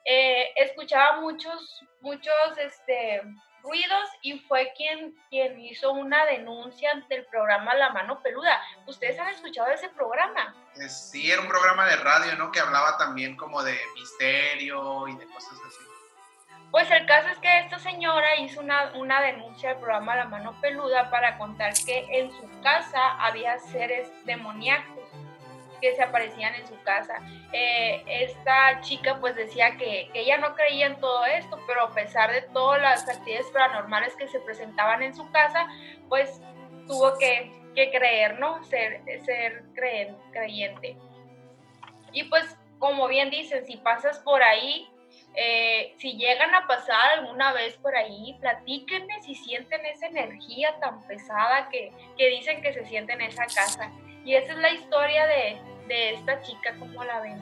eh, 0.03 0.51
escuchaba 0.55 1.19
muchos, 1.19 1.83
muchos 2.01 2.57
este, 2.57 3.21
ruidos 3.65 4.09
y 4.21 4.39
fue 4.39 4.73
quien, 4.75 5.15
quien 5.29 5.59
hizo 5.59 5.91
una 5.91 6.25
denuncia 6.25 6.91
ante 6.91 7.15
el 7.15 7.25
programa 7.25 7.73
La 7.75 7.89
Mano 7.89 8.21
Peluda. 8.21 8.61
¿Ustedes 8.87 9.19
han 9.19 9.29
escuchado 9.29 9.71
ese 9.71 9.89
programa? 9.89 10.55
Sí, 10.87 11.31
era 11.31 11.41
un 11.41 11.47
programa 11.47 11.85
de 11.85 11.95
radio, 11.97 12.35
¿no? 12.37 12.51
Que 12.51 12.59
hablaba 12.59 12.97
también 12.97 13.35
como 13.35 13.63
de 13.63 13.77
misterio 13.95 15.07
y 15.07 15.15
de 15.15 15.25
cosas 15.27 15.53
así. 15.67 15.83
Pues 16.71 16.91
el 16.91 17.05
caso 17.05 17.29
es 17.29 17.37
que 17.37 17.59
esta 17.59 17.79
señora 17.79 18.35
hizo 18.37 18.59
una, 18.59 18.91
una 18.95 19.21
denuncia 19.21 19.71
al 19.71 19.77
programa 19.77 20.15
La 20.15 20.25
Mano 20.25 20.59
Peluda 20.59 21.09
para 21.09 21.37
contar 21.37 21.73
que 21.85 22.05
en 22.11 22.31
su 22.31 22.49
casa 22.61 23.13
había 23.25 23.57
seres 23.59 24.11
demoníacos 24.25 25.04
que 25.81 25.95
se 25.95 26.03
aparecían 26.03 26.55
en 26.55 26.67
su 26.67 26.81
casa. 26.83 27.19
Eh, 27.51 28.03
esta 28.07 28.81
chica 28.81 29.19
pues 29.19 29.35
decía 29.35 29.77
que, 29.77 30.09
que, 30.13 30.21
ella 30.21 30.37
no 30.37 30.55
creía 30.55 30.87
en 30.87 30.99
todo 30.99 31.25
esto, 31.25 31.59
pero 31.67 31.83
a 31.83 31.91
pesar 31.91 32.31
de 32.31 32.41
todas 32.41 32.81
las 32.81 33.07
actividades 33.07 33.47
paranormales 33.47 34.15
que 34.15 34.27
se 34.27 34.39
presentaban 34.39 35.03
en 35.03 35.15
su 35.15 35.29
casa, 35.31 35.67
pues 36.09 36.41
tuvo 36.87 37.17
que, 37.17 37.51
creer, 37.73 38.39
¿no? 38.39 38.63
Ser, 38.63 39.01
ser 39.25 39.63
creyente. 40.31 40.97
Y 42.13 42.23
pues 42.23 42.55
como 42.79 43.07
bien 43.07 43.29
dicen, 43.29 43.65
si 43.65 43.77
pasas 43.77 44.19
por 44.19 44.41
ahí, 44.43 44.87
eh, 45.35 45.93
si 45.97 46.13
llegan 46.13 46.53
a 46.55 46.65
pasar 46.67 47.19
alguna 47.19 47.51
vez 47.51 47.75
por 47.77 47.95
ahí, 47.95 48.37
platíquenme 48.39 49.21
si 49.21 49.35
sienten 49.35 49.85
esa 49.85 50.07
energía 50.07 50.77
tan 50.79 51.05
pesada 51.07 51.67
que, 51.69 51.91
que 52.17 52.29
dicen 52.29 52.61
que 52.61 52.73
se 52.73 52.85
siente 52.85 53.13
en 53.13 53.21
esa 53.21 53.45
casa. 53.45 53.91
Y 54.25 54.35
esa 54.35 54.53
es 54.53 54.57
la 54.57 54.71
historia 54.71 55.27
de, 55.27 55.61
de 55.87 56.15
esta 56.15 56.41
chica, 56.41 56.73
¿cómo 56.79 57.03
la 57.03 57.21
ven? 57.21 57.39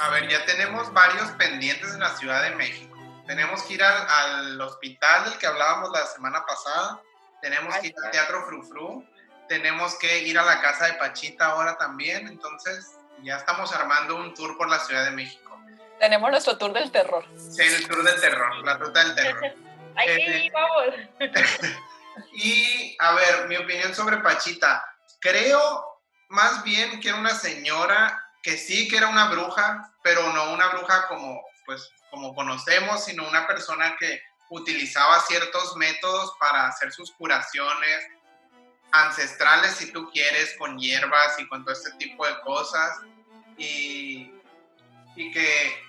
A 0.00 0.10
ver, 0.10 0.28
ya 0.28 0.44
tenemos 0.46 0.92
varios 0.92 1.28
pendientes 1.32 1.92
en 1.92 2.00
la 2.00 2.16
Ciudad 2.16 2.42
de 2.44 2.54
México. 2.54 2.96
Tenemos 3.26 3.62
que 3.64 3.74
ir 3.74 3.82
al, 3.82 4.60
hospital 4.60 5.24
del 5.24 5.38
que 5.38 5.46
hablábamos 5.46 5.90
la 5.90 6.06
semana 6.06 6.44
pasada. 6.46 7.00
Tenemos 7.40 7.76
que 7.78 7.88
ir 7.88 7.94
al 8.02 8.10
Teatro 8.10 8.46
Frufru. 8.46 9.04
Tenemos 9.48 9.98
que 9.98 10.20
ir 10.20 10.38
a 10.38 10.44
la 10.44 10.60
casa 10.60 10.86
de 10.86 10.94
Pachita 10.94 11.46
ahora 11.46 11.76
también. 11.76 12.26
Entonces, 12.26 12.92
ya 13.22 13.36
estamos 13.36 13.74
armando 13.74 14.16
un 14.16 14.34
tour 14.34 14.56
por 14.56 14.68
la 14.68 14.78
Ciudad 14.78 15.04
de 15.04 15.10
México. 15.10 15.58
Tenemos 15.98 16.30
nuestro 16.30 16.56
tour 16.58 16.72
del 16.72 16.90
terror. 16.90 17.24
Sí, 17.36 17.62
el 17.62 17.86
tour 17.86 18.02
del 18.02 18.20
terror, 18.20 18.64
la 18.64 18.74
ruta 18.74 19.04
del 19.04 19.14
terror. 19.14 19.54
Hay 19.94 20.06
que 20.06 20.38
ir, 20.44 20.52
vamos. 20.52 20.94
y, 22.32 22.96
a 22.98 23.12
ver, 23.14 23.48
mi 23.48 23.56
opinión 23.56 23.94
sobre 23.94 24.18
Pachita. 24.18 24.91
Creo 25.22 25.84
más 26.28 26.64
bien 26.64 26.98
que 27.00 27.08
era 27.08 27.18
una 27.18 27.34
señora 27.34 28.22
que 28.42 28.58
sí 28.58 28.88
que 28.88 28.96
era 28.96 29.08
una 29.08 29.28
bruja, 29.28 29.94
pero 30.02 30.32
no 30.32 30.52
una 30.52 30.68
bruja 30.70 31.06
como, 31.06 31.40
pues, 31.64 31.90
como 32.10 32.34
conocemos, 32.34 33.04
sino 33.04 33.26
una 33.28 33.46
persona 33.46 33.96
que 33.98 34.20
utilizaba 34.50 35.20
ciertos 35.20 35.76
métodos 35.76 36.34
para 36.40 36.66
hacer 36.66 36.92
sus 36.92 37.12
curaciones. 37.12 38.08
ancestrales, 38.94 39.76
si 39.76 39.90
tú 39.90 40.10
quieres, 40.10 40.54
con 40.58 40.78
hierbas 40.78 41.38
y 41.38 41.48
con 41.48 41.64
todo 41.64 41.72
este 41.72 41.92
tipo 41.92 42.26
de 42.26 42.38
cosas. 42.40 43.00
Y, 43.56 44.30
y 45.16 45.32
que, 45.32 45.82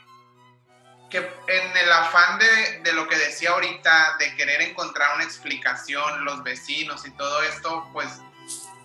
que 1.09 1.17
en 1.47 1.77
el 1.77 1.91
afán 1.91 2.39
de, 2.39 2.79
de, 2.79 2.93
lo 2.93 3.07
que 3.09 3.17
decía 3.17 3.49
ahorita, 3.49 4.15
de 4.19 4.33
querer 4.35 4.61
encontrar 4.61 5.15
una 5.15 5.25
explicación, 5.25 6.23
los 6.23 6.43
vecinos 6.43 7.05
y 7.05 7.11
todo 7.11 7.43
esto, 7.43 7.89
pues, 7.91 8.21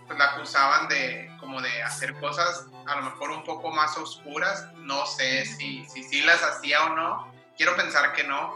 pues 0.08 0.18
la 0.18 0.32
acusaban 0.32 0.88
de 0.88 1.30
como 1.38 1.60
de 1.60 1.82
hacer 1.82 2.14
cosas 2.14 2.66
a 2.86 2.96
lo 2.96 3.02
mejor 3.02 3.30
un 3.30 3.44
poco 3.44 3.70
más 3.70 3.96
oscuras. 3.96 4.66
No 4.76 5.06
sé 5.06 5.44
si 5.44 5.84
sí 5.84 5.86
si, 5.86 6.02
si 6.02 6.22
las 6.22 6.42
hacía 6.42 6.84
o 6.86 6.96
no. 6.96 7.32
Quiero 7.56 7.76
pensar 7.76 8.12
que 8.14 8.24
no, 8.24 8.54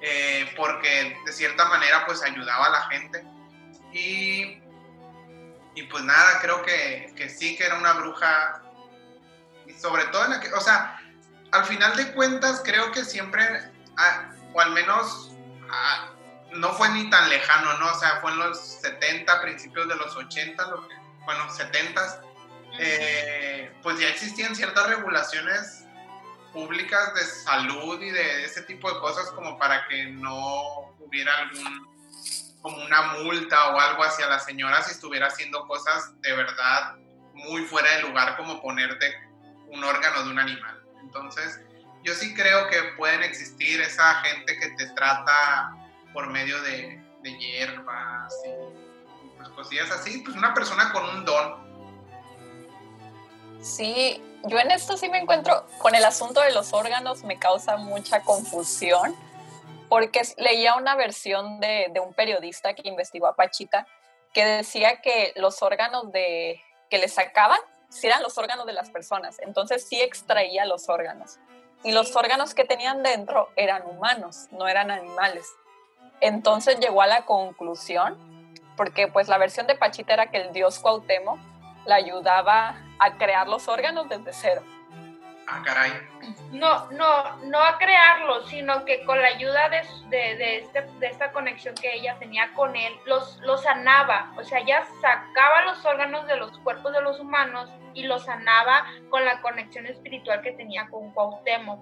eh, 0.00 0.52
porque 0.56 1.16
de 1.24 1.32
cierta 1.32 1.64
manera 1.66 2.06
pues 2.06 2.22
ayudaba 2.22 2.66
a 2.66 2.70
la 2.70 2.82
gente. 2.88 3.24
Y, 3.92 4.62
y 5.74 5.82
pues 5.90 6.04
nada, 6.04 6.40
creo 6.40 6.62
que, 6.62 7.12
que, 7.16 7.28
sí 7.28 7.56
que 7.56 7.64
era 7.64 7.76
una 7.76 7.92
bruja, 7.94 8.62
y 9.66 9.72
sobre 9.72 10.04
todo 10.06 10.24
en 10.24 10.30
la 10.30 10.40
que, 10.40 10.52
o 10.52 10.60
sea, 10.60 11.00
al 11.52 11.64
final 11.64 11.96
de 11.96 12.12
cuentas 12.12 12.60
creo 12.64 12.90
que 12.92 13.04
siempre, 13.04 13.72
ah, 13.96 14.30
o 14.52 14.60
al 14.60 14.72
menos 14.72 15.32
ah, 15.70 16.10
no 16.54 16.72
fue 16.72 16.88
ni 16.90 17.10
tan 17.10 17.28
lejano, 17.28 17.78
¿no? 17.78 17.92
O 17.92 17.98
sea, 17.98 18.20
fue 18.20 18.32
en 18.32 18.38
los 18.38 18.58
70, 18.58 19.40
principios 19.42 19.88
de 19.88 19.96
los 19.96 20.16
80, 20.16 20.66
lo 20.68 20.88
que, 20.88 20.94
bueno, 21.24 21.50
70, 21.50 22.22
eh, 22.78 23.72
pues 23.82 23.98
ya 23.98 24.08
existían 24.08 24.54
ciertas 24.54 24.88
regulaciones 24.88 25.84
públicas 26.52 27.14
de 27.14 27.24
salud 27.24 28.00
y 28.00 28.10
de 28.10 28.44
ese 28.44 28.62
tipo 28.62 28.92
de 28.92 29.00
cosas 29.00 29.30
como 29.32 29.58
para 29.58 29.86
que 29.88 30.06
no 30.06 30.94
hubiera 31.00 31.36
algún 31.38 31.94
como 32.62 32.82
una 32.82 33.02
multa 33.18 33.74
o 33.74 33.78
algo 33.78 34.04
hacia 34.04 34.26
la 34.26 34.38
señora 34.38 34.82
si 34.82 34.92
estuviera 34.92 35.26
haciendo 35.26 35.66
cosas 35.66 36.18
de 36.22 36.32
verdad 36.34 36.96
muy 37.34 37.62
fuera 37.64 37.96
de 37.96 38.02
lugar 38.02 38.38
como 38.38 38.62
ponerte 38.62 39.14
un 39.68 39.84
órgano 39.84 40.24
de 40.24 40.30
un 40.30 40.38
animal. 40.38 40.82
Entonces, 41.02 41.60
yo 42.04 42.14
sí 42.14 42.32
creo 42.34 42.68
que 42.68 42.82
pueden 42.96 43.22
existir 43.22 43.82
esa 43.82 44.14
gente 44.22 44.58
que 44.58 44.68
te 44.70 44.86
trata 44.94 45.74
por 46.14 46.28
medio 46.28 46.62
de, 46.62 46.98
de 47.22 47.38
hierbas 47.38 48.32
y, 48.46 49.36
pues 49.36 49.48
cosillas 49.50 49.90
así, 49.90 50.22
pues 50.24 50.36
una 50.36 50.54
persona 50.54 50.90
con 50.92 51.04
un 51.04 51.24
don. 51.26 51.64
Sí, 53.60 54.22
yo 54.44 54.58
en 54.58 54.70
esto 54.70 54.96
sí 54.96 55.08
me 55.08 55.18
encuentro 55.18 55.66
con 55.78 55.94
el 55.94 56.04
asunto 56.04 56.40
de 56.40 56.52
los 56.52 56.72
órganos, 56.72 57.24
me 57.24 57.38
causa 57.38 57.76
mucha 57.76 58.22
confusión, 58.22 59.14
porque 59.88 60.22
leía 60.38 60.76
una 60.76 60.94
versión 60.94 61.60
de, 61.60 61.88
de 61.92 62.00
un 62.00 62.14
periodista 62.14 62.74
que 62.74 62.88
investigó 62.88 63.26
a 63.26 63.34
Pachita, 63.34 63.86
que 64.32 64.44
decía 64.44 65.00
que 65.00 65.32
los 65.36 65.62
órganos 65.62 66.12
de, 66.12 66.60
que 66.90 66.98
le 66.98 67.08
sacaban, 67.08 67.60
sí 67.88 68.06
eran 68.06 68.22
los 68.22 68.38
órganos 68.38 68.66
de 68.66 68.72
las 68.72 68.90
personas, 68.90 69.38
entonces 69.40 69.86
sí 69.88 70.00
extraía 70.00 70.64
los 70.64 70.88
órganos. 70.88 71.38
Y 71.82 71.92
los 71.92 72.14
órganos 72.16 72.54
que 72.54 72.64
tenían 72.64 73.02
dentro 73.02 73.50
eran 73.56 73.86
humanos, 73.86 74.48
no 74.50 74.66
eran 74.68 74.90
animales. 74.90 75.46
Entonces 76.20 76.78
llegó 76.80 77.02
a 77.02 77.06
la 77.06 77.24
conclusión, 77.24 78.16
porque 78.76 79.08
pues 79.08 79.28
la 79.28 79.38
versión 79.38 79.66
de 79.66 79.74
Pachita 79.74 80.14
era 80.14 80.26
que 80.26 80.38
el 80.38 80.52
dios 80.52 80.78
Cuauhtémoc 80.78 81.38
la 81.86 81.96
ayudaba 81.96 82.76
a 82.98 83.16
crear 83.16 83.48
los 83.48 83.68
órganos 83.68 84.08
desde 84.08 84.32
cero. 84.32 84.62
Ah, 85.46 85.62
caray. 85.62 85.92
No, 86.52 86.90
no, 86.92 87.36
no 87.44 87.60
a 87.60 87.76
crearlos, 87.76 88.48
sino 88.48 88.84
que 88.84 89.04
con 89.04 89.20
la 89.20 89.28
ayuda 89.28 89.68
de, 89.68 89.82
de, 90.08 90.36
de, 90.36 90.56
este, 90.58 90.82
de 90.98 91.06
esta 91.06 91.32
conexión 91.32 91.74
que 91.74 91.94
ella 91.94 92.16
tenía 92.18 92.52
con 92.54 92.74
él, 92.74 92.92
los, 93.04 93.38
los 93.40 93.62
sanaba. 93.62 94.32
O 94.38 94.44
sea, 94.44 94.60
ella 94.60 94.84
sacaba 95.02 95.62
los 95.66 95.84
órganos 95.84 96.26
de 96.26 96.36
los 96.36 96.56
cuerpos 96.60 96.92
de 96.92 97.02
los 97.02 97.20
humanos 97.20 97.70
y 97.92 98.04
los 98.04 98.24
sanaba 98.24 98.86
con 99.10 99.24
la 99.24 99.42
conexión 99.42 99.86
espiritual 99.86 100.40
que 100.40 100.52
tenía 100.52 100.88
con 100.88 101.12
Cuauhtémoc. 101.12 101.80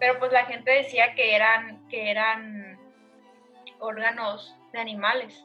Pero 0.00 0.18
pues 0.18 0.32
la 0.32 0.44
gente 0.46 0.72
decía 0.72 1.14
que 1.14 1.36
eran, 1.36 1.88
que 1.88 2.10
eran 2.10 2.65
órganos 3.80 4.54
de 4.72 4.80
animales. 4.80 5.44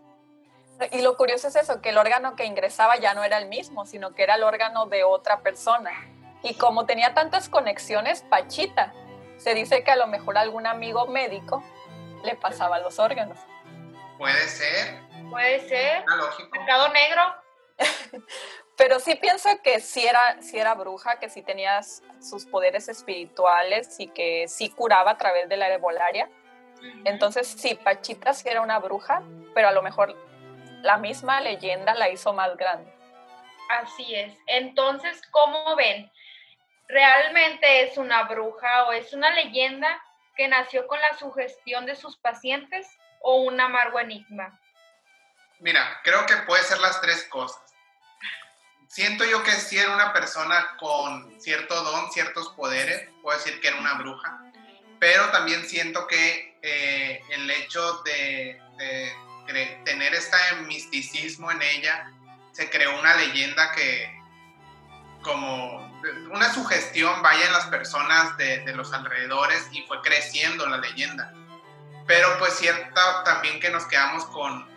Y 0.92 1.02
lo 1.02 1.16
curioso 1.16 1.48
es 1.48 1.56
eso, 1.56 1.82
que 1.82 1.90
el 1.90 1.98
órgano 1.98 2.36
que 2.36 2.46
ingresaba 2.46 2.98
ya 2.98 3.14
no 3.14 3.24
era 3.24 3.38
el 3.38 3.48
mismo, 3.48 3.86
sino 3.86 4.16
que 4.16 4.24
era 4.24 4.36
el 4.36 4.44
órgano 4.44 4.88
de 4.88 5.04
otra 5.04 5.42
persona. 5.42 5.92
Y 6.44 6.56
como 6.56 6.86
tenía 6.86 7.14
tantas 7.14 7.50
conexiones, 7.50 8.24
Pachita, 8.24 8.94
se 9.38 9.54
dice 9.54 9.84
que 9.84 9.92
a 9.92 9.96
lo 9.96 10.08
mejor 10.08 10.38
algún 10.38 10.66
amigo 10.66 11.06
médico 11.06 11.64
le 12.24 12.36
pasaba 12.36 12.80
los 12.80 12.98
órganos. 13.00 13.38
Puede 14.18 14.48
ser. 14.48 15.00
Puede 15.30 15.68
ser. 15.68 16.04
Lógico. 16.08 16.50
Mercado 16.52 16.90
negro. 16.90 17.22
Pero 18.78 19.00
sí 19.00 19.16
pienso 19.16 19.50
que 19.64 19.80
sí 19.80 20.06
era, 20.06 20.42
sí 20.42 20.58
era 20.58 20.74
bruja, 20.74 21.20
que 21.20 21.30
sí 21.30 21.44
tenía 21.44 21.82
sus 21.84 22.46
poderes 22.46 22.90
espirituales 22.90 24.00
y 24.00 24.08
que 24.08 24.48
sí 24.48 24.70
curaba 24.70 25.12
a 25.12 25.18
través 25.18 25.48
de 25.50 25.58
la 25.58 25.68
herbolaria. 25.68 26.30
Entonces 27.06 27.48
sí, 27.48 27.76
Pachita 27.76 28.34
sí 28.34 28.48
era 28.50 28.62
una 28.62 28.80
bruja, 28.80 29.22
pero 29.54 29.68
a 29.68 29.72
lo 29.72 29.82
mejor 29.82 30.16
la 30.82 30.98
misma 30.98 31.42
leyenda 31.42 31.94
la 31.94 32.10
hizo 32.10 32.34
más 32.34 32.56
grande. 32.58 32.92
Así 33.70 34.16
es. 34.16 34.34
Entonces, 34.48 35.22
¿cómo 35.32 35.76
ven? 35.76 36.12
¿Realmente 36.88 37.84
es 37.84 37.98
una 37.98 38.24
bruja 38.24 38.86
o 38.86 38.92
es 38.92 39.14
una 39.14 39.32
leyenda 39.32 40.02
que 40.36 40.48
nació 40.48 40.88
con 40.88 41.00
la 41.00 41.18
sugestión 41.18 41.86
de 41.86 41.96
sus 41.96 42.18
pacientes 42.18 42.88
o 43.22 43.38
un 43.44 43.60
amargo 43.60 44.00
enigma? 44.00 44.60
Mira, 45.60 46.00
creo 46.04 46.26
que 46.26 46.36
puede 46.38 46.64
ser 46.64 46.80
las 46.80 47.00
tres 47.02 47.24
cosas. 47.26 47.62
Siento 48.88 49.24
yo 49.24 49.42
que 49.44 49.52
si 49.52 49.78
era 49.78 49.94
una 49.94 50.12
persona 50.12 50.76
con 50.78 51.40
cierto 51.40 51.82
don, 51.82 52.12
ciertos 52.12 52.50
poderes, 52.50 53.08
puedo 53.22 53.38
decir 53.38 53.62
que 53.62 53.70
era 53.70 53.78
una 53.78 53.94
bruja, 53.94 54.52
pero 55.00 55.30
también 55.30 55.64
siento 55.64 56.08
que 56.08 56.51
eh, 56.62 57.22
el 57.30 57.50
hecho 57.50 58.02
de, 58.04 58.60
de 58.78 59.82
tener 59.86 60.14
este 60.14 60.38
misticismo 60.68 61.52
en 61.52 61.62
ella, 61.62 62.12
se 62.52 62.70
creó 62.70 63.00
una 63.00 63.16
leyenda 63.16 63.72
que, 63.72 64.22
como 65.22 65.92
una 66.32 66.54
sugestión 66.54 67.22
vaya 67.22 67.46
en 67.46 67.54
las 67.54 67.66
personas 67.68 68.36
de, 68.38 68.60
de, 68.60 68.74
los 68.74 68.92
alrededores 68.94 69.68
y 69.72 69.82
fue 69.84 70.02
creciendo 70.02 70.66
la 70.68 70.78
leyenda. 70.78 71.34
Pero 72.08 72.38
pues 72.40 72.54
cierta 72.54 73.24
también 73.24 73.60
que 73.60 73.70
nos 73.70 73.86
quedamos 73.86 74.26
con 74.26 74.70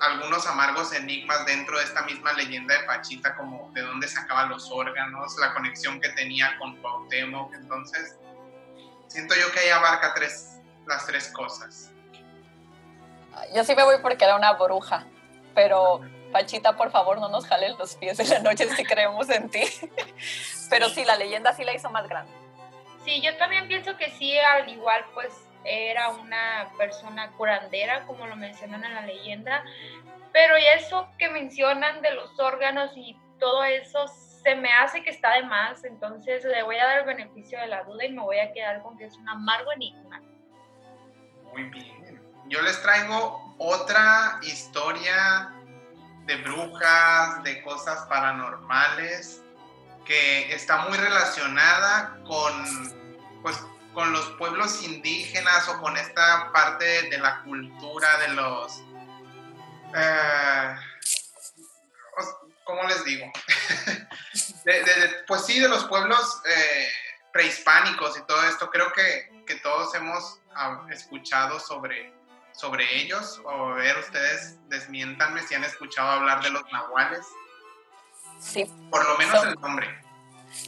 algunos 0.00 0.46
amargos 0.46 0.92
enigmas 0.92 1.44
dentro 1.44 1.78
de 1.78 1.84
esta 1.84 2.02
misma 2.02 2.32
leyenda 2.34 2.78
de 2.78 2.84
Pachita, 2.84 3.34
como 3.36 3.70
de 3.74 3.82
dónde 3.82 4.06
sacaba 4.06 4.46
los 4.46 4.70
órganos, 4.70 5.36
la 5.38 5.52
conexión 5.54 6.00
que 6.00 6.08
tenía 6.10 6.56
con 6.58 6.76
Cuauhtémoc. 6.76 7.52
Entonces, 7.54 8.16
siento 9.08 9.34
yo 9.34 9.50
que 9.52 9.60
ahí 9.60 9.70
abarca 9.70 10.14
tres, 10.14 10.57
las 10.88 11.06
tres 11.06 11.30
cosas. 11.32 11.92
Yo 13.54 13.62
sí 13.62 13.74
me 13.76 13.84
voy 13.84 13.96
porque 14.02 14.24
era 14.24 14.34
una 14.34 14.54
bruja, 14.54 15.06
pero 15.54 16.00
Pachita, 16.32 16.76
por 16.76 16.90
favor, 16.90 17.18
no 17.18 17.28
nos 17.28 17.46
jalen 17.46 17.76
los 17.78 17.94
pies 17.96 18.18
en 18.20 18.28
la 18.28 18.38
noche 18.40 18.68
si 18.68 18.84
creemos 18.84 19.30
en 19.30 19.48
ti. 19.48 19.62
Pero 20.70 20.88
sí, 20.90 21.04
la 21.04 21.16
leyenda 21.16 21.54
sí 21.54 21.64
la 21.64 21.74
hizo 21.74 21.88
más 21.90 22.06
grande. 22.06 22.30
Sí, 23.04 23.22
yo 23.22 23.34
también 23.38 23.66
pienso 23.68 23.96
que 23.96 24.10
sí, 24.10 24.38
al 24.38 24.68
igual, 24.68 25.04
pues 25.14 25.32
era 25.64 26.10
una 26.10 26.70
persona 26.76 27.30
curandera, 27.32 28.04
como 28.06 28.26
lo 28.26 28.36
mencionan 28.36 28.84
en 28.84 28.94
la 28.94 29.00
leyenda. 29.02 29.64
Pero 30.32 30.56
eso 30.76 31.08
que 31.18 31.30
mencionan 31.30 32.02
de 32.02 32.10
los 32.12 32.38
órganos 32.38 32.90
y 32.94 33.16
todo 33.40 33.64
eso, 33.64 34.06
se 34.08 34.54
me 34.54 34.70
hace 34.70 35.02
que 35.02 35.10
está 35.10 35.32
de 35.34 35.44
más. 35.44 35.82
Entonces 35.84 36.44
le 36.44 36.62
voy 36.62 36.76
a 36.76 36.84
dar 36.84 36.98
el 36.98 37.06
beneficio 37.06 37.58
de 37.58 37.68
la 37.68 37.84
duda 37.84 38.04
y 38.04 38.12
me 38.12 38.22
voy 38.22 38.38
a 38.38 38.52
quedar 38.52 38.82
con 38.82 38.98
que 38.98 39.06
es 39.06 39.16
un 39.16 39.28
amargo 39.28 39.72
enigma. 39.72 40.20
Yo 42.48 42.62
les 42.62 42.80
traigo 42.82 43.54
otra 43.58 44.38
historia 44.42 45.52
de 46.24 46.36
brujas, 46.36 47.42
de 47.42 47.62
cosas 47.62 48.06
paranormales, 48.08 49.42
que 50.06 50.54
está 50.54 50.78
muy 50.88 50.96
relacionada 50.96 52.18
con, 52.26 53.42
pues, 53.42 53.58
con 53.92 54.12
los 54.12 54.26
pueblos 54.32 54.82
indígenas 54.82 55.68
o 55.68 55.80
con 55.80 55.96
esta 55.96 56.50
parte 56.52 57.08
de 57.10 57.18
la 57.18 57.42
cultura 57.42 58.18
de 58.18 58.28
los... 58.28 58.82
Eh, 59.94 60.76
¿Cómo 62.64 62.82
les 62.84 63.02
digo? 63.04 63.30
pues 65.26 65.46
sí, 65.46 65.58
de 65.58 65.68
los 65.68 65.84
pueblos 65.84 66.42
eh, 66.44 66.88
prehispánicos 67.32 68.18
y 68.18 68.22
todo 68.26 68.42
esto. 68.44 68.70
Creo 68.70 68.92
que, 68.92 69.44
que 69.46 69.56
todos 69.56 69.94
hemos 69.94 70.37
escuchado 70.90 71.58
sobre 71.60 72.18
sobre 72.58 72.84
ellos? 73.00 73.40
O 73.44 73.74
ver, 73.74 73.96
ustedes 73.98 74.58
desmiéntanme 74.68 75.42
si 75.42 75.54
han 75.54 75.64
escuchado 75.64 76.10
hablar 76.10 76.42
de 76.42 76.50
los 76.50 76.62
nahuales. 76.72 77.24
Sí. 78.40 78.64
Por 78.90 79.06
lo 79.08 79.16
menos 79.16 79.44
el 79.44 79.54
nombre. 79.54 79.86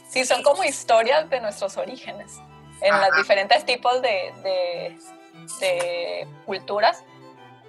Sí, 0.09 0.25
son 0.25 0.41
como 0.43 0.63
historias 0.63 1.29
de 1.29 1.41
nuestros 1.41 1.77
orígenes. 1.77 2.39
En 2.81 2.99
los 2.99 3.15
diferentes 3.15 3.65
tipos 3.65 4.01
de, 4.01 4.33
de, 4.43 4.97
de, 5.59 6.27
culturas 6.45 7.03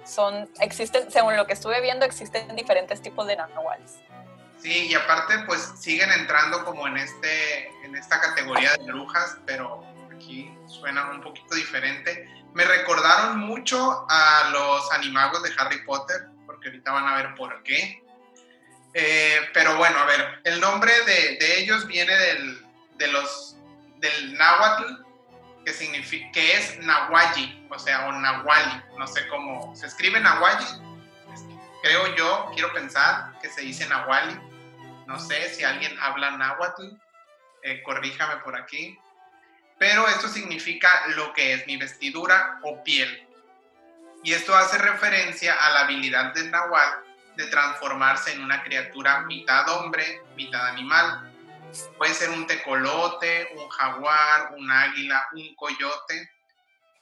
son, 0.05 0.49
existen, 0.59 1.11
según 1.11 1.37
lo 1.37 1.45
que 1.45 1.53
estuve 1.53 1.81
viendo, 1.81 2.05
existen 2.05 2.55
diferentes 2.55 3.01
tipos 3.01 3.27
de 3.27 3.35
nahuales. 3.35 3.99
Sí, 4.59 4.87
y 4.87 4.95
aparte 4.95 5.39
pues 5.45 5.73
siguen 5.79 6.11
entrando 6.11 6.63
como 6.65 6.87
en, 6.87 6.97
este, 6.97 7.67
en 7.83 7.95
esta 7.95 8.19
categoría 8.21 8.71
de 8.77 8.83
brujas, 8.85 9.37
pero 9.45 9.83
aquí 10.23 10.55
suena 10.67 11.11
un 11.11 11.21
poquito 11.21 11.55
diferente. 11.55 12.27
Me 12.53 12.65
recordaron 12.65 13.39
mucho 13.39 14.05
a 14.09 14.49
los 14.51 14.91
animagos 14.91 15.43
de 15.43 15.51
Harry 15.57 15.83
Potter, 15.85 16.27
porque 16.45 16.69
ahorita 16.69 16.91
van 16.91 17.07
a 17.07 17.15
ver 17.15 17.35
por 17.35 17.61
qué. 17.63 18.03
Eh, 18.93 19.49
pero 19.53 19.75
bueno, 19.77 19.97
a 19.99 20.05
ver, 20.05 20.41
el 20.43 20.59
nombre 20.59 20.91
de, 21.05 21.37
de 21.37 21.59
ellos 21.59 21.87
viene 21.87 22.15
del, 22.15 22.65
de 22.97 23.07
los, 23.07 23.57
del 23.97 24.37
náhuatl, 24.37 25.03
que, 25.65 25.73
significa, 25.73 26.31
que 26.31 26.57
es 26.57 26.77
nahualli, 26.79 27.67
o 27.71 27.79
sea, 27.79 28.07
o 28.07 28.11
nahuali, 28.11 28.83
no 28.97 29.07
sé 29.07 29.27
cómo 29.29 29.75
se 29.75 29.87
escribe 29.87 30.19
nahualli, 30.19 30.65
creo 31.81 32.15
yo, 32.15 32.51
quiero 32.53 32.71
pensar 32.73 33.39
que 33.41 33.49
se 33.49 33.61
dice 33.61 33.87
nahuali, 33.87 34.39
no 35.07 35.17
sé 35.19 35.49
si 35.53 35.63
alguien 35.63 35.97
habla 35.99 36.31
náhuatl, 36.37 36.83
eh, 37.63 37.81
corríjame 37.81 38.37
por 38.43 38.55
aquí, 38.55 38.99
pero 39.83 40.07
esto 40.07 40.29
significa 40.29 41.07
lo 41.07 41.33
que 41.33 41.51
es 41.51 41.67
mi 41.67 41.75
vestidura 41.75 42.57
o 42.63 42.81
piel. 42.85 43.27
Y 44.23 44.31
esto 44.31 44.55
hace 44.55 44.77
referencia 44.77 45.61
a 45.61 45.71
la 45.71 45.81
habilidad 45.81 46.33
del 46.33 46.49
nahual 46.51 47.03
de 47.35 47.47
transformarse 47.47 48.31
en 48.31 48.45
una 48.45 48.63
criatura 48.63 49.23
mitad 49.23 49.67
hombre, 49.67 50.23
mitad 50.37 50.65
animal. 50.67 51.29
Puede 51.97 52.13
ser 52.13 52.29
un 52.29 52.47
tecolote, 52.47 53.49
un 53.57 53.67
jaguar, 53.67 54.53
un 54.55 54.71
águila, 54.71 55.27
un 55.33 55.53
coyote, 55.55 56.31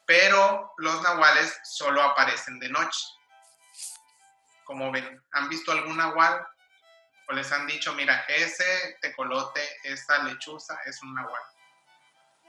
pero 0.07 0.73
los 0.77 1.03
nahuales 1.03 1.59
solo 1.63 2.01
aparecen 2.01 2.57
de 2.57 2.69
noche. 2.69 3.05
Como 4.63 4.91
ven, 4.91 5.21
¿han 5.34 5.49
visto 5.49 5.71
algún 5.71 5.97
nahual? 5.97 6.47
O 7.29 7.34
les 7.34 7.51
han 7.51 7.67
dicho, 7.67 7.93
mira, 7.93 8.25
ese 8.27 8.97
tecolote, 9.01 9.61
esta 9.84 10.23
lechuza 10.23 10.79
es 10.88 10.99
un 11.03 11.13
nahual. 11.13 11.43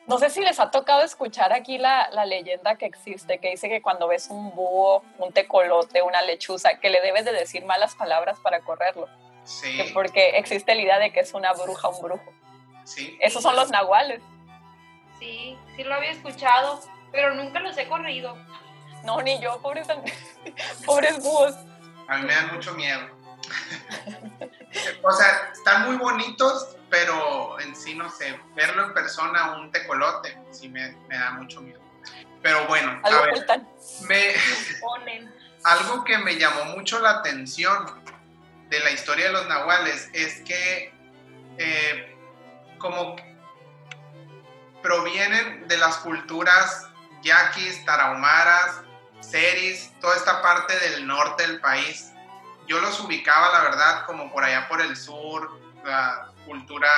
No 0.07 0.18
sé 0.18 0.30
si 0.30 0.40
les 0.40 0.59
ha 0.59 0.70
tocado 0.70 1.03
escuchar 1.03 1.53
aquí 1.53 1.78
la, 1.78 2.11
la, 2.11 2.26
leyenda 2.26 2.76
que 2.76 2.86
existe, 2.86 3.38
que 3.38 3.50
dice 3.50 3.68
que 3.68 3.80
cuando 3.80 4.09
ves 4.09 4.28
un 4.30 4.55
búho, 4.55 5.05
un 5.18 5.32
tecolote, 5.32 6.03
una 6.03 6.22
lechuza, 6.22 6.80
que 6.80 6.90
le 6.90 7.00
debes 7.00 7.24
de 7.24 7.32
decir 7.32 7.64
malas 7.64 7.94
palabras 7.94 8.38
para 8.40 8.61
correrlo. 8.61 9.09
Sí. 9.44 9.76
Que 9.76 9.90
porque 9.92 10.30
existe 10.38 10.74
la 10.74 10.82
idea 10.82 10.98
de 10.98 11.12
que 11.12 11.20
es 11.20 11.34
una 11.34 11.53
bruja, 11.53 11.88
un 11.88 12.03
brujo. 12.03 12.32
Sí. 12.84 13.16
Esos 13.20 13.42
son 13.42 13.55
los 13.55 13.70
nahuales. 13.70 14.20
Sí, 15.20 15.57
sí 15.76 15.84
lo 15.84 15.94
había 15.94 16.11
escuchado, 16.11 16.80
pero 17.12 17.34
nunca 17.34 17.61
los 17.61 17.78
he 17.78 17.86
corrido. 17.86 18.36
No, 19.05 19.20
ni 19.22 19.38
yo, 19.40 19.61
pobres, 19.61 19.86
pobres 20.86 21.22
búhos. 21.22 21.55
A 22.09 22.18
mí 22.18 22.26
me 22.26 22.34
dan 22.34 22.55
mucho 22.55 22.74
miedo. 22.74 23.00
o 25.03 25.12
sea, 25.12 25.50
están 25.53 25.86
muy 25.86 25.96
bonitos, 25.96 26.76
pero 26.93 27.59
en 27.61 27.74
sí 27.74 27.95
no 27.95 28.11
sé, 28.11 28.38
verlo 28.55 28.84
en 28.84 28.93
persona, 28.93 29.57
un 29.57 29.72
tecolote, 29.72 30.38
sí 30.51 30.68
me, 30.68 30.93
me 31.09 31.16
da 31.16 31.30
mucho 31.30 31.62
miedo. 31.62 31.80
Pero 32.43 32.66
bueno, 32.66 33.01
algo, 33.03 33.18
a 33.18 33.22
ver, 33.22 33.62
me, 34.03 34.34
algo 35.64 36.05
que 36.05 36.18
me 36.18 36.36
llamó 36.36 36.66
mucho 36.76 37.01
la 37.01 37.12
atención 37.12 38.05
de 38.68 38.78
la 38.80 38.90
historia 38.90 39.28
de 39.28 39.32
los 39.32 39.49
nahuales 39.49 40.11
es 40.12 40.43
que 40.43 40.93
eh, 41.57 42.14
como 42.76 43.16
provienen 44.82 45.66
de 45.68 45.78
las 45.78 45.97
culturas 45.97 46.88
yaquis, 47.22 47.82
tarahumaras, 47.86 48.82
seris, 49.20 49.90
toda 50.03 50.14
esta 50.16 50.43
parte 50.43 50.78
del 50.78 51.07
norte 51.07 51.47
del 51.47 51.59
país. 51.59 52.12
Yo 52.66 52.82
los 52.82 53.01
ubicaba, 53.01 53.51
la 53.51 53.62
verdad, 53.62 54.05
como 54.05 54.30
por 54.30 54.45
allá 54.45 54.68
por 54.68 54.82
el 54.82 54.95
sur, 54.95 55.59
la 55.84 56.32
cultura 56.47 56.88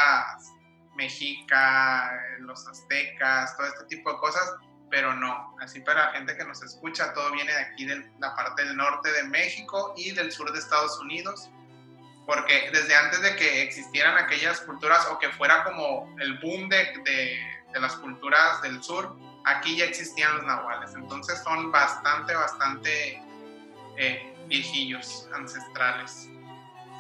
mexica, 0.97 2.11
los 2.41 2.67
aztecas, 2.69 3.57
todo 3.57 3.67
este 3.67 3.85
tipo 3.87 4.13
de 4.13 4.19
cosas, 4.19 4.55
pero 4.91 5.13
no, 5.15 5.57
así 5.61 5.81
para 5.81 6.07
la 6.07 6.13
gente 6.13 6.37
que 6.37 6.45
nos 6.45 6.63
escucha, 6.63 7.13
todo 7.15 7.33
viene 7.33 7.53
de 7.53 7.61
aquí, 7.61 7.85
de 7.85 8.11
la 8.21 8.35
parte 8.35 8.65
del 8.65 8.77
norte 8.77 9.11
de 9.11 9.25
México 9.25 9.95
y 9.97 10.13
del 10.13 10.31
sur 10.31 10.53
de 10.53 10.59
Estados 10.59 10.99
Unidos, 11.01 11.51
porque 12.27 12.71
desde 12.73 12.95
antes 12.95 13.21
de 13.23 13.37
que 13.37 13.63
existieran 13.63 14.17
aquellas 14.17 14.61
culturas 14.61 15.07
o 15.11 15.19
que 15.19 15.31
fuera 15.31 15.65
como 15.65 16.15
el 16.21 16.39
boom 16.39 16.69
de, 16.69 16.93
de, 17.05 17.39
de 17.73 17.81
las 17.81 17.97
culturas 17.97 18.63
del 18.63 18.83
sur, 18.83 19.17
aquí 19.45 19.77
ya 19.77 19.85
existían 19.85 20.37
los 20.37 20.45
nahuales, 20.45 20.95
entonces 20.95 21.43
son 21.43 21.71
bastante, 21.71 22.35
bastante 22.35 23.23
eh, 23.97 24.35
viejillos, 24.49 25.29
ancestrales. 25.35 26.29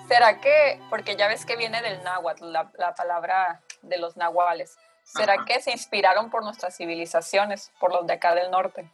¿Será 0.08 0.40
que, 0.40 0.80
porque 0.90 1.16
ya 1.16 1.28
ves 1.28 1.46
que 1.46 1.56
viene 1.56 1.80
del 1.82 2.02
náhuatl, 2.02 2.52
la, 2.52 2.70
la 2.74 2.94
palabra 2.94 3.62
de 3.82 3.98
los 3.98 4.16
nahuales, 4.16 4.76
¿será 5.02 5.34
Ajá. 5.34 5.44
que 5.46 5.60
se 5.60 5.70
inspiraron 5.70 6.30
por 6.30 6.42
nuestras 6.42 6.76
civilizaciones, 6.76 7.72
por 7.80 7.92
los 7.92 8.06
de 8.06 8.14
acá 8.14 8.34
del 8.34 8.50
norte? 8.50 8.90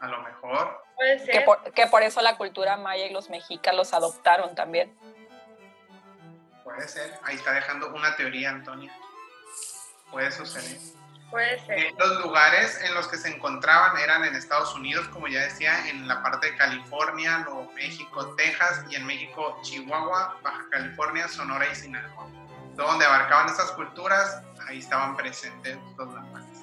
A 0.00 0.06
lo 0.06 0.22
mejor. 0.22 0.82
Puede 0.96 1.18
ser. 1.18 1.30
Que 1.30 1.40
por, 1.40 1.72
que 1.72 1.86
por 1.86 2.02
eso 2.02 2.20
la 2.20 2.36
cultura 2.36 2.76
maya 2.76 3.06
y 3.06 3.12
los 3.12 3.30
mexicas 3.30 3.74
los 3.74 3.92
adoptaron 3.94 4.54
también. 4.54 4.96
Puede 6.62 6.86
ser. 6.88 7.18
Ahí 7.24 7.36
está 7.36 7.52
dejando 7.52 7.92
una 7.94 8.14
teoría, 8.16 8.50
Antonia. 8.50 8.92
Puede 10.10 10.30
suceder. 10.30 10.78
Puede 11.34 11.58
ser. 11.66 11.78
Eh, 11.80 11.94
los 11.98 12.24
lugares 12.24 12.80
en 12.84 12.94
los 12.94 13.08
que 13.08 13.16
se 13.16 13.28
encontraban 13.28 13.98
eran 13.98 14.24
en 14.24 14.36
Estados 14.36 14.72
Unidos, 14.76 15.08
como 15.08 15.26
ya 15.26 15.40
decía, 15.40 15.88
en 15.88 16.06
la 16.06 16.22
parte 16.22 16.52
de 16.52 16.56
California, 16.56 17.38
Nuevo 17.38 17.72
México, 17.74 18.36
Texas 18.36 18.84
y 18.88 18.94
en 18.94 19.04
México, 19.04 19.58
Chihuahua, 19.62 20.38
Baja 20.44 20.64
California, 20.70 21.26
Sonora 21.26 21.66
y 21.72 21.74
Sinaloa. 21.74 22.28
Donde 22.76 23.04
abarcaban 23.04 23.48
estas 23.48 23.72
culturas, 23.72 24.42
ahí 24.68 24.78
estaban 24.78 25.16
presentes 25.16 25.76
los 25.98 26.14
nahuales. 26.14 26.60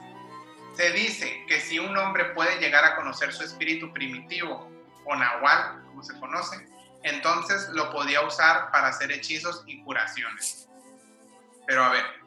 Se 0.78 0.90
dice 0.94 1.44
que 1.50 1.60
si 1.60 1.78
un 1.78 1.98
hombre 1.98 2.24
puede 2.34 2.58
llegar 2.62 2.86
a 2.86 2.96
conocer 2.96 3.34
su 3.34 3.44
espíritu 3.44 3.92
primitivo, 3.92 4.72
o 5.04 5.16
nahual, 5.18 5.84
como 5.88 6.02
se 6.02 6.18
conoce, 6.18 6.66
entonces 7.04 7.68
lo 7.74 7.92
podía 7.92 8.22
usar 8.22 8.72
para 8.72 8.88
hacer 8.88 9.12
hechizos 9.12 9.66
y 9.68 9.84
curaciones. 9.84 10.70
Pero 11.68 11.84
a 11.84 11.90
ver, 11.90 12.21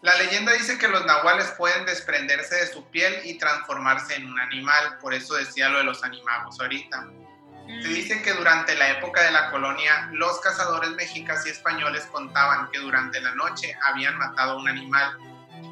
la 0.00 0.14
leyenda 0.16 0.52
dice 0.52 0.78
que 0.78 0.86
los 0.86 1.04
nahuales 1.04 1.50
pueden 1.52 1.84
desprenderse 1.84 2.54
de 2.54 2.66
su 2.68 2.88
piel 2.90 3.20
y 3.24 3.36
transformarse 3.36 4.14
en 4.14 4.26
un 4.26 4.38
animal, 4.38 4.98
por 5.00 5.12
eso 5.12 5.34
decía 5.34 5.68
lo 5.68 5.78
de 5.78 5.84
los 5.84 6.04
animagos 6.04 6.60
ahorita. 6.60 7.00
Mm. 7.00 7.82
Se 7.82 7.88
dice 7.88 8.22
que 8.22 8.32
durante 8.34 8.76
la 8.76 8.90
época 8.90 9.22
de 9.22 9.32
la 9.32 9.50
colonia, 9.50 10.08
los 10.12 10.40
cazadores 10.40 10.90
mexicas 10.90 11.44
y 11.46 11.50
españoles 11.50 12.06
contaban 12.12 12.70
que 12.70 12.78
durante 12.78 13.20
la 13.20 13.34
noche 13.34 13.76
habían 13.82 14.16
matado 14.18 14.52
a 14.52 14.56
un 14.56 14.68
animal, 14.68 15.18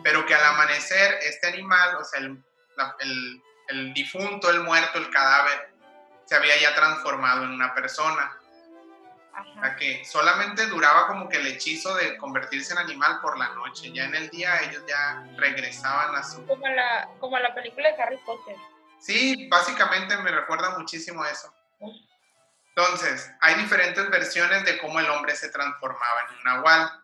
pero 0.03 0.27
que 0.27 0.35
al 0.35 0.45
amanecer 0.45 1.19
este 1.23 1.47
animal, 1.47 1.97
o 1.97 2.05
sea, 2.05 2.21
el, 2.21 2.43
la, 2.77 2.97
el, 2.99 3.43
el 3.69 3.95
difunto, 3.95 4.51
el 4.51 4.61
muerto, 4.61 4.99
el 4.99 5.11
cadáver, 5.11 5.73
se 6.25 6.35
había 6.35 6.61
ya 6.61 6.75
transformado 6.75 7.45
en 7.45 7.51
una 7.51 7.73
persona. 7.75 8.37
O 9.39 9.61
sea, 9.61 9.77
que 9.77 10.05
solamente 10.05 10.67
duraba 10.67 11.07
como 11.07 11.29
que 11.29 11.37
el 11.37 11.47
hechizo 11.47 11.95
de 11.95 12.17
convertirse 12.17 12.73
en 12.73 12.79
animal 12.79 13.21
por 13.21 13.39
la 13.39 13.49
noche. 13.51 13.93
Ya 13.93 14.05
en 14.05 14.15
el 14.15 14.31
día 14.31 14.61
ellos 14.63 14.83
ya 14.89 15.27
regresaban 15.37 16.15
a 16.15 16.23
su... 16.23 16.47
Como 16.47 16.67
la, 16.67 17.09
como 17.21 17.39
la 17.39 17.55
película 17.55 17.91
de 17.91 18.03
Harry 18.03 18.19
Potter. 18.25 18.57
Sí, 18.99 19.49
básicamente 19.51 20.17
me 20.19 20.31
recuerda 20.31 20.79
muchísimo 20.79 21.23
a 21.23 21.31
eso. 21.31 21.53
Entonces, 22.75 23.31
hay 23.41 23.55
diferentes 23.55 24.09
versiones 24.11 24.65
de 24.65 24.79
cómo 24.79 25.01
el 25.01 25.09
hombre 25.11 25.35
se 25.37 25.49
transformaba 25.49 26.21
en 26.29 26.37
un 26.37 26.45
nahual. 26.45 27.03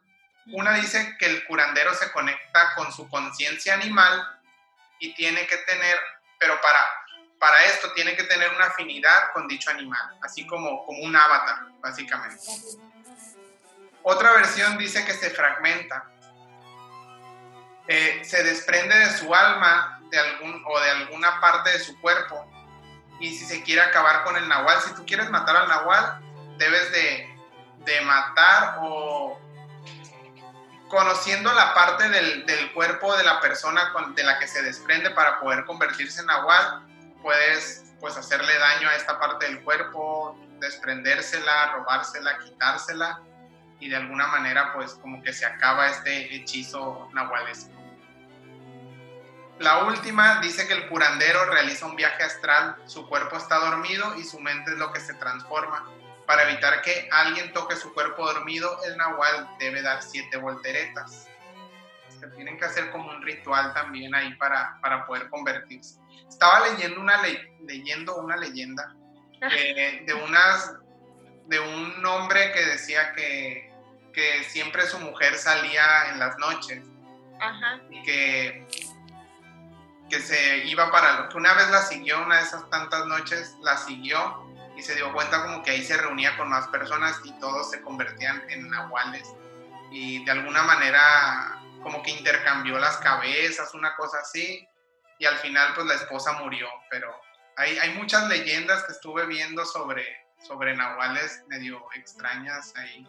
Una 0.52 0.74
dice 0.74 1.16
que 1.18 1.26
el 1.26 1.46
curandero 1.46 1.94
se 1.94 2.10
conecta 2.12 2.74
con 2.74 2.92
su 2.92 3.08
conciencia 3.08 3.74
animal 3.74 4.40
y 4.98 5.14
tiene 5.14 5.46
que 5.46 5.56
tener, 5.58 5.96
pero 6.38 6.60
para 6.60 6.78
para 7.42 7.64
esto 7.64 7.92
tiene 7.92 8.14
que 8.14 8.22
tener 8.22 8.54
una 8.54 8.66
afinidad 8.66 9.32
con 9.32 9.48
dicho 9.48 9.68
animal, 9.68 10.16
así 10.22 10.46
como, 10.46 10.86
como 10.86 11.02
un 11.02 11.16
avatar, 11.16 11.72
básicamente. 11.80 12.40
Otra 14.04 14.30
versión 14.34 14.78
dice 14.78 15.04
que 15.04 15.12
se 15.12 15.28
fragmenta, 15.30 16.04
eh, 17.88 18.22
se 18.24 18.44
desprende 18.44 18.96
de 18.96 19.10
su 19.10 19.34
alma 19.34 20.00
de 20.08 20.20
algún, 20.20 20.62
o 20.64 20.78
de 20.78 20.90
alguna 20.90 21.40
parte 21.40 21.70
de 21.70 21.80
su 21.80 22.00
cuerpo, 22.00 22.48
y 23.18 23.34
si 23.34 23.44
se 23.44 23.64
quiere 23.64 23.82
acabar 23.82 24.22
con 24.22 24.36
el 24.36 24.46
nahual, 24.46 24.80
si 24.80 24.94
tú 24.94 25.04
quieres 25.04 25.28
matar 25.28 25.56
al 25.56 25.66
nahual, 25.66 26.20
debes 26.58 26.92
de, 26.92 27.36
de 27.78 28.00
matar 28.02 28.76
o 28.82 29.36
conociendo 30.86 31.52
la 31.54 31.74
parte 31.74 32.08
del, 32.08 32.46
del, 32.46 32.72
cuerpo 32.72 33.16
de 33.16 33.24
la 33.24 33.40
persona 33.40 33.92
de 34.14 34.22
la 34.22 34.38
que 34.38 34.46
se 34.46 34.62
desprende 34.62 35.10
para 35.10 35.40
poder 35.40 35.64
convertirse 35.64 36.20
en 36.20 36.26
nahual, 36.26 36.91
puedes 37.22 37.94
pues 38.00 38.16
hacerle 38.16 38.58
daño 38.58 38.88
a 38.88 38.96
esta 38.96 39.18
parte 39.18 39.46
del 39.46 39.62
cuerpo, 39.62 40.36
desprendérsela, 40.58 41.72
robársela, 41.72 42.38
quitársela 42.40 43.22
y 43.78 43.88
de 43.88 43.96
alguna 43.96 44.26
manera 44.26 44.72
pues 44.74 44.94
como 44.94 45.22
que 45.22 45.32
se 45.32 45.46
acaba 45.46 45.88
este 45.88 46.34
hechizo 46.34 47.08
nahualesco. 47.12 47.72
la 49.58 49.84
última 49.84 50.40
dice 50.40 50.66
que 50.66 50.74
el 50.74 50.88
curandero 50.88 51.44
realiza 51.46 51.86
un 51.86 51.96
viaje 51.96 52.24
astral, 52.24 52.76
su 52.86 53.08
cuerpo 53.08 53.36
está 53.36 53.58
dormido 53.58 54.16
y 54.18 54.24
su 54.24 54.40
mente 54.40 54.72
es 54.72 54.78
lo 54.78 54.92
que 54.92 55.00
se 55.00 55.14
transforma. 55.14 55.88
Para 56.26 56.48
evitar 56.48 56.82
que 56.82 57.08
alguien 57.12 57.52
toque 57.52 57.76
su 57.76 57.92
cuerpo 57.92 58.24
dormido, 58.24 58.78
el 58.84 58.96
nahual 58.96 59.48
debe 59.58 59.82
dar 59.82 60.02
siete 60.02 60.36
volteretas. 60.36 61.28
Tienen 62.36 62.56
que 62.56 62.64
hacer 62.64 62.90
como 62.90 63.10
un 63.10 63.22
ritual 63.22 63.74
también 63.74 64.14
ahí 64.14 64.34
para, 64.34 64.78
para 64.80 65.04
poder 65.06 65.28
convertirse. 65.28 66.01
Estaba 66.32 66.66
leyendo 66.68 67.00
una, 67.00 67.22
leyendo 67.60 68.16
una 68.16 68.36
leyenda 68.36 68.94
eh, 69.42 70.02
de, 70.06 70.14
unas, 70.14 70.72
de 71.46 71.60
un 71.60 72.04
hombre 72.06 72.52
que 72.52 72.64
decía 72.64 73.12
que, 73.12 73.70
que 74.14 74.44
siempre 74.44 74.86
su 74.86 74.98
mujer 74.98 75.36
salía 75.36 76.10
en 76.10 76.18
las 76.18 76.38
noches 76.38 76.84
y 77.90 78.02
que, 78.02 78.66
que 80.08 80.20
se 80.20 80.64
iba 80.66 80.90
para, 80.90 81.28
que 81.28 81.36
una 81.36 81.52
vez 81.54 81.70
la 81.70 81.82
siguió, 81.82 82.22
una 82.22 82.36
de 82.36 82.42
esas 82.44 82.68
tantas 82.70 83.06
noches 83.06 83.54
la 83.60 83.76
siguió 83.76 84.48
y 84.76 84.82
se 84.82 84.94
dio 84.94 85.12
cuenta 85.12 85.44
como 85.44 85.62
que 85.62 85.72
ahí 85.72 85.82
se 85.82 85.96
reunía 85.96 86.36
con 86.38 86.48
más 86.48 86.66
personas 86.68 87.20
y 87.24 87.32
todos 87.40 87.70
se 87.70 87.82
convertían 87.82 88.42
en 88.48 88.70
nahuales. 88.70 89.28
Y 89.90 90.24
de 90.24 90.30
alguna 90.30 90.62
manera 90.62 91.60
como 91.82 92.02
que 92.02 92.12
intercambió 92.12 92.78
las 92.78 92.96
cabezas, 92.98 93.74
una 93.74 93.94
cosa 93.96 94.18
así 94.20 94.66
y 95.22 95.26
al 95.26 95.38
final 95.38 95.72
pues 95.74 95.86
la 95.86 95.94
esposa 95.94 96.32
murió, 96.32 96.66
pero 96.90 97.14
hay, 97.56 97.90
muchas 97.90 98.28
leyendas 98.28 98.82
que 98.82 98.90
estuve 98.90 99.24
viendo 99.26 99.64
sobre, 99.64 100.04
sobre 100.44 100.74
nahuales 100.74 101.44
medio 101.46 101.80
extrañas 101.94 102.74
ahí. 102.74 103.06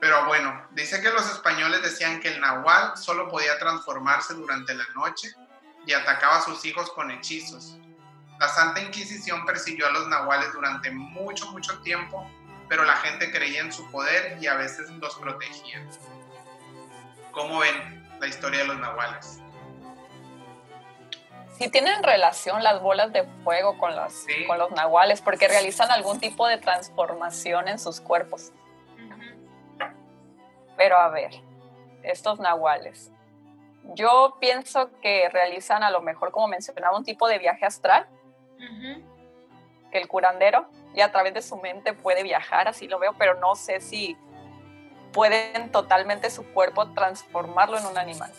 Pero 0.00 0.26
bueno, 0.26 0.66
dice 0.72 1.00
que 1.00 1.10
los 1.10 1.30
españoles 1.30 1.80
decían 1.80 2.18
que 2.18 2.26
el 2.26 2.40
nahual 2.40 2.96
solo 2.96 3.28
podía 3.28 3.56
transformarse 3.60 4.34
durante 4.34 4.74
la 4.74 4.84
noche 4.96 5.32
y 5.86 5.92
atacaba 5.92 6.38
a 6.38 6.42
sus 6.42 6.64
hijos 6.64 6.90
con 6.90 7.12
hechizos. 7.12 7.78
La 8.40 8.48
Santa 8.48 8.80
Inquisición 8.80 9.46
persiguió 9.46 9.86
a 9.86 9.92
los 9.92 10.08
nahuales 10.08 10.52
durante 10.52 10.90
mucho, 10.90 11.46
mucho 11.52 11.78
tiempo, 11.82 12.28
pero 12.68 12.82
la 12.82 12.96
gente 12.96 13.30
creía 13.30 13.60
en 13.60 13.72
su 13.72 13.88
poder 13.92 14.42
y 14.42 14.48
a 14.48 14.54
veces 14.54 14.90
los 14.90 15.14
protegía. 15.20 15.88
¿Cómo 17.30 17.60
ven 17.60 18.10
la 18.18 18.26
historia 18.26 18.62
de 18.62 18.66
los 18.66 18.78
nahuales? 18.80 19.41
Sí 21.62 21.70
tienen 21.70 22.02
relación 22.02 22.64
las 22.64 22.82
bolas 22.82 23.12
de 23.12 23.22
fuego 23.44 23.78
con 23.78 23.94
los, 23.94 24.26
con 24.48 24.58
los 24.58 24.72
nahuales, 24.72 25.20
porque 25.20 25.46
realizan 25.46 25.92
algún 25.92 26.18
tipo 26.18 26.48
de 26.48 26.58
transformación 26.58 27.68
en 27.68 27.78
sus 27.78 28.00
cuerpos. 28.00 28.50
Pero 30.76 30.96
a 30.96 31.08
ver, 31.10 31.30
estos 32.02 32.40
nahuales. 32.40 33.12
Yo 33.94 34.38
pienso 34.40 34.90
que 35.00 35.28
realizan 35.28 35.84
a 35.84 35.92
lo 35.92 36.02
mejor, 36.02 36.32
como 36.32 36.48
mencionaba, 36.48 36.98
un 36.98 37.04
tipo 37.04 37.28
de 37.28 37.38
viaje 37.38 37.64
astral, 37.64 38.08
que 39.92 39.98
el 39.98 40.08
curandero, 40.08 40.66
y 40.96 41.00
a 41.00 41.12
través 41.12 41.32
de 41.32 41.42
su 41.42 41.58
mente 41.58 41.92
puede 41.92 42.24
viajar, 42.24 42.66
así 42.66 42.88
lo 42.88 42.98
veo, 42.98 43.14
pero 43.16 43.34
no 43.34 43.54
sé 43.54 43.80
si 43.80 44.16
pueden 45.12 45.70
totalmente 45.70 46.28
su 46.28 46.44
cuerpo 46.52 46.88
transformarlo 46.88 47.78
en 47.78 47.86
un 47.86 47.98
animal. 47.98 48.32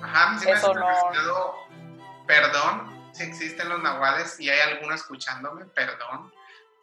Ajá, 0.00 0.38
sí 0.38 0.48
Eso 0.48 0.72
no... 0.72 1.67
Perdón 2.28 3.10
si 3.12 3.24
existen 3.24 3.68
los 3.68 3.82
nahuales 3.82 4.38
y 4.38 4.48
hay 4.48 4.60
alguno 4.60 4.94
escuchándome, 4.94 5.64
perdón 5.64 6.32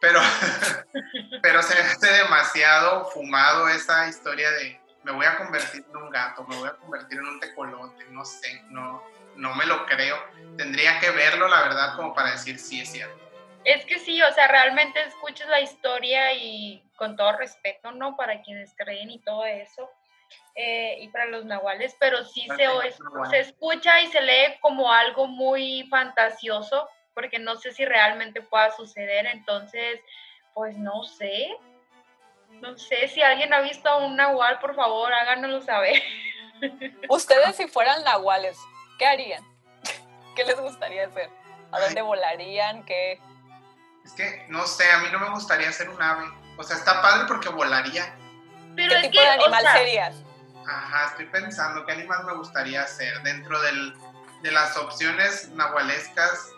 pero, 0.00 0.20
pero 1.42 1.62
se 1.62 1.78
hace 1.78 2.12
demasiado 2.12 3.06
fumado 3.06 3.68
esa 3.68 4.08
historia 4.08 4.50
de 4.50 4.80
me 5.04 5.12
voy 5.12 5.26
a 5.26 5.36
convertir 5.36 5.84
en 5.88 5.96
un 5.96 6.10
gato, 6.10 6.44
me 6.48 6.56
voy 6.56 6.68
a 6.68 6.72
convertir 6.72 7.18
en 7.18 7.26
un 7.26 7.38
tecolote, 7.38 8.04
no 8.10 8.24
sé, 8.24 8.60
no, 8.70 9.04
no 9.36 9.54
me 9.54 9.64
lo 9.64 9.86
creo. 9.86 10.16
Tendría 10.56 10.98
que 10.98 11.10
verlo, 11.10 11.46
la 11.46 11.62
verdad, 11.62 11.94
como 11.94 12.12
para 12.12 12.32
decir 12.32 12.58
sí 12.58 12.80
es 12.80 12.90
cierto. 12.90 13.16
Es 13.64 13.84
que 13.84 14.00
sí, 14.00 14.20
o 14.20 14.32
sea, 14.32 14.48
realmente 14.48 15.00
escuchas 15.04 15.48
la 15.48 15.60
historia 15.60 16.32
y 16.32 16.82
con 16.96 17.16
todo 17.16 17.36
respeto, 17.36 17.92
¿no? 17.92 18.16
Para 18.16 18.42
quienes 18.42 18.74
creen 18.76 19.10
y 19.10 19.20
todo 19.20 19.44
eso, 19.46 19.88
eh, 20.54 20.98
y 21.00 21.08
para 21.08 21.26
los 21.26 21.44
nahuales, 21.44 21.94
pero 22.00 22.24
sí 22.24 22.48
se, 22.56 22.66
se 23.30 23.40
escucha 23.40 24.00
y 24.00 24.06
se 24.08 24.22
lee 24.22 24.58
como 24.60 24.90
algo 24.90 25.26
muy 25.26 25.86
fantasioso, 25.90 26.88
porque 27.14 27.38
no 27.38 27.56
sé 27.56 27.72
si 27.72 27.84
realmente 27.84 28.40
pueda 28.40 28.70
suceder, 28.70 29.26
entonces, 29.26 30.00
pues 30.54 30.76
no 30.76 31.04
sé. 31.04 31.56
No 32.60 32.78
sé 32.78 33.08
si 33.08 33.20
alguien 33.20 33.52
ha 33.52 33.60
visto 33.60 33.88
a 33.88 33.98
un 33.98 34.16
nahual, 34.16 34.58
por 34.60 34.74
favor, 34.74 35.12
háganoslo 35.12 35.60
saber. 35.60 36.02
Ustedes 37.08 37.56
si 37.56 37.66
fueran 37.68 38.02
nahuales, 38.04 38.58
¿qué 38.98 39.06
harían? 39.06 39.44
¿Qué 40.36 40.44
les 40.44 40.58
gustaría 40.58 41.06
hacer? 41.06 41.28
¿A 41.70 41.80
dónde 41.80 42.00
volarían? 42.00 42.84
¿Qué? 42.84 43.20
Es 44.04 44.12
que, 44.12 44.46
no 44.48 44.66
sé, 44.66 44.90
a 44.90 44.98
mí 44.98 45.08
no 45.12 45.18
me 45.18 45.30
gustaría 45.30 45.70
ser 45.72 45.90
un 45.90 46.00
ave. 46.00 46.24
O 46.56 46.62
sea, 46.62 46.76
está 46.76 47.02
padre 47.02 47.26
porque 47.26 47.48
volaría. 47.48 48.16
¿Qué 48.76 49.08
tipo 49.08 49.20
de 49.20 49.28
animal 49.28 49.64
serías? 49.72 50.16
Ajá, 50.66 51.08
estoy 51.10 51.26
pensando 51.26 51.86
qué 51.86 51.92
animal 51.92 52.24
me 52.24 52.34
gustaría 52.34 52.86
ser. 52.86 53.22
Dentro 53.22 53.60
del, 53.62 53.94
de 54.42 54.50
las 54.50 54.76
opciones 54.76 55.48
nahualescas 55.50 56.52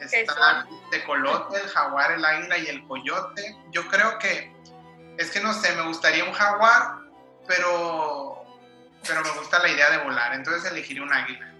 Está 0.00 0.66
el 0.70 0.90
tecolote, 0.90 1.58
el 1.58 1.68
jaguar, 1.68 2.12
el 2.12 2.24
águila 2.24 2.58
y 2.58 2.66
el 2.68 2.86
coyote. 2.86 3.56
Yo 3.70 3.86
creo 3.88 4.18
que, 4.18 4.50
es 5.18 5.30
que 5.30 5.40
no 5.40 5.52
sé, 5.52 5.74
me 5.76 5.82
gustaría 5.82 6.24
un 6.24 6.32
jaguar, 6.32 7.00
pero, 7.46 8.42
pero 9.06 9.22
me 9.22 9.30
gusta 9.32 9.58
la 9.58 9.68
idea 9.68 9.90
de 9.90 9.98
volar, 9.98 10.34
entonces 10.34 10.70
elegiría 10.70 11.02
un 11.02 11.12
águila. 11.12 11.52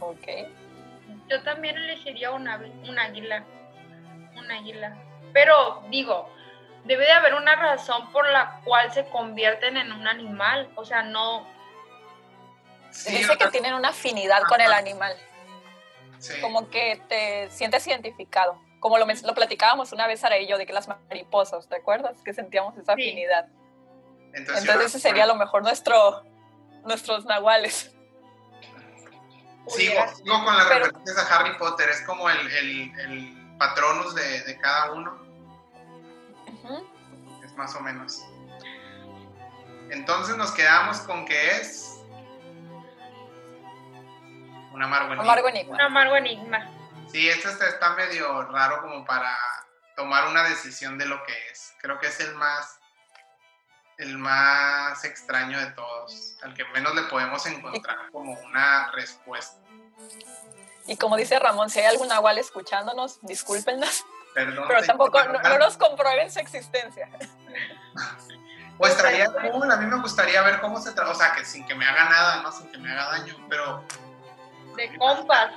Ok. 0.00 0.26
Yo 1.28 1.42
también 1.42 1.76
elegiría 1.76 2.30
un, 2.30 2.48
un 2.48 2.98
águila, 2.98 3.44
un 4.36 4.50
águila. 4.50 4.96
Pero 5.32 5.82
digo, 5.90 6.32
debe 6.84 7.04
de 7.04 7.12
haber 7.12 7.34
una 7.34 7.54
razón 7.56 8.10
por 8.12 8.28
la 8.28 8.60
cual 8.64 8.92
se 8.92 9.06
convierten 9.08 9.76
en 9.76 9.92
un 9.92 10.06
animal, 10.06 10.70
o 10.74 10.84
sea, 10.84 11.02
no... 11.02 11.46
Dice 12.90 13.36
que 13.36 13.48
tienen 13.48 13.74
una 13.74 13.90
afinidad 13.90 14.42
con 14.48 14.60
el 14.60 14.72
animal. 14.72 15.14
Como 16.40 16.68
que 16.68 17.00
te 17.08 17.50
sientes 17.50 17.86
identificado. 17.86 18.60
Como 18.80 18.98
lo, 18.98 19.06
lo 19.06 19.34
platicábamos 19.34 19.92
una 19.92 20.06
vez, 20.06 20.20
Sara 20.20 20.38
y 20.38 20.46
yo, 20.46 20.56
de 20.56 20.66
que 20.66 20.72
las 20.72 20.88
mariposas, 20.88 21.68
¿te 21.68 21.76
acuerdas? 21.76 22.16
Que 22.24 22.32
sentíamos 22.32 22.76
esa 22.76 22.92
afinidad. 22.92 23.46
Entonces, 24.32 24.80
ese 24.80 25.00
sería 25.00 25.24
a 25.24 25.26
lo 25.26 25.34
mejor 25.34 25.62
nuestro, 25.62 26.24
nuestros 26.84 27.24
nahuales. 27.24 27.94
Sigo, 29.68 30.00
sigo 30.16 30.44
con 30.44 30.56
las 30.56 30.68
referencias 30.68 31.18
a 31.18 31.36
Harry 31.36 31.58
Potter, 31.58 31.90
es 31.90 32.00
como 32.02 32.30
el, 32.30 32.38
el, 32.52 33.00
el 33.00 33.56
patronus 33.58 34.14
de, 34.14 34.42
de, 34.44 34.58
cada 34.58 34.92
uno. 34.92 35.27
Es 37.44 37.54
más 37.56 37.74
o 37.74 37.80
menos. 37.80 38.22
Entonces 39.90 40.36
nos 40.36 40.52
quedamos 40.52 40.98
con 41.00 41.24
que 41.24 41.50
es 41.52 41.98
un 44.72 44.82
amargo 44.82 45.48
enigma. 45.48 45.74
Un 45.74 45.80
amargo 45.80 46.16
enigma. 46.16 46.70
Sí, 47.10 47.28
esto 47.28 47.48
está, 47.48 47.94
medio 47.94 48.42
raro 48.44 48.82
como 48.82 49.04
para 49.04 49.36
tomar 49.96 50.28
una 50.28 50.44
decisión 50.44 50.98
de 50.98 51.06
lo 51.06 51.24
que 51.24 51.32
es. 51.50 51.72
Creo 51.80 51.98
que 51.98 52.08
es 52.08 52.20
el 52.20 52.34
más, 52.34 52.78
el 53.96 54.18
más 54.18 55.04
extraño 55.04 55.58
de 55.58 55.72
todos, 55.72 56.36
al 56.42 56.54
que 56.54 56.64
menos 56.66 56.94
le 56.94 57.02
podemos 57.04 57.44
encontrar 57.46 58.10
como 58.12 58.32
una 58.40 58.92
respuesta. 58.92 59.58
Y 60.86 60.96
como 60.96 61.16
dice 61.16 61.38
Ramón, 61.38 61.70
si 61.70 61.80
hay 61.80 61.86
algún 61.86 62.08
nahual 62.08 62.38
escuchándonos, 62.38 63.18
discúlpenos. 63.22 64.04
Perdón, 64.34 64.64
pero 64.68 64.82
tampoco, 64.82 65.20
no, 65.24 65.58
nos 65.58 65.76
comprueben 65.76 66.30
su 66.30 66.38
existencia. 66.40 67.08
Pues 68.78 68.92
estaría 68.92 69.26
cool, 69.32 69.68
a 69.72 69.76
mí 69.76 69.86
me 69.86 70.00
gustaría 70.00 70.40
ver 70.42 70.60
cómo 70.60 70.80
se 70.80 70.92
trata, 70.92 71.10
o 71.10 71.14
sea, 71.16 71.32
que 71.32 71.44
sin 71.44 71.66
que 71.66 71.74
me 71.74 71.84
haga 71.84 72.04
nada, 72.04 72.42
¿no? 72.42 72.52
Sin 72.52 72.70
que 72.70 72.78
me 72.78 72.92
haga 72.92 73.10
daño, 73.10 73.34
pero 73.48 73.84
de 74.78 74.96
compas. 74.96 75.50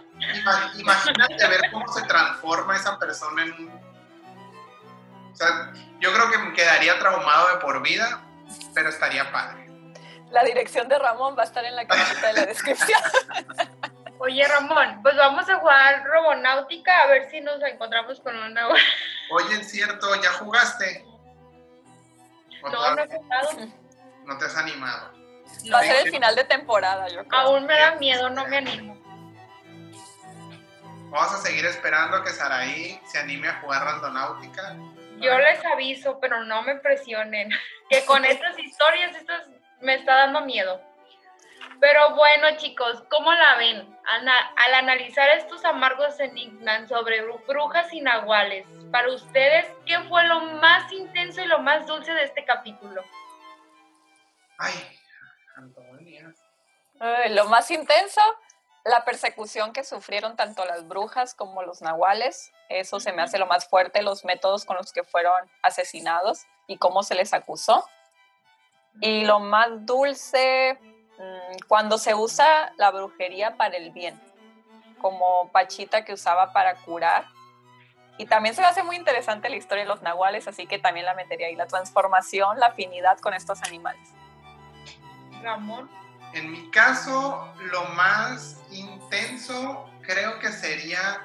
Imagínate 0.76 1.48
ver 1.48 1.72
cómo 1.72 1.88
se 1.94 2.02
transforma 2.04 2.76
esa 2.76 2.98
persona 2.98 3.44
en 3.44 3.54
un... 3.54 3.70
O 5.32 5.36
sea, 5.36 5.72
yo 6.00 6.12
creo 6.12 6.32
que 6.32 6.38
me 6.40 6.54
quedaría 6.54 6.98
traumado 7.00 7.50
de 7.50 7.58
por 7.58 7.82
vida, 7.82 8.22
pero 8.74 8.90
estaría 8.90 9.32
padre. 9.32 9.70
La 10.32 10.44
dirección 10.44 10.88
de 10.90 10.98
Ramón 10.98 11.36
va 11.38 11.44
a 11.44 11.46
estar 11.46 11.64
en 11.64 11.76
la 11.76 11.86
cajita 11.86 12.28
de 12.28 12.34
la 12.34 12.46
descripción. 12.46 13.00
Oye, 14.24 14.48
Ramón, 14.48 15.00
pues 15.02 15.18
vamos 15.18 15.50
a 15.50 15.56
jugar 15.58 16.04
Robonáutica 16.04 17.02
a 17.02 17.08
ver 17.08 17.32
si 17.32 17.42
nos 17.42 17.60
encontramos 17.64 18.20
con 18.20 18.36
una. 18.36 18.68
Oye, 18.68 19.56
es 19.60 19.72
cierto, 19.72 20.14
¿ya 20.22 20.32
jugaste? 20.34 21.04
No, 22.62 22.96
no 22.96 23.02
he 23.02 23.08
jugado. 23.08 23.50
No 24.26 24.38
te 24.38 24.46
has 24.46 24.56
animado. 24.58 25.12
Va 25.74 25.80
a 25.80 25.82
ser 25.82 26.06
el 26.06 26.12
final 26.12 26.36
de 26.36 26.44
temporada, 26.44 27.08
yo 27.08 27.26
creo. 27.26 27.42
Aún 27.42 27.66
me 27.66 27.74
da 27.74 27.96
miedo, 27.96 28.30
no 28.30 28.46
me 28.46 28.58
animo. 28.58 28.96
Vamos 31.10 31.34
a 31.34 31.38
seguir 31.38 31.66
esperando 31.66 32.18
a 32.18 32.24
que 32.24 32.30
Saraí 32.30 33.02
se 33.06 33.18
anime 33.18 33.48
a 33.48 33.60
jugar 33.60 33.84
Randonáutica. 33.84 34.76
Yo 35.18 35.36
les 35.40 35.66
aviso, 35.66 36.20
pero 36.20 36.46
no 36.46 36.62
me 36.62 36.76
presionen. 36.76 37.50
Que 37.90 38.06
con 38.06 38.24
estas 38.24 38.58
historias, 38.58 39.16
estas 39.18 39.50
me 39.82 39.96
está 39.96 40.16
dando 40.16 40.42
miedo. 40.42 40.80
Pero 41.82 42.16
bueno, 42.16 42.56
chicos, 42.58 43.04
¿cómo 43.10 43.34
la 43.34 43.56
ven? 43.58 43.92
al 44.56 44.74
analizar 44.74 45.30
estos 45.30 45.64
amargos 45.64 46.20
enigmas 46.20 46.88
sobre 46.88 47.24
brujas 47.48 47.92
y 47.94 48.02
nahuales, 48.02 48.68
para 48.92 49.10
ustedes, 49.12 49.66
¿qué 49.86 50.00
fue 50.02 50.24
lo 50.28 50.42
más 50.42 50.92
intenso 50.92 51.42
y 51.42 51.48
lo 51.48 51.60
más 51.60 51.88
dulce 51.88 52.14
de 52.14 52.24
este 52.24 52.46
capítulo? 52.46 53.04
Ay, 54.60 54.74
Antonia. 55.56 56.34
lo 57.30 57.46
más 57.46 57.72
intenso, 57.72 58.22
la 58.84 59.04
persecución 59.04 59.74
que 59.74 59.84
sufrieron 59.84 60.36
tanto 60.36 60.66
las 60.66 60.88
brujas 60.88 61.34
como 61.34 61.64
los 61.64 61.82
nahuales. 61.82 62.52
Eso 62.70 63.00
se 63.00 63.12
me 63.12 63.24
hace 63.24 63.40
lo 63.40 63.48
más 63.48 63.68
fuerte, 63.68 64.04
los 64.04 64.24
métodos 64.24 64.66
con 64.66 64.78
los 64.78 64.94
que 64.94 65.04
fueron 65.04 65.50
asesinados 65.64 66.46
y 66.68 66.78
cómo 66.78 67.02
se 67.02 67.16
les 67.16 67.34
acusó. 67.34 67.88
Y 69.00 69.26
lo 69.26 69.40
más 69.40 69.86
dulce, 69.86 70.78
mm, 70.80 70.91
cuando 71.68 71.98
se 71.98 72.16
usa 72.16 72.74
la 72.78 72.92
brujería 72.92 73.58
para 73.58 73.78
el 73.78 73.92
bien, 73.92 74.20
como 75.00 75.50
Pachita 75.52 76.04
que 76.06 76.14
usaba 76.14 76.54
para 76.54 76.76
curar. 76.76 77.26
Y 78.18 78.26
también 78.26 78.54
se 78.54 78.62
me 78.62 78.68
hace 78.68 78.84
muy 78.84 78.96
interesante 78.96 79.50
la 79.50 79.56
historia 79.56 79.84
de 79.84 79.90
los 79.90 80.02
nahuales, 80.02 80.48
así 80.48 80.68
que 80.68 80.80
también 80.80 81.06
la 81.06 81.16
metería 81.16 81.48
ahí, 81.48 81.56
la 81.56 81.68
transformación, 81.68 82.60
la 82.60 82.68
afinidad 82.68 83.18
con 83.20 83.34
estos 83.34 83.62
animales. 83.64 84.10
Ramón. 85.42 85.90
En 86.34 86.52
mi 86.52 86.70
caso, 86.70 87.52
lo 87.72 87.84
más 87.86 88.58
intenso 88.72 89.90
creo 90.02 90.40
que 90.40 90.50
sería 90.50 91.22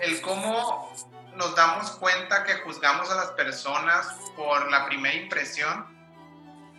el 0.00 0.20
cómo 0.20 0.92
nos 1.34 1.54
damos 1.54 1.90
cuenta 1.92 2.44
que 2.44 2.54
juzgamos 2.54 3.10
a 3.10 3.16
las 3.16 3.30
personas 3.32 4.06
por 4.36 4.70
la 4.70 4.86
primera 4.86 5.14
impresión 5.14 5.95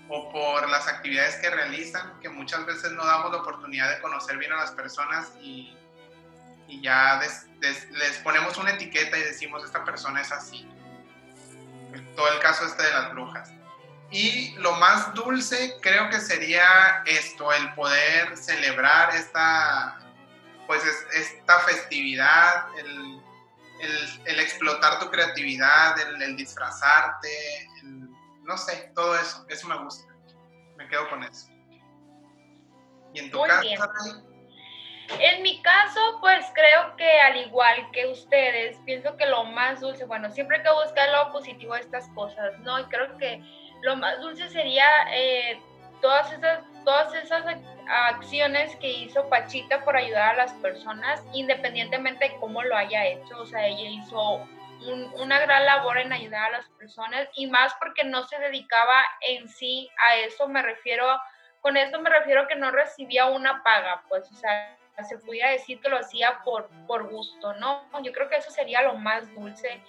o 0.10 0.32
por 0.32 0.70
las 0.70 0.88
actividades 0.88 1.36
que 1.36 1.50
realizan, 1.50 2.20
que 2.22 2.30
muchas 2.30 2.66
veces 2.66 2.92
no 2.92 3.06
damos 3.06 3.32
la 3.32 3.38
oportunidad 3.38 3.90
de 3.90 4.02
conocer 4.02 4.38
bien 4.38 4.54
a 4.54 4.58
las 4.58 4.72
personas 4.72 5.32
y, 5.42 5.74
ya 6.82 7.20
les 7.20 8.18
ponemos 8.20 8.58
una 8.58 8.72
etiqueta 8.72 9.18
y 9.18 9.22
decimos 9.22 9.64
esta 9.64 9.86
persona 9.86 10.22
es 10.22 10.32
así. 10.34 10.68
Todo 12.16 12.32
el 12.34 12.40
caso 12.40 12.66
este 12.66 12.84
de 12.84 12.92
las 12.92 13.12
brujas. 13.14 13.52
Y 14.12 14.54
lo 14.58 14.74
más 14.74 15.14
dulce 15.14 15.78
creo 15.82 16.10
que 16.10 16.20
sería 16.20 17.04
esto, 17.06 17.52
el 17.52 17.74
poder 17.74 18.38
celebrar 18.38 19.14
esta, 19.14 20.00
pues 20.66 20.82
esta 21.14 21.60
festividad, 21.60 22.68
el, 22.78 23.22
explotar 24.40 25.00
tu 25.00 25.12
creatividad, 25.12 26.00
el, 26.00 26.38
disfrazarte, 26.38 27.70
no 28.48 28.58
sé, 28.58 28.92
todo 28.96 29.14
eso, 29.16 29.46
eso 29.50 29.68
me 29.68 29.78
gusta. 29.84 30.12
Me 30.78 30.88
quedo 30.88 31.10
con 31.10 31.24
eso. 31.24 31.48
¿Y 33.14 33.20
en 33.20 33.32
tu 33.32 33.42
caso? 33.42 34.24
En 35.20 35.42
mi 35.42 35.62
caso, 35.62 36.00
pues 36.20 36.46
creo 36.54 36.96
que 36.98 37.20
al 37.22 37.38
igual 37.38 37.92
que 37.92 38.08
ustedes, 38.08 38.78
pienso 38.86 39.16
que 39.16 39.26
lo 39.26 39.44
más 39.46 39.80
dulce, 39.80 40.06
bueno, 40.06 40.30
siempre 40.32 40.58
hay 40.58 40.64
que 40.64 40.72
buscar 40.72 41.10
lo 41.10 41.32
positivo 41.32 41.74
de 41.76 41.82
estas 41.82 42.10
cosas, 42.10 42.58
¿no? 42.60 42.80
Y 42.80 42.84
creo 42.86 43.18
que 43.18 43.42
lo 43.84 43.96
más 43.96 44.20
dulce 44.20 44.50
sería 44.50 44.86
eh, 45.12 45.62
todas 46.02 46.32
esas 46.34 46.60
todas 46.88 47.14
esas 47.16 47.44
acciones 47.90 48.74
que 48.78 48.90
hizo 48.90 49.28
Pachita 49.28 49.84
por 49.84 49.98
ayudar 49.98 50.36
a 50.36 50.38
las 50.38 50.54
personas, 50.54 51.22
independientemente 51.34 52.30
de 52.30 52.38
cómo 52.40 52.64
lo 52.64 52.78
haya 52.78 53.06
hecho. 53.06 53.38
O 53.42 53.46
sea, 53.46 53.68
ella 53.68 53.90
hizo 53.90 54.48
una 55.16 55.40
gran 55.40 55.66
labor 55.66 55.98
en 55.98 56.14
ayudar 56.14 56.46
a 56.46 56.58
las 56.58 56.70
personas 56.70 57.28
y 57.36 57.48
más 57.48 57.74
porque 57.80 58.04
no 58.04 58.24
se 58.24 58.38
dedicaba 58.40 59.04
en 59.28 59.48
sí 59.50 59.90
a 60.08 60.16
eso. 60.18 60.48
Me 60.48 60.62
refiero, 60.62 61.06
con 61.62 61.78
esto 61.78 62.00
me 62.00 62.10
refiero 62.10 62.48
que 62.48 62.56
no 62.56 62.72
recibía 62.72 63.26
una 63.26 63.64
paga, 63.64 64.04
pues, 64.10 64.30
o 64.32 64.36
sea, 64.36 64.78
se 65.08 65.18
pudiera 65.20 65.52
decir 65.52 65.80
que 65.80 65.90
lo 65.90 65.98
hacía 65.98 66.42
por, 66.44 66.70
por 66.88 67.10
gusto, 67.10 67.54
¿no? 67.56 67.84
Yo 68.02 68.12
creo 68.12 68.30
que 68.30 68.38
eso 68.38 68.52
sería 68.52 68.82
lo 68.82 68.96
más 68.96 69.32
dulce 69.36 69.82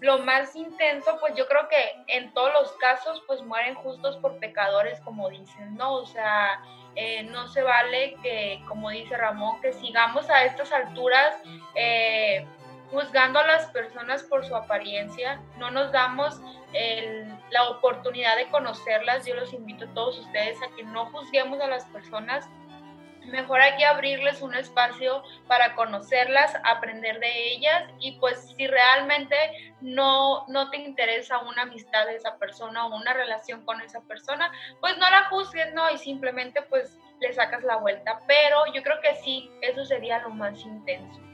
lo 0.00 0.18
más 0.18 0.54
intenso, 0.54 1.18
pues 1.18 1.34
yo 1.34 1.46
creo 1.48 1.68
que 1.68 1.76
en 2.06 2.32
todos 2.32 2.52
los 2.52 2.72
casos, 2.76 3.22
pues 3.26 3.42
mueren 3.42 3.74
justos 3.74 4.16
por 4.18 4.38
pecadores, 4.38 5.00
como 5.00 5.28
dicen, 5.28 5.76
¿no? 5.76 5.94
O 5.94 6.06
sea, 6.06 6.62
eh, 6.94 7.24
no 7.24 7.48
se 7.48 7.62
vale 7.62 8.16
que, 8.22 8.62
como 8.68 8.90
dice 8.90 9.16
Ramón, 9.16 9.60
que 9.60 9.72
sigamos 9.72 10.30
a 10.30 10.44
estas 10.44 10.72
alturas 10.72 11.36
eh, 11.74 12.46
juzgando 12.90 13.38
a 13.38 13.46
las 13.46 13.66
personas 13.66 14.22
por 14.24 14.44
su 14.44 14.54
apariencia, 14.56 15.40
no 15.58 15.70
nos 15.70 15.92
damos 15.92 16.40
la 17.50 17.68
oportunidad 17.70 18.36
de 18.36 18.48
conocerlas. 18.50 19.26
Yo 19.26 19.34
los 19.34 19.52
invito 19.52 19.86
a 19.86 19.94
todos 19.94 20.18
ustedes 20.18 20.58
a 20.62 20.74
que 20.76 20.84
no 20.84 21.06
juzguemos 21.06 21.60
a 21.60 21.66
las 21.66 21.84
personas 21.86 22.48
mejor 23.28 23.60
hay 23.60 23.76
que 23.76 23.84
abrirles 23.84 24.42
un 24.42 24.54
espacio 24.54 25.22
para 25.46 25.74
conocerlas, 25.74 26.54
aprender 26.64 27.20
de 27.20 27.52
ellas 27.52 27.84
y 28.00 28.18
pues 28.18 28.54
si 28.56 28.66
realmente 28.66 29.36
no, 29.80 30.46
no 30.48 30.70
te 30.70 30.78
interesa 30.78 31.38
una 31.40 31.62
amistad 31.62 32.06
de 32.06 32.16
esa 32.16 32.36
persona 32.38 32.86
o 32.86 32.96
una 32.96 33.12
relación 33.12 33.64
con 33.64 33.80
esa 33.80 34.00
persona, 34.02 34.50
pues 34.80 34.96
no 34.98 35.08
la 35.10 35.28
juzgues, 35.28 35.72
¿no? 35.74 35.90
Y 35.90 35.98
simplemente 35.98 36.62
pues 36.62 36.98
le 37.20 37.32
sacas 37.32 37.62
la 37.64 37.76
vuelta. 37.76 38.20
Pero 38.26 38.66
yo 38.72 38.82
creo 38.82 39.00
que 39.00 39.14
sí, 39.16 39.50
eso 39.62 39.84
sería 39.84 40.18
lo 40.20 40.30
más 40.30 40.60
intenso. 40.60 41.27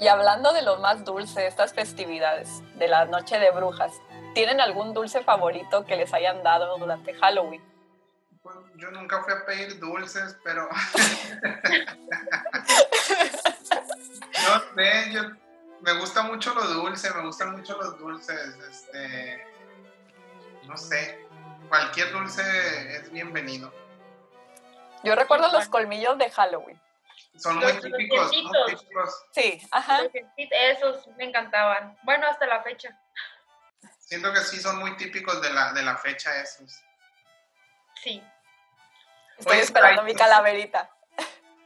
Y 0.00 0.08
hablando 0.08 0.52
de 0.52 0.62
lo 0.62 0.78
más 0.78 1.04
dulce, 1.04 1.46
estas 1.46 1.72
festividades 1.72 2.62
de 2.76 2.88
la 2.88 3.04
noche 3.04 3.38
de 3.38 3.50
brujas, 3.50 3.92
¿tienen 4.34 4.60
algún 4.60 4.92
dulce 4.92 5.22
favorito 5.22 5.84
que 5.84 5.96
les 5.96 6.12
hayan 6.12 6.42
dado 6.42 6.76
durante 6.78 7.14
Halloween? 7.14 7.62
yo 8.76 8.90
nunca 8.90 9.22
fui 9.22 9.32
a 9.32 9.46
pedir 9.46 9.78
dulces, 9.78 10.36
pero... 10.44 10.68
no 14.48 14.62
sé, 14.74 15.12
yo, 15.12 15.22
me 15.80 15.92
gusta 15.98 16.22
mucho 16.22 16.52
lo 16.54 16.62
dulce, 16.66 17.12
me 17.14 17.22
gustan 17.22 17.52
mucho 17.52 17.76
los 17.78 17.98
dulces, 17.98 18.56
este, 18.70 19.46
no 20.64 20.76
sé, 20.76 21.26
cualquier 21.68 22.12
dulce 22.12 22.42
es 22.96 23.10
bienvenido. 23.10 23.72
Yo 25.02 25.14
recuerdo 25.14 25.50
los 25.52 25.68
colmillos 25.68 26.18
de 26.18 26.30
Halloween. 26.30 26.80
Son 27.36 27.56
muy 27.56 27.72
típicos, 27.80 28.30
Sí, 29.32 29.60
ajá. 29.70 30.00
esos 30.36 31.06
me 31.16 31.24
encantaban. 31.24 31.98
Bueno, 32.02 32.26
hasta 32.26 32.46
la 32.46 32.62
fecha. 32.62 32.96
Siento 34.00 34.32
que 34.32 34.40
sí 34.40 34.60
son 34.60 34.78
muy 34.78 34.96
típicos 34.96 35.40
de 35.42 35.52
la, 35.52 35.72
de 35.72 35.82
la 35.82 35.96
fecha 35.96 36.34
esos. 36.40 36.80
Sí. 38.02 38.22
Estoy 39.38 39.58
esperando 39.58 40.02
mi 40.02 40.14
calaverita. 40.14 40.88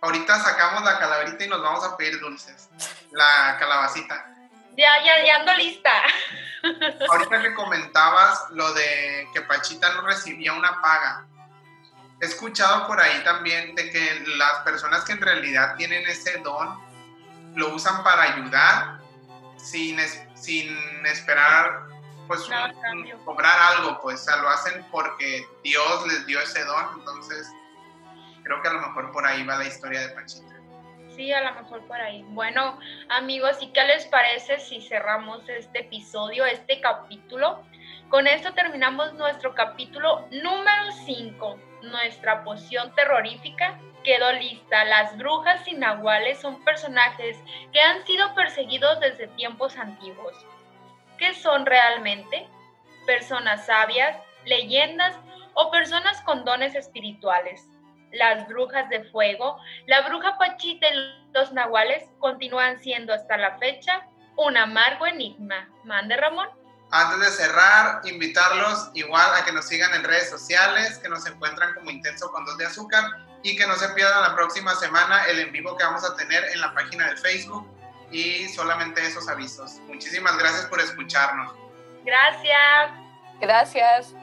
Ahorita 0.01 0.39
sacamos 0.39 0.85
la 0.85 0.99
calaverita 0.99 1.45
y 1.45 1.49
nos 1.49 1.61
vamos 1.61 1.85
a 1.85 1.97
pedir 1.97 2.19
dulces. 2.21 2.71
La 3.11 3.57
calabacita. 3.59 4.35
Ya, 4.77 5.03
ya, 5.05 5.25
ya 5.25 5.37
ando 5.37 5.53
lista. 5.55 5.91
Ahorita 7.11 7.43
que 7.43 7.55
comentabas 7.55 8.47
lo 8.51 8.73
de 8.75 9.29
que 9.35 9.43
Pachita 9.43 9.93
no 9.95 10.03
recibía 10.03 10.53
una 10.53 10.81
paga. 10.81 11.27
He 12.21 12.27
escuchado 12.27 12.87
por 12.87 13.01
ahí 13.01 13.23
también 13.25 13.75
de 13.75 13.91
que 13.91 14.25
las 14.37 14.61
personas 14.65 15.05
que 15.05 15.13
en 15.13 15.21
realidad 15.21 15.77
tienen 15.77 16.07
ese 16.09 16.39
don 16.39 16.79
lo 17.55 17.75
usan 17.75 18.03
para 18.03 18.35
ayudar 18.35 19.01
sin, 19.57 19.99
sin 20.35 20.77
esperar 21.07 21.89
pues 22.29 22.43
cobrar 23.25 23.59
algo, 23.73 24.01
pues 24.03 24.27
lo 24.41 24.49
hacen 24.49 24.85
porque 24.91 25.47
Dios 25.65 26.07
les 26.07 26.27
dio 26.27 26.39
ese 26.41 26.63
don, 26.65 26.99
entonces 26.99 27.51
creo 28.45 28.61
que 28.63 28.69
a 28.69 28.73
lo 28.75 28.81
mejor 28.81 29.11
por 29.13 29.27
ahí 29.27 29.45
va 29.45 29.57
la 29.57 29.67
historia 29.67 30.01
de 30.01 30.09
Pachita. 30.11 30.55
Sí, 31.17 31.33
a 31.33 31.41
lo 31.41 31.61
mejor 31.61 31.85
por 31.89 32.01
ahí. 32.01 32.23
Bueno, 32.29 32.79
amigos, 33.09 33.57
¿y 33.61 33.73
qué 33.73 33.83
les 33.85 34.07
parece 34.07 34.61
si 34.61 34.81
cerramos 34.81 35.49
este 35.49 35.81
episodio, 35.81 36.45
este 36.45 36.81
capítulo? 36.81 37.65
Con 38.09 38.27
esto 38.27 38.55
terminamos 38.55 39.13
nuestro 39.15 39.55
capítulo 39.55 40.27
número 40.31 40.93
5. 41.05 41.59
Nuestra 41.83 42.43
poción 42.43 42.95
terrorífica 42.95 43.79
quedó 44.03 44.33
lista. 44.33 44.85
Las 44.87 45.17
brujas 45.19 45.69
y 45.69 45.75
nahuales 45.75 46.41
son 46.41 46.65
personajes 46.65 47.37
que 47.71 47.83
han 47.83 48.03
sido 48.07 48.35
perseguidos 48.35 48.99
desde 49.01 49.29
tiempos 49.29 49.77
antiguos. 49.77 50.35
¿Qué 51.19 51.35
son 51.35 51.67
realmente? 51.67 52.49
Personas 53.07 53.67
sabias, 53.67 54.17
leyendas 54.47 55.15
o 55.53 55.71
personas 55.71 56.21
con 56.23 56.45
dones 56.45 56.75
espirituales 56.75 57.69
las 58.11 58.49
brujas 58.49 58.89
de 58.89 59.05
fuego, 59.05 59.59
la 59.87 60.01
bruja 60.09 60.39
Pachita 60.39 60.89
y 60.89 61.31
los 61.35 61.53
nahuales 61.53 62.11
continúan 62.19 62.79
siendo 62.79 63.13
hasta 63.13 63.37
la 63.37 63.59
fecha 63.59 64.07
un 64.37 64.57
amargo 64.57 65.07
enigma. 65.07 65.69
Mande 65.85 66.17
Ramón. 66.17 66.49
Antes 66.91 67.21
de 67.21 67.31
cerrar, 67.31 68.01
invitarlos 68.05 68.91
igual 68.95 69.35
a 69.35 69.45
que 69.45 69.53
nos 69.53 69.67
sigan 69.67 69.93
en 69.95 70.05
redes 70.05 70.31
sociales, 70.31 70.99
que 70.99 71.09
nos 71.09 71.27
encuentran 71.27 71.75
como 71.75 71.91
Intenso 71.91 72.31
con 72.31 72.45
Dos 72.47 72.57
de 72.57 72.67
Azúcar 72.67 73.05
y 73.43 73.57
que 73.57 73.67
no 73.67 73.77
se 73.77 73.89
pierdan 73.91 74.23
la 74.23 74.35
próxima 74.35 74.75
semana 74.75 75.25
el 75.25 75.39
en 75.39 75.53
vivo 75.53 75.77
que 75.77 75.85
vamos 75.85 76.05
a 76.05 76.17
tener 76.17 76.45
en 76.45 76.61
la 76.61 76.73
página 76.75 77.11
de 77.11 77.17
Facebook 77.17 77.69
y 78.11 78.49
solamente 78.49 79.07
esos 79.07 79.29
avisos. 79.29 79.81
Muchísimas 79.87 80.39
gracias 80.39 80.67
por 80.67 80.81
escucharnos. 80.81 81.53
Gracias. 82.05 82.91
Gracias. 83.41 84.15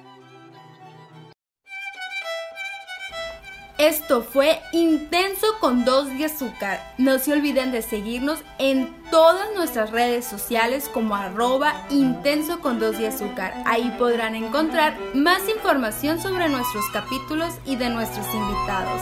Esto 3.78 4.24
fue 4.24 4.62
Intenso 4.72 5.48
con 5.60 5.84
dos 5.84 6.08
de 6.18 6.26
azúcar. 6.26 6.94
No 6.98 7.20
se 7.20 7.34
olviden 7.34 7.74
de 7.74 7.82
seguirnos 7.82 8.40
en 8.58 8.96
todas 9.12 9.54
nuestras 9.54 9.92
redes 9.92 10.24
sociales 10.26 10.90
como 10.94 11.14
arroba 11.14 11.74
intenso 11.90 12.62
con 12.62 12.80
dos 12.80 12.98
de 12.98 13.08
azúcar. 13.08 13.54
Ahí 13.66 13.94
podrán 13.98 14.36
encontrar 14.36 14.98
más 15.14 15.50
información 15.50 16.22
sobre 16.22 16.48
nuestros 16.48 16.86
capítulos 16.94 17.54
y 17.66 17.76
de 17.76 17.90
nuestros 17.90 18.26
invitados. 18.34 19.02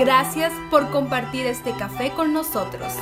Gracias 0.00 0.52
por 0.70 0.90
compartir 0.90 1.46
este 1.46 1.72
café 1.76 2.10
con 2.10 2.32
nosotros. 2.32 2.92